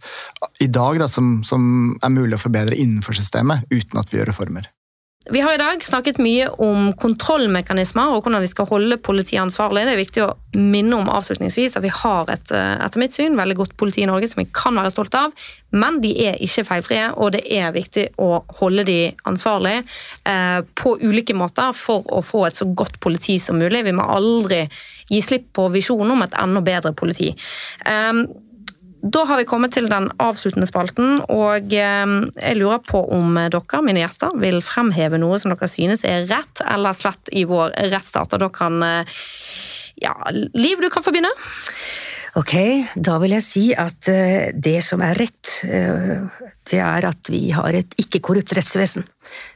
i 0.64 0.68
dag, 0.68 0.98
da, 1.02 1.08
som, 1.12 1.42
som 1.46 1.62
er 2.02 2.14
mulig 2.14 2.40
å 2.40 2.42
forbedre 2.42 2.78
innenfor 2.78 3.18
systemet, 3.18 3.68
uten 3.70 4.02
at 4.02 4.10
vi 4.10 4.20
gjør 4.20 4.32
reformer. 4.32 4.72
Vi 5.30 5.42
har 5.42 5.54
i 5.54 5.58
dag 5.60 5.84
snakket 5.84 6.20
mye 6.24 6.46
om 6.64 6.94
kontrollmekanismer 6.96 8.14
og 8.14 8.24
hvordan 8.24 8.44
vi 8.44 8.50
skal 8.52 8.68
holde 8.70 8.98
politiet 9.04 9.42
ansvarlig. 9.42 9.84
Det 9.84 9.94
er 9.96 10.00
viktig 10.00 10.24
å 10.24 10.36
minne 10.56 11.00
om 11.02 11.10
avslutningsvis 11.12 11.76
at 11.76 11.84
vi 11.84 11.92
har 11.92 12.32
et 12.32 12.54
eh, 12.56 12.76
etter 12.86 13.02
mitt 13.02 13.16
syn, 13.16 13.36
veldig 13.36 13.58
godt 13.60 13.76
politi 13.80 14.06
i 14.06 14.08
Norge 14.08 14.30
som 14.32 14.40
vi 14.40 14.48
kan 14.56 14.78
være 14.80 14.94
stolte 14.94 15.26
av, 15.28 15.48
men 15.76 16.00
de 16.04 16.14
er 16.30 16.40
ikke 16.44 16.64
feilfrie, 16.70 17.10
og 17.20 17.34
det 17.36 17.44
er 17.52 17.76
viktig 17.76 18.08
å 18.24 18.30
holde 18.62 18.88
de 18.88 19.00
ansvarlig 19.28 19.76
eh, 19.82 20.62
på 20.80 20.96
ulike 21.04 21.36
måter 21.36 21.76
for 21.76 22.08
å 22.08 22.24
få 22.24 22.46
et 22.48 22.60
så 22.60 22.70
godt 22.72 23.02
politi 23.04 23.36
som 23.44 23.60
mulig. 23.60 23.84
Vi 23.84 23.96
må 23.98 24.08
aldri 24.08 24.64
gi 25.12 25.24
slipp 25.24 25.52
på 25.60 25.68
visjonen 25.76 26.16
om 26.16 26.24
et 26.24 26.40
enda 26.40 26.64
bedre 26.64 26.96
politi. 26.96 27.34
Eh, 27.84 28.24
da 29.14 29.24
har 29.30 29.40
vi 29.40 29.46
kommet 29.48 29.74
til 29.76 29.88
den 29.90 30.10
avsluttende 30.22 30.68
spalten, 30.70 31.20
og 31.32 31.74
eh, 31.76 32.14
jeg 32.34 32.58
lurer 32.58 32.82
på 32.84 33.04
om 33.14 33.38
dere, 33.38 33.82
mine 33.86 34.02
gjester, 34.02 34.36
vil 34.42 34.60
fremheve 34.66 35.20
noe 35.22 35.38
som 35.42 35.54
dere 35.54 35.70
synes 35.72 36.06
er 36.08 36.28
rett 36.30 36.64
eller 36.66 36.98
slett 36.98 37.32
i 37.32 37.46
vår 37.48 37.76
rettsstat. 37.92 38.36
Og 38.36 38.46
da 38.46 38.52
kan 38.54 38.84
eh, 38.86 39.18
Ja, 39.98 40.14
Liv, 40.30 40.78
du 40.78 40.92
kan 40.94 41.02
få 41.02 41.10
begynne. 41.10 41.32
Ok, 42.38 42.54
da 42.94 43.16
vil 43.22 43.34
jeg 43.34 43.46
si 43.46 43.64
at 43.74 44.10
eh, 44.14 44.52
det 44.54 44.80
som 44.86 45.02
er 45.02 45.18
rett, 45.18 45.56
det 46.68 46.82
er 46.84 47.08
at 47.10 47.32
vi 47.34 47.48
har 47.56 47.74
et 47.74 47.98
ikke-korrupt 47.98 48.54
rettsvesen. 48.58 49.08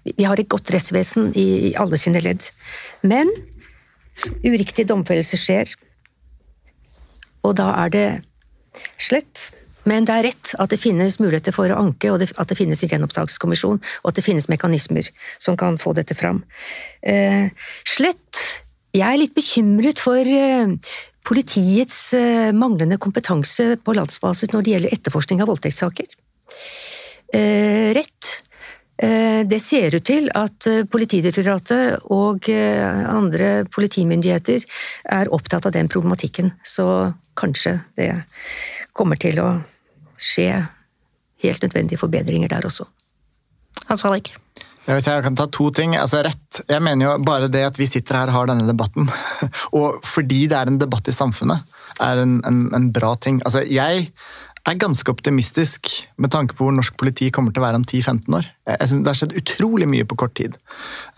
Vi 0.06 0.26
har 0.26 0.40
et 0.40 0.50
godt 0.50 0.72
rettsvesen 0.74 1.30
i 1.38 1.76
alle 1.78 2.00
sine 2.02 2.24
ledd. 2.24 2.48
Men 3.06 3.30
uriktige 4.42 4.90
domfellelser 4.90 5.40
skjer, 5.42 5.78
og 7.46 7.56
da 7.58 7.70
er 7.84 7.94
det 7.94 8.08
slett. 9.02 9.50
Men 9.90 10.06
det 10.06 10.14
er 10.14 10.28
rett 10.30 10.54
at 10.62 10.74
det 10.74 10.80
finnes 10.82 11.18
muligheter 11.22 11.56
for 11.56 11.72
å 11.74 11.80
anke, 11.82 12.12
og 12.14 12.22
at 12.22 12.52
det 12.52 12.58
finnes 12.60 12.84
en 12.86 12.92
gjenopptakskommisjon, 12.92 13.80
og 13.82 14.12
at 14.12 14.20
det 14.20 14.26
finnes 14.26 14.50
mekanismer 14.52 15.10
som 15.42 15.58
kan 15.58 15.80
få 15.82 15.96
dette 15.98 16.18
fram. 16.18 16.44
Eh, 17.02 17.50
slett. 17.88 18.44
Jeg 18.94 19.08
er 19.08 19.22
litt 19.22 19.34
bekymret 19.34 20.02
for 20.04 20.22
eh, 20.22 20.76
politiets 21.28 22.12
eh, 22.18 22.52
manglende 22.54 23.00
kompetanse 23.02 23.76
på 23.82 23.98
landsbasis 23.98 24.54
når 24.54 24.66
det 24.66 24.76
gjelder 24.76 24.96
etterforskning 24.98 25.42
av 25.42 25.50
voldtektssaker. 25.50 26.10
Eh, 27.34 27.92
rett. 27.98 28.38
Det 29.02 29.58
ser 29.58 29.96
ut 29.98 30.04
til 30.06 30.28
at 30.38 30.68
Politidirektoratet 30.94 32.04
og 32.14 32.46
andre 32.54 33.48
politimyndigheter 33.74 34.62
er 35.18 35.32
opptatt 35.34 35.66
av 35.66 35.74
den 35.74 35.90
problematikken, 35.90 36.52
så 36.62 36.86
kanskje 37.34 37.80
det 37.98 38.12
kommer 38.94 39.18
til 39.18 39.42
å 39.42 39.50
skje 40.22 40.52
helt 41.42 41.66
nødvendige 41.66 42.02
forbedringer 42.02 42.52
der 42.52 42.70
også. 42.70 42.86
Hans 43.90 44.04
Fredrik? 44.04 44.34
Hvis 44.86 45.08
jeg 45.08 45.24
kan 45.24 45.38
ta 45.38 45.46
to 45.46 45.70
ting. 45.70 45.96
altså 45.96 46.24
rett, 46.26 46.62
Jeg 46.68 46.82
mener 46.82 47.06
jo 47.06 47.24
bare 47.24 47.48
det 47.48 47.64
at 47.66 47.78
vi 47.78 47.86
sitter 47.86 48.18
her 48.18 48.32
og 48.32 48.34
har 48.34 48.48
denne 48.50 48.68
debatten, 48.68 49.10
og 49.78 50.02
fordi 50.06 50.48
det 50.48 50.58
er 50.58 50.72
en 50.72 50.80
debatt 50.82 51.08
i 51.08 51.16
samfunnet, 51.16 51.62
er 52.02 52.24
en, 52.24 52.40
en, 52.46 52.64
en 52.74 52.92
bra 52.92 53.16
ting. 53.16 53.42
Altså 53.46 53.62
Jeg 53.62 54.10
er 54.66 54.78
ganske 54.78 55.10
optimistisk 55.10 55.90
med 56.18 56.32
tanke 56.34 56.56
på 56.58 56.66
hvor 56.66 56.74
norsk 56.74 56.98
politi 56.98 57.30
kommer 57.34 57.54
til 57.54 57.62
å 57.62 57.68
være 57.68 57.82
om 57.82 57.86
10-15 57.86 58.38
år. 58.38 58.50
Jeg 58.80 58.92
synes 58.92 59.04
Det 59.04 59.12
har 59.12 59.20
skjedd 59.20 59.38
utrolig 59.42 59.88
mye 59.90 60.08
på 60.08 60.18
kort 60.20 60.34
tid. 60.38 60.58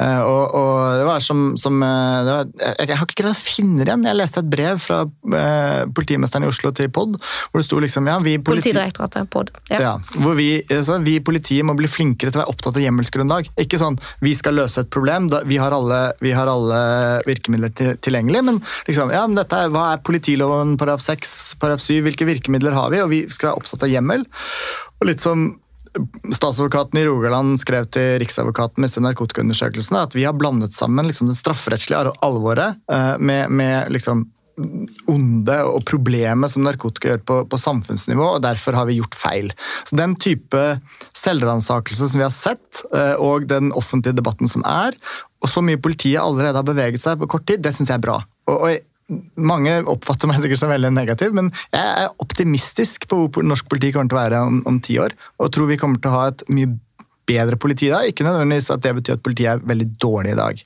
Eh, 0.01 0.21
og, 0.21 0.55
og 0.57 0.99
det 0.99 1.07
var 1.07 1.23
som, 1.23 1.43
som 1.59 1.77
eh, 1.85 2.19
det 2.25 2.35
var, 2.35 2.51
jeg, 2.53 2.87
jeg, 2.89 2.97
har 2.99 3.07
ikke 3.07 3.19
greid 3.21 3.33
å 3.33 3.39
finne 3.39 3.85
igjen. 3.85 4.07
Jeg 4.09 4.19
leste 4.19 4.43
et 4.43 4.51
brev 4.53 4.81
fra 4.81 5.01
eh, 5.39 5.83
politimesteren 5.95 6.47
i 6.47 6.51
Oslo 6.51 6.73
til 6.75 6.91
POD, 6.93 7.17
hvor 7.51 7.61
det 7.61 7.67
sto 7.67 7.81
liksom 7.83 8.09
ja, 8.09 8.17
vi 8.23 8.37
politi 8.39 8.71
Politidirektoratet, 8.71 9.29
POD. 9.33 9.53
Ja. 9.71 9.81
ja 9.83 9.93
hvor 10.23 10.37
vi, 10.39 10.49
så, 10.85 10.99
vi 11.03 11.17
i 11.19 11.23
politiet 11.23 11.67
må 11.67 11.75
bli 11.77 11.89
flinkere 11.91 12.33
til 12.33 12.41
å 12.41 12.43
være 12.43 12.55
opptatt 12.55 12.79
av 12.79 12.85
hjemmelsgrunnlag. 12.85 13.51
Ikke 13.61 13.81
sånn 13.81 13.99
vi 14.23 14.35
skal 14.37 14.57
løse 14.57 14.83
et 14.83 14.91
problem, 14.93 15.29
da, 15.31 15.43
vi, 15.47 15.59
har 15.61 15.75
alle, 15.75 16.01
vi 16.23 16.33
har 16.35 16.49
alle 16.49 16.79
virkemidler 17.27 17.73
til, 17.77 17.97
tilgjengelig, 18.03 18.43
men 18.49 18.61
liksom, 18.87 19.13
ja, 19.13 19.25
men 19.27 19.39
dette 19.39 19.59
er, 19.65 19.73
hva 19.73 19.89
er 19.93 20.03
politiloven 20.05 20.77
paragraf 20.79 21.03
6, 21.05 21.35
paragraf 21.61 21.83
7, 21.83 22.01
hvilke 22.07 22.27
virkemidler 22.29 22.75
har 22.77 22.93
vi? 22.93 23.01
Og 23.03 23.11
vi 23.11 23.23
skal 23.31 23.51
være 23.51 23.63
opptatt 23.63 23.85
av 23.85 23.91
hjemmel. 23.91 24.25
Og 24.99 25.09
litt 25.09 25.23
som 25.23 25.51
Statsadvokaten 26.33 26.99
i 26.99 27.05
Rogaland 27.05 27.59
skrev 27.61 27.87
til 27.93 28.17
Riksadvokaten 28.23 28.81
med 28.81 28.89
disse 28.89 29.03
narkotikaundersøkelsene 29.03 30.05
at 30.07 30.15
vi 30.17 30.25
har 30.27 30.37
blandet 30.37 30.73
sammen 30.73 31.09
liksom, 31.09 31.29
det 31.29 31.37
strafferettslige 31.37 32.13
alvoret 32.25 32.79
uh, 32.91 33.15
med, 33.21 33.51
med 33.53 33.91
liksom, 33.93 34.25
onde 35.09 35.55
og 35.65 35.81
problemet 35.89 36.51
som 36.53 36.65
narkotika 36.65 37.09
gjør 37.09 37.23
på, 37.25 37.37
på, 37.49 37.59
samfunnsnivå, 37.61 38.35
og 38.35 38.43
derfor 38.45 38.77
har 38.77 38.85
vi 38.89 38.99
gjort 38.99 39.17
feil. 39.17 39.53
Så 39.89 39.97
Den 39.97 40.13
type 40.21 40.63
selvransakelse 41.17 42.09
som 42.09 42.21
vi 42.21 42.27
har 42.27 42.33
sett, 42.35 42.83
uh, 42.93 43.17
og 43.21 43.47
den 43.49 43.73
offentlige 43.77 44.17
debatten 44.17 44.49
som 44.49 44.65
er, 44.69 44.97
og 45.43 45.51
så 45.51 45.63
mye 45.65 45.81
politiet 45.81 46.21
allerede 46.21 46.61
har 46.61 46.67
beveget 46.67 47.03
seg 47.03 47.19
på 47.19 47.29
kort 47.35 47.47
tid, 47.49 47.63
det 47.65 47.73
syns 47.75 47.91
jeg 47.91 47.99
er 47.99 48.05
bra. 48.05 48.21
Og, 48.47 48.57
og 48.57 48.92
mange 49.35 49.75
oppfatter 49.89 50.29
meg 50.29 50.41
sikkert 50.43 50.61
som 50.61 50.71
veldig 50.71 50.93
negativ, 50.95 51.33
men 51.35 51.51
jeg 51.73 51.83
er 51.83 52.13
optimistisk 52.23 53.07
på 53.11 53.25
hvor 53.25 53.45
norsk 53.45 53.67
politi 53.71 53.91
kommer 53.93 54.11
til 54.11 54.17
å 54.17 54.21
være 54.21 54.43
om, 54.47 54.61
om 54.69 54.79
ti 54.83 54.97
år. 55.01 55.15
Og 55.41 55.51
tror 55.53 55.69
vi 55.69 55.79
kommer 55.81 56.01
til 56.01 56.11
å 56.11 56.17
ha 56.17 56.29
et 56.31 56.45
mye 56.53 56.71
bedre 57.29 57.59
politi 57.59 57.91
da. 57.91 58.03
Ikke 58.07 58.25
nødvendigvis 58.27 58.71
at 58.73 58.83
det 58.83 58.95
betyr 58.99 59.17
at 59.17 59.25
politiet 59.25 59.51
er 59.55 59.67
veldig 59.67 59.89
dårlig 60.01 60.33
i 60.33 60.39
dag. 60.39 60.63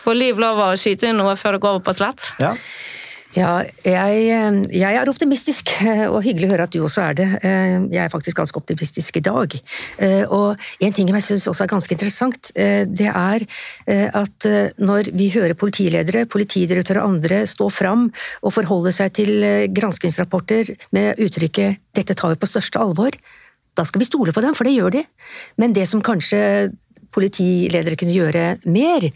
Får 0.00 0.16
Liv 0.16 0.40
lov 0.40 0.60
å 0.64 0.70
skyte 0.80 1.10
inn 1.10 1.20
noe 1.20 1.36
før 1.36 1.56
det 1.56 1.62
går 1.64 1.76
over 1.76 1.84
på 1.84 1.96
slett? 2.00 2.24
Ja. 2.40 2.54
Ja, 3.30 3.60
jeg, 3.86 4.22
eh, 4.26 4.56
jeg, 4.74 4.96
er 4.98 5.08
optimistisk, 5.10 5.70
eh, 5.86 6.02
og 6.08 6.24
hyggelig 6.24 6.48
å 6.48 6.50
høre 6.50 6.64
at 6.66 6.72
du 6.74 6.80
også 6.82 7.04
er 7.04 7.18
det. 7.20 7.28
Eh, 7.46 7.76
jeg 7.92 8.00
er 8.02 8.10
faktisk 8.10 8.40
ganske 8.40 8.58
optimistisk 8.58 9.20
i 9.20 9.22
dag. 9.22 9.54
Og 10.34 10.64
en 10.82 10.96
ting 10.96 11.10
jeg 11.10 11.22
syns 11.22 11.46
også 11.50 11.64
er 11.64 11.70
ganske 11.70 11.94
interessant, 11.94 12.50
det 12.54 13.06
er 13.06 13.44
at 13.86 14.46
når 14.80 15.10
vi 15.16 15.28
hører 15.34 15.54
politiledere, 15.58 16.24
politidirektører 16.30 17.02
og 17.02 17.14
andre 17.14 17.42
stå 17.50 17.68
fram 17.70 18.08
og 18.42 18.54
forholde 18.54 18.92
seg 18.94 19.12
til 19.20 19.44
granskingsrapporter 19.74 20.72
med 20.96 21.20
uttrykket 21.20 21.78
'dette 21.94 22.16
tar 22.16 22.34
vi 22.34 22.40
på 22.40 22.50
største 22.50 22.80
alvor', 22.80 23.18
da 23.76 23.84
skal 23.84 24.00
vi 24.00 24.10
stole 24.10 24.32
på 24.32 24.42
dem, 24.42 24.54
for 24.54 24.64
det 24.64 24.74
gjør 24.74 24.90
de. 24.98 25.04
Men 25.58 25.72
det 25.72 25.86
som 25.88 26.02
kanskje 26.02 26.72
politiledere 27.14 27.98
kunne 27.98 28.14
gjøre 28.14 28.44
mer, 28.70 29.10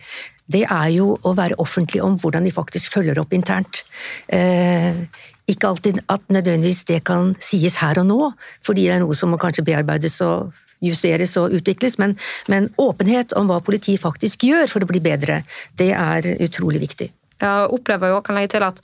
det 0.53 0.65
er 0.69 0.89
jo 0.93 1.15
å 1.25 1.33
være 1.37 1.57
offentlig 1.63 2.03
om 2.05 2.19
hvordan 2.21 2.45
de 2.45 2.53
faktisk 2.53 2.93
følger 2.93 3.21
opp 3.21 3.33
internt. 3.37 3.83
Eh, 4.29 5.05
ikke 5.49 5.71
alltid 5.71 6.03
at 6.13 6.25
nødvendigvis 6.33 6.85
det 6.89 7.03
kan 7.09 7.35
sies 7.41 7.79
her 7.81 8.01
og 8.01 8.09
nå, 8.09 8.21
fordi 8.65 8.87
det 8.89 8.97
er 8.97 9.03
noe 9.05 9.17
som 9.17 9.33
må 9.33 9.41
kanskje 9.41 9.65
bearbeides 9.67 10.21
og 10.25 10.53
justeres 10.85 11.37
og 11.41 11.55
utvikles, 11.57 11.97
men, 12.01 12.17
men 12.51 12.69
åpenhet 12.81 13.33
om 13.39 13.49
hva 13.49 13.61
politiet 13.65 14.03
faktisk 14.03 14.45
gjør 14.49 14.69
for 14.69 14.85
å 14.85 14.91
bli 14.91 15.01
bedre, 15.05 15.43
det 15.81 15.93
er 15.97 16.35
utrolig 16.45 16.83
viktig. 16.83 17.09
Jeg 17.41 17.73
opplever 17.75 18.13
jo, 18.13 18.21
kan 18.25 18.37
legge 18.39 18.55
til 18.57 18.67
at 18.67 18.81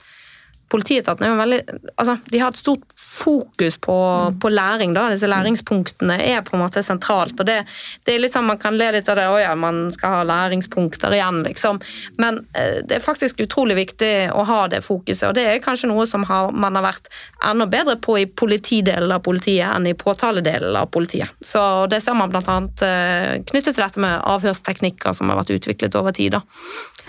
politietaten 0.71 1.25
er 1.25 1.33
jo 1.33 1.39
veldig 1.39 1.59
altså, 1.99 2.17
De 2.31 2.39
har 2.39 2.53
et 2.53 2.59
stort 2.59 2.83
fokus 2.95 3.77
på, 3.81 3.95
mm. 3.95 4.39
på, 4.39 4.49
læring. 4.49 4.93
da, 4.95 5.07
Disse 5.11 5.29
læringspunktene 5.29 6.17
er 6.23 6.41
på 6.47 6.55
en 6.55 6.63
måte 6.63 6.83
sentralt. 6.85 7.39
og 7.39 7.47
det, 7.47 7.59
det 8.07 8.15
er 8.15 8.23
litt 8.23 8.35
sånn 8.35 8.47
Man 8.47 8.61
kan 8.61 8.77
le 8.79 8.91
litt 8.95 9.09
av 9.11 9.19
det, 9.19 9.27
å 9.29 9.39
ja, 9.41 9.53
man 9.59 9.83
skal 9.93 10.15
ha 10.15 10.21
læringspunkter 10.27 11.13
igjen, 11.15 11.41
liksom. 11.45 11.81
Men 12.21 12.41
eh, 12.57 12.81
det 12.87 12.97
er 12.97 13.03
faktisk 13.03 13.43
utrolig 13.43 13.77
viktig 13.77 14.13
å 14.35 14.45
ha 14.47 14.61
det 14.71 14.81
fokuset. 14.85 15.27
og 15.29 15.35
Det 15.37 15.45
er 15.47 15.63
kanskje 15.63 15.91
noe 15.91 16.07
som 16.09 16.25
har, 16.29 16.51
man 16.51 16.77
har 16.79 16.87
vært 16.87 17.11
enda 17.47 17.67
bedre 17.69 17.97
på 18.01 18.17
i 18.21 18.25
politidelen 18.27 19.11
av 19.11 19.23
politiet 19.25 19.67
enn 19.71 19.89
i 19.89 19.95
påtaledelen 19.97 20.77
av 20.77 20.91
politiet. 20.93 21.31
Så 21.43 21.61
Det 21.91 22.01
ser 22.03 22.17
man 22.17 22.31
bl.a. 22.31 22.57
Eh, 22.87 23.43
knyttet 23.47 23.75
til 23.75 23.83
dette 23.83 24.01
med 24.01 24.23
avhørsteknikker 24.31 25.15
som 25.17 25.31
har 25.31 25.41
vært 25.41 25.55
utviklet 25.57 25.99
over 25.99 26.15
tid. 26.15 26.37
da. 26.37 26.43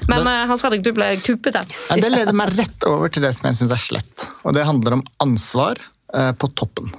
Men 0.09 0.27
uh, 0.27 0.47
Hans 0.51 0.63
Fredrik, 0.63 0.83
du 0.85 0.93
ble 0.97 1.09
kuppet 1.23 1.59
her. 1.59 1.75
Ja, 1.91 1.99
det 2.01 2.11
leder 2.13 2.37
meg 2.37 2.55
rett 2.57 2.87
over 2.89 3.13
til 3.13 3.25
det 3.25 3.33
som 3.37 3.49
jeg 3.49 3.52
syns 3.59 3.73
er 3.75 3.81
slett. 3.81 4.27
Og 4.43 4.57
det 4.57 4.67
handler 4.69 4.99
om 4.99 5.07
ansvar 5.25 5.81
uh, 6.15 6.33
på 6.37 6.51
toppen. 6.59 6.93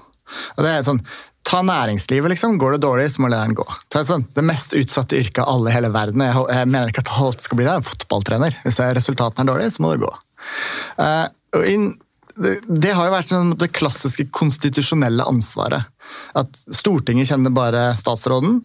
Og 0.58 0.66
det 0.66 0.72
er 0.72 0.86
sånn, 0.88 1.04
Ta 1.44 1.60
næringslivet, 1.60 2.32
liksom. 2.32 2.56
Går 2.58 2.78
det 2.78 2.86
dårlig, 2.86 3.10
så 3.12 3.22
må 3.22 3.28
lederen 3.28 3.56
gå. 3.58 3.66
Ta 3.92 4.06
sånn, 4.08 4.24
det 4.32 4.46
mest 4.48 4.72
utsatte 4.80 5.18
yrket 5.20 5.42
av 5.44 5.50
alle 5.52 5.74
i 5.74 5.76
hele 5.76 5.90
verden. 5.92 6.24
Jeg, 6.24 6.46
jeg, 6.56 6.70
mener 6.72 6.92
ikke 6.92 7.04
at 7.04 7.12
alt 7.20 7.44
skal 7.44 7.60
bli 7.60 7.68
det. 7.68 7.74
Fotballtrener. 7.84 8.56
Hvis 8.64 8.80
resultatene 8.80 9.44
er 9.44 9.50
dårlige, 9.52 9.74
så 9.76 9.84
må 9.84 9.92
det 9.92 10.06
gå. 10.06 10.12
Uh, 10.96 11.28
og 11.60 11.68
inn, 11.68 11.90
det, 12.36 12.92
har 12.96 13.08
jo 13.08 13.14
vært 13.14 13.32
sånn, 13.32 13.54
det 13.62 13.70
klassiske 13.76 14.26
konstitusjonelle 14.34 15.26
ansvaret. 15.30 15.90
At 16.38 16.58
Stortinget 16.74 17.30
kjenner 17.30 17.54
bare 17.54 17.86
statsråden. 18.00 18.60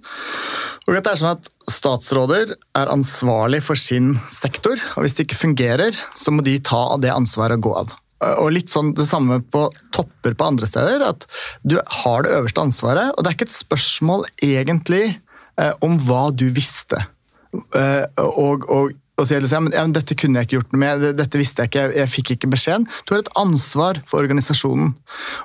Og 0.87 0.97
at 0.97 1.05
det 1.05 1.13
er 1.13 1.21
sånn 1.21 1.37
at 1.37 1.51
Statsråder 1.69 2.55
er 2.79 2.93
ansvarlig 2.93 3.61
for 3.67 3.79
sin 3.79 4.15
sektor, 4.33 4.81
og 4.97 5.05
hvis 5.05 5.19
det 5.19 5.27
ikke 5.27 5.43
fungerer, 5.43 5.99
så 6.17 6.33
må 6.33 6.45
de 6.47 6.57
ta 6.65 6.81
av 6.95 7.03
det 7.05 7.13
ansvaret 7.13 7.61
og 7.61 7.67
gå 7.69 7.75
av. 7.83 7.97
Og 8.41 8.51
litt 8.51 8.73
sånn 8.73 8.95
det 8.99 9.07
samme 9.07 9.39
på 9.53 9.69
topper 9.95 10.35
på 10.35 10.49
andre 10.49 10.67
steder. 10.67 11.05
At 11.07 11.29
du 11.63 11.77
har 12.03 12.25
det 12.25 12.33
øverste 12.35 12.65
ansvaret, 12.65 13.13
og 13.15 13.23
det 13.23 13.31
er 13.31 13.37
ikke 13.37 13.51
et 13.51 13.59
spørsmål 13.61 14.25
egentlig 14.43 15.05
eh, 15.61 15.75
om 15.85 16.01
hva 16.09 16.29
du 16.35 16.49
visste. 16.57 17.05
Eh, 17.55 18.05
og, 18.25 18.67
og 18.67 18.97
og 19.19 19.27
sier 19.27 19.43
liksom, 19.43 19.69
ja, 19.75 19.83
dette 19.91 20.15
kunne 20.19 20.39
jeg 20.39 20.49
ikke 20.49 20.57
gjort 20.61 20.75
noe 20.75 20.83
med, 20.85 21.05
dette 21.19 21.41
visste 21.41 21.65
jeg 21.65 21.73
ikke, 21.73 21.85
jeg 21.99 22.13
fikk 22.13 22.33
ikke 22.37 22.51
beskjeden. 22.53 22.87
Du 23.03 23.15
har 23.15 23.25
et 23.25 23.33
ansvar 23.41 23.99
for 24.07 24.23
organisasjonen. 24.23 24.93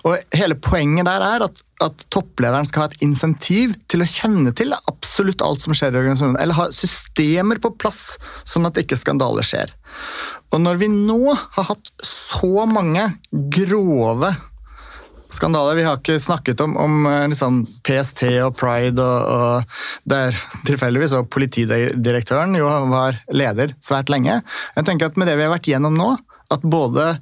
Og 0.06 0.36
Hele 0.38 0.58
poenget 0.62 1.08
der 1.10 1.26
er 1.26 1.46
at, 1.48 1.64
at, 1.82 2.06
topplederen 2.14 2.68
skal 2.70 2.86
ha 2.86 2.92
et 2.92 3.04
insentiv 3.06 3.74
til 3.90 4.06
å 4.06 4.10
kjenne 4.10 4.54
til 4.58 4.76
absolutt 4.78 5.42
alt 5.46 5.66
som 5.66 5.74
skjer 5.74 5.96
i 5.96 6.02
organisasjonen, 6.04 6.38
eller 6.44 6.60
ha 6.60 6.70
systemer 6.76 7.62
på 7.64 7.74
plass, 7.82 8.20
sånn 8.46 8.70
at 8.70 8.78
ikke 8.82 9.00
skandaler 9.00 9.46
skjer. 9.48 9.74
Og 10.54 10.62
når 10.62 10.82
vi 10.84 10.92
nå 10.94 11.34
har 11.34 11.70
hatt 11.72 11.94
så 12.06 12.68
mange 12.70 13.08
grove 13.32 14.36
skandale. 15.34 15.76
Vi 15.78 15.86
har 15.88 16.00
ikke 16.00 16.20
snakket 16.22 16.62
om, 16.64 16.76
om 16.80 17.06
eh, 17.10 17.26
liksom 17.32 17.64
PST 17.86 18.26
og 18.46 18.56
Pride, 18.60 19.02
og, 19.02 19.34
og 19.34 20.10
der 20.10 20.36
tilfeldigvis 20.68 21.16
og 21.18 21.30
politidirektøren 21.34 22.56
jo 22.60 22.70
var 22.94 23.20
leder 23.34 23.76
svært 23.84 24.12
lenge. 24.14 24.42
Jeg 24.78 24.88
tenker 24.90 25.10
at 25.10 25.20
Med 25.20 25.30
det 25.30 25.38
vi 25.40 25.46
har 25.48 25.54
vært 25.54 25.70
gjennom 25.70 25.96
nå, 25.98 26.16
at 26.54 26.66
både 26.66 27.16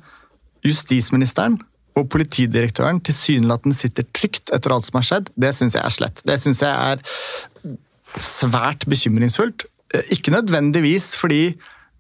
justisministeren 0.66 1.60
og 2.00 2.08
politidirektøren 2.14 3.02
tilsynelatende 3.04 3.76
sitter 3.76 4.08
trygt 4.16 4.52
etter 4.56 4.74
alt 4.74 4.88
som 4.88 5.00
har 5.00 5.08
skjedd, 5.08 5.32
det 5.36 5.52
syns 5.58 5.76
jeg 5.76 5.84
er 5.84 5.96
slett. 5.96 6.24
Det 6.28 6.38
syns 6.40 6.64
jeg 6.64 6.72
er 6.72 7.04
svært 8.22 8.88
bekymringsfullt. 8.92 9.68
Eh, 9.96 10.16
ikke 10.16 10.34
nødvendigvis 10.34 11.14
fordi 11.20 11.44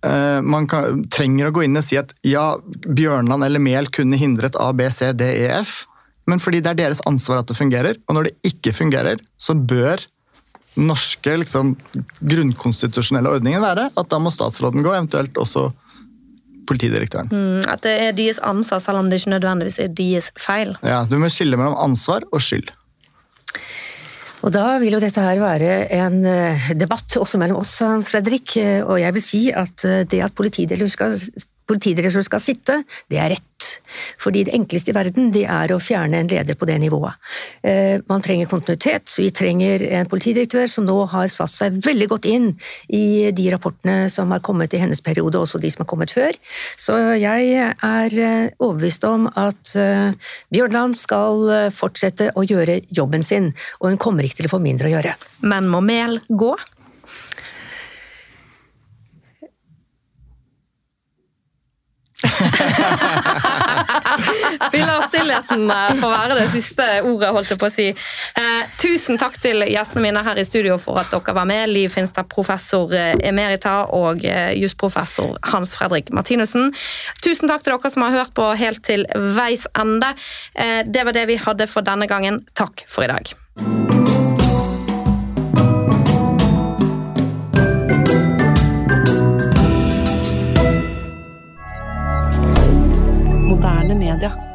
uh, 0.05 0.39
man 0.43 0.67
kan, 0.71 1.03
trenger 1.11 1.49
å 1.49 1.55
gå 1.55 1.65
inn 1.67 1.79
og 1.79 1.85
si 1.85 1.99
at 1.99 2.13
ja, 2.27 2.55
Bjørnland 2.88 3.47
eller 3.47 3.63
Mehl 3.63 3.91
kunne 3.93 4.19
hindret 4.19 4.57
A, 4.59 4.71
B, 4.75 4.88
C, 4.93 5.11
D, 5.17 5.27
E, 5.43 5.49
F 5.61 5.85
men 6.30 6.41
fordi 6.41 6.61
det 6.64 6.73
er 6.73 6.80
deres 6.84 7.02
ansvar 7.10 7.41
at 7.41 7.49
det 7.49 7.57
fungerer. 7.57 7.98
Og 8.07 8.18
når 8.18 8.30
det 8.30 8.52
ikke 8.52 8.73
fungerer, 8.76 9.22
så 9.41 9.56
bør 9.56 10.03
norske 10.80 11.34
liksom, 11.41 11.73
grunnkonstitusjonelle 12.22 13.31
ordningen 13.35 13.64
være 13.64 13.89
at 13.91 14.11
da 14.11 14.19
må 14.22 14.31
statsråden 14.31 14.85
gå, 14.85 14.93
eventuelt 14.95 15.35
også 15.41 15.69
politidirektøren. 16.69 17.31
Mm, 17.31 17.64
at 17.68 17.81
det 17.84 17.95
er 18.06 18.14
deres 18.15 18.39
ansvar, 18.48 18.80
selv 18.84 19.02
om 19.02 19.10
det 19.11 19.19
ikke 19.19 19.34
nødvendigvis 19.34 19.80
er 19.84 19.89
deres 19.98 20.31
feil. 20.39 20.77
Ja, 20.85 21.03
Du 21.10 21.18
må 21.19 21.31
skille 21.34 21.60
mellom 21.60 21.76
ansvar 21.81 22.23
og 22.31 22.43
skyld. 22.43 22.72
Og 24.41 24.49
Da 24.53 24.80
vil 24.81 24.95
jo 24.95 25.02
dette 25.02 25.22
her 25.22 25.38
være 25.38 25.73
en 25.93 26.23
eh, 26.26 26.72
debatt 26.73 27.18
også 27.19 27.38
mellom 27.38 27.60
oss, 27.61 27.76
Hans 27.84 28.10
Fredrik. 28.10 28.56
Og 28.88 28.98
jeg 28.98 29.14
vil 29.14 29.22
si 29.26 29.41
at 29.53 29.85
eh, 29.85 30.02
det 30.10 30.23
at 30.26 30.34
Politidirektøren 30.34 30.89
skal 30.89 31.49
politidirektør 31.69 32.25
skal 32.25 32.43
sitte, 32.43 32.81
det 33.11 33.19
er 33.21 33.33
rett. 33.35 33.47
Fordi 34.21 34.43
det 34.47 34.55
enkleste 34.55 34.91
i 34.91 34.95
verden, 34.95 35.29
det 35.33 35.43
er 35.45 35.73
å 35.73 35.79
fjerne 35.81 36.21
en 36.21 36.29
leder 36.31 36.57
på 36.57 36.65
det 36.69 36.77
nivået. 36.81 37.19
Eh, 37.67 38.01
man 38.09 38.23
trenger 38.25 38.49
kontinuitet, 38.49 39.11
vi 39.19 39.29
trenger 39.35 39.85
en 39.99 40.09
politidirektør 40.09 40.67
som 40.71 40.88
nå 40.88 40.97
har 41.11 41.29
satt 41.33 41.53
seg 41.53 41.77
veldig 41.85 42.07
godt 42.11 42.27
inn 42.29 42.49
i 42.89 43.29
de 43.35 43.47
rapportene 43.53 44.09
som 44.13 44.33
har 44.33 44.43
kommet 44.45 44.73
i 44.73 44.81
hennes 44.81 45.03
periode, 45.05 45.38
også 45.38 45.61
de 45.61 45.71
som 45.73 45.85
har 45.85 45.91
kommet 45.91 46.13
før. 46.15 46.38
Så 46.79 46.97
jeg 47.21 47.53
er 47.61 48.17
eh, 48.17 48.51
overbevist 48.57 49.05
om 49.07 49.29
at 49.29 49.75
eh, 49.77 50.33
Bjørnland 50.53 50.97
skal 50.99 51.71
fortsette 51.75 52.31
å 52.38 52.45
gjøre 52.47 52.81
jobben 52.89 53.23
sin, 53.25 53.51
og 53.79 53.91
hun 53.91 54.01
kommer 54.01 54.25
ikke 54.25 54.41
til 54.41 54.49
å 54.49 54.55
få 54.57 54.63
mindre 54.63 54.89
å 54.89 54.95
gjøre. 54.95 55.17
Men 55.45 55.69
må 55.69 55.83
Mehl 55.85 56.19
gå? 56.29 56.55
Vi 64.71 64.79
lar 64.79 65.01
stillheten 65.07 65.71
eh, 65.71 65.95
få 65.99 66.09
være 66.11 66.37
det 66.39 66.47
siste 66.53 66.85
ordet, 67.07 67.31
holdt 67.35 67.51
jeg 67.53 67.59
på 67.61 67.67
å 67.69 67.73
si. 67.73 67.87
Eh, 68.41 68.61
tusen 68.81 69.19
takk 69.21 69.37
til 69.41 69.65
gjestene 69.67 70.05
mine 70.05 70.23
her 70.25 70.39
i 70.39 70.45
studio 70.47 70.77
for 70.81 71.01
at 71.01 71.11
dere 71.13 71.35
var 71.37 71.47
med. 71.49 71.69
Liv 71.71 71.89
Finstad, 71.93 72.29
professor 72.31 72.93
eh, 72.95 73.13
emerita, 73.27 73.75
og 73.95 74.23
jusprofessor 74.57 75.37
Hans 75.51 75.75
Fredrik 75.77 76.11
Martinussen. 76.15 76.71
Tusen 77.23 77.51
takk 77.51 77.65
til 77.65 77.75
dere 77.75 77.93
som 77.93 78.05
har 78.05 78.17
hørt 78.21 78.33
på 78.37 78.47
helt 78.59 78.83
til 78.87 79.05
veis 79.35 79.67
ende. 79.79 80.13
Det 80.85 81.05
var 81.07 81.15
det 81.15 81.27
vi 81.31 81.39
hadde 81.41 81.69
for 81.71 81.85
denne 81.85 82.07
gangen. 82.11 82.43
Takk 82.57 82.85
for 82.91 83.07
i 83.07 83.11
dag. 83.11 84.20
milliardaire. 94.22 94.50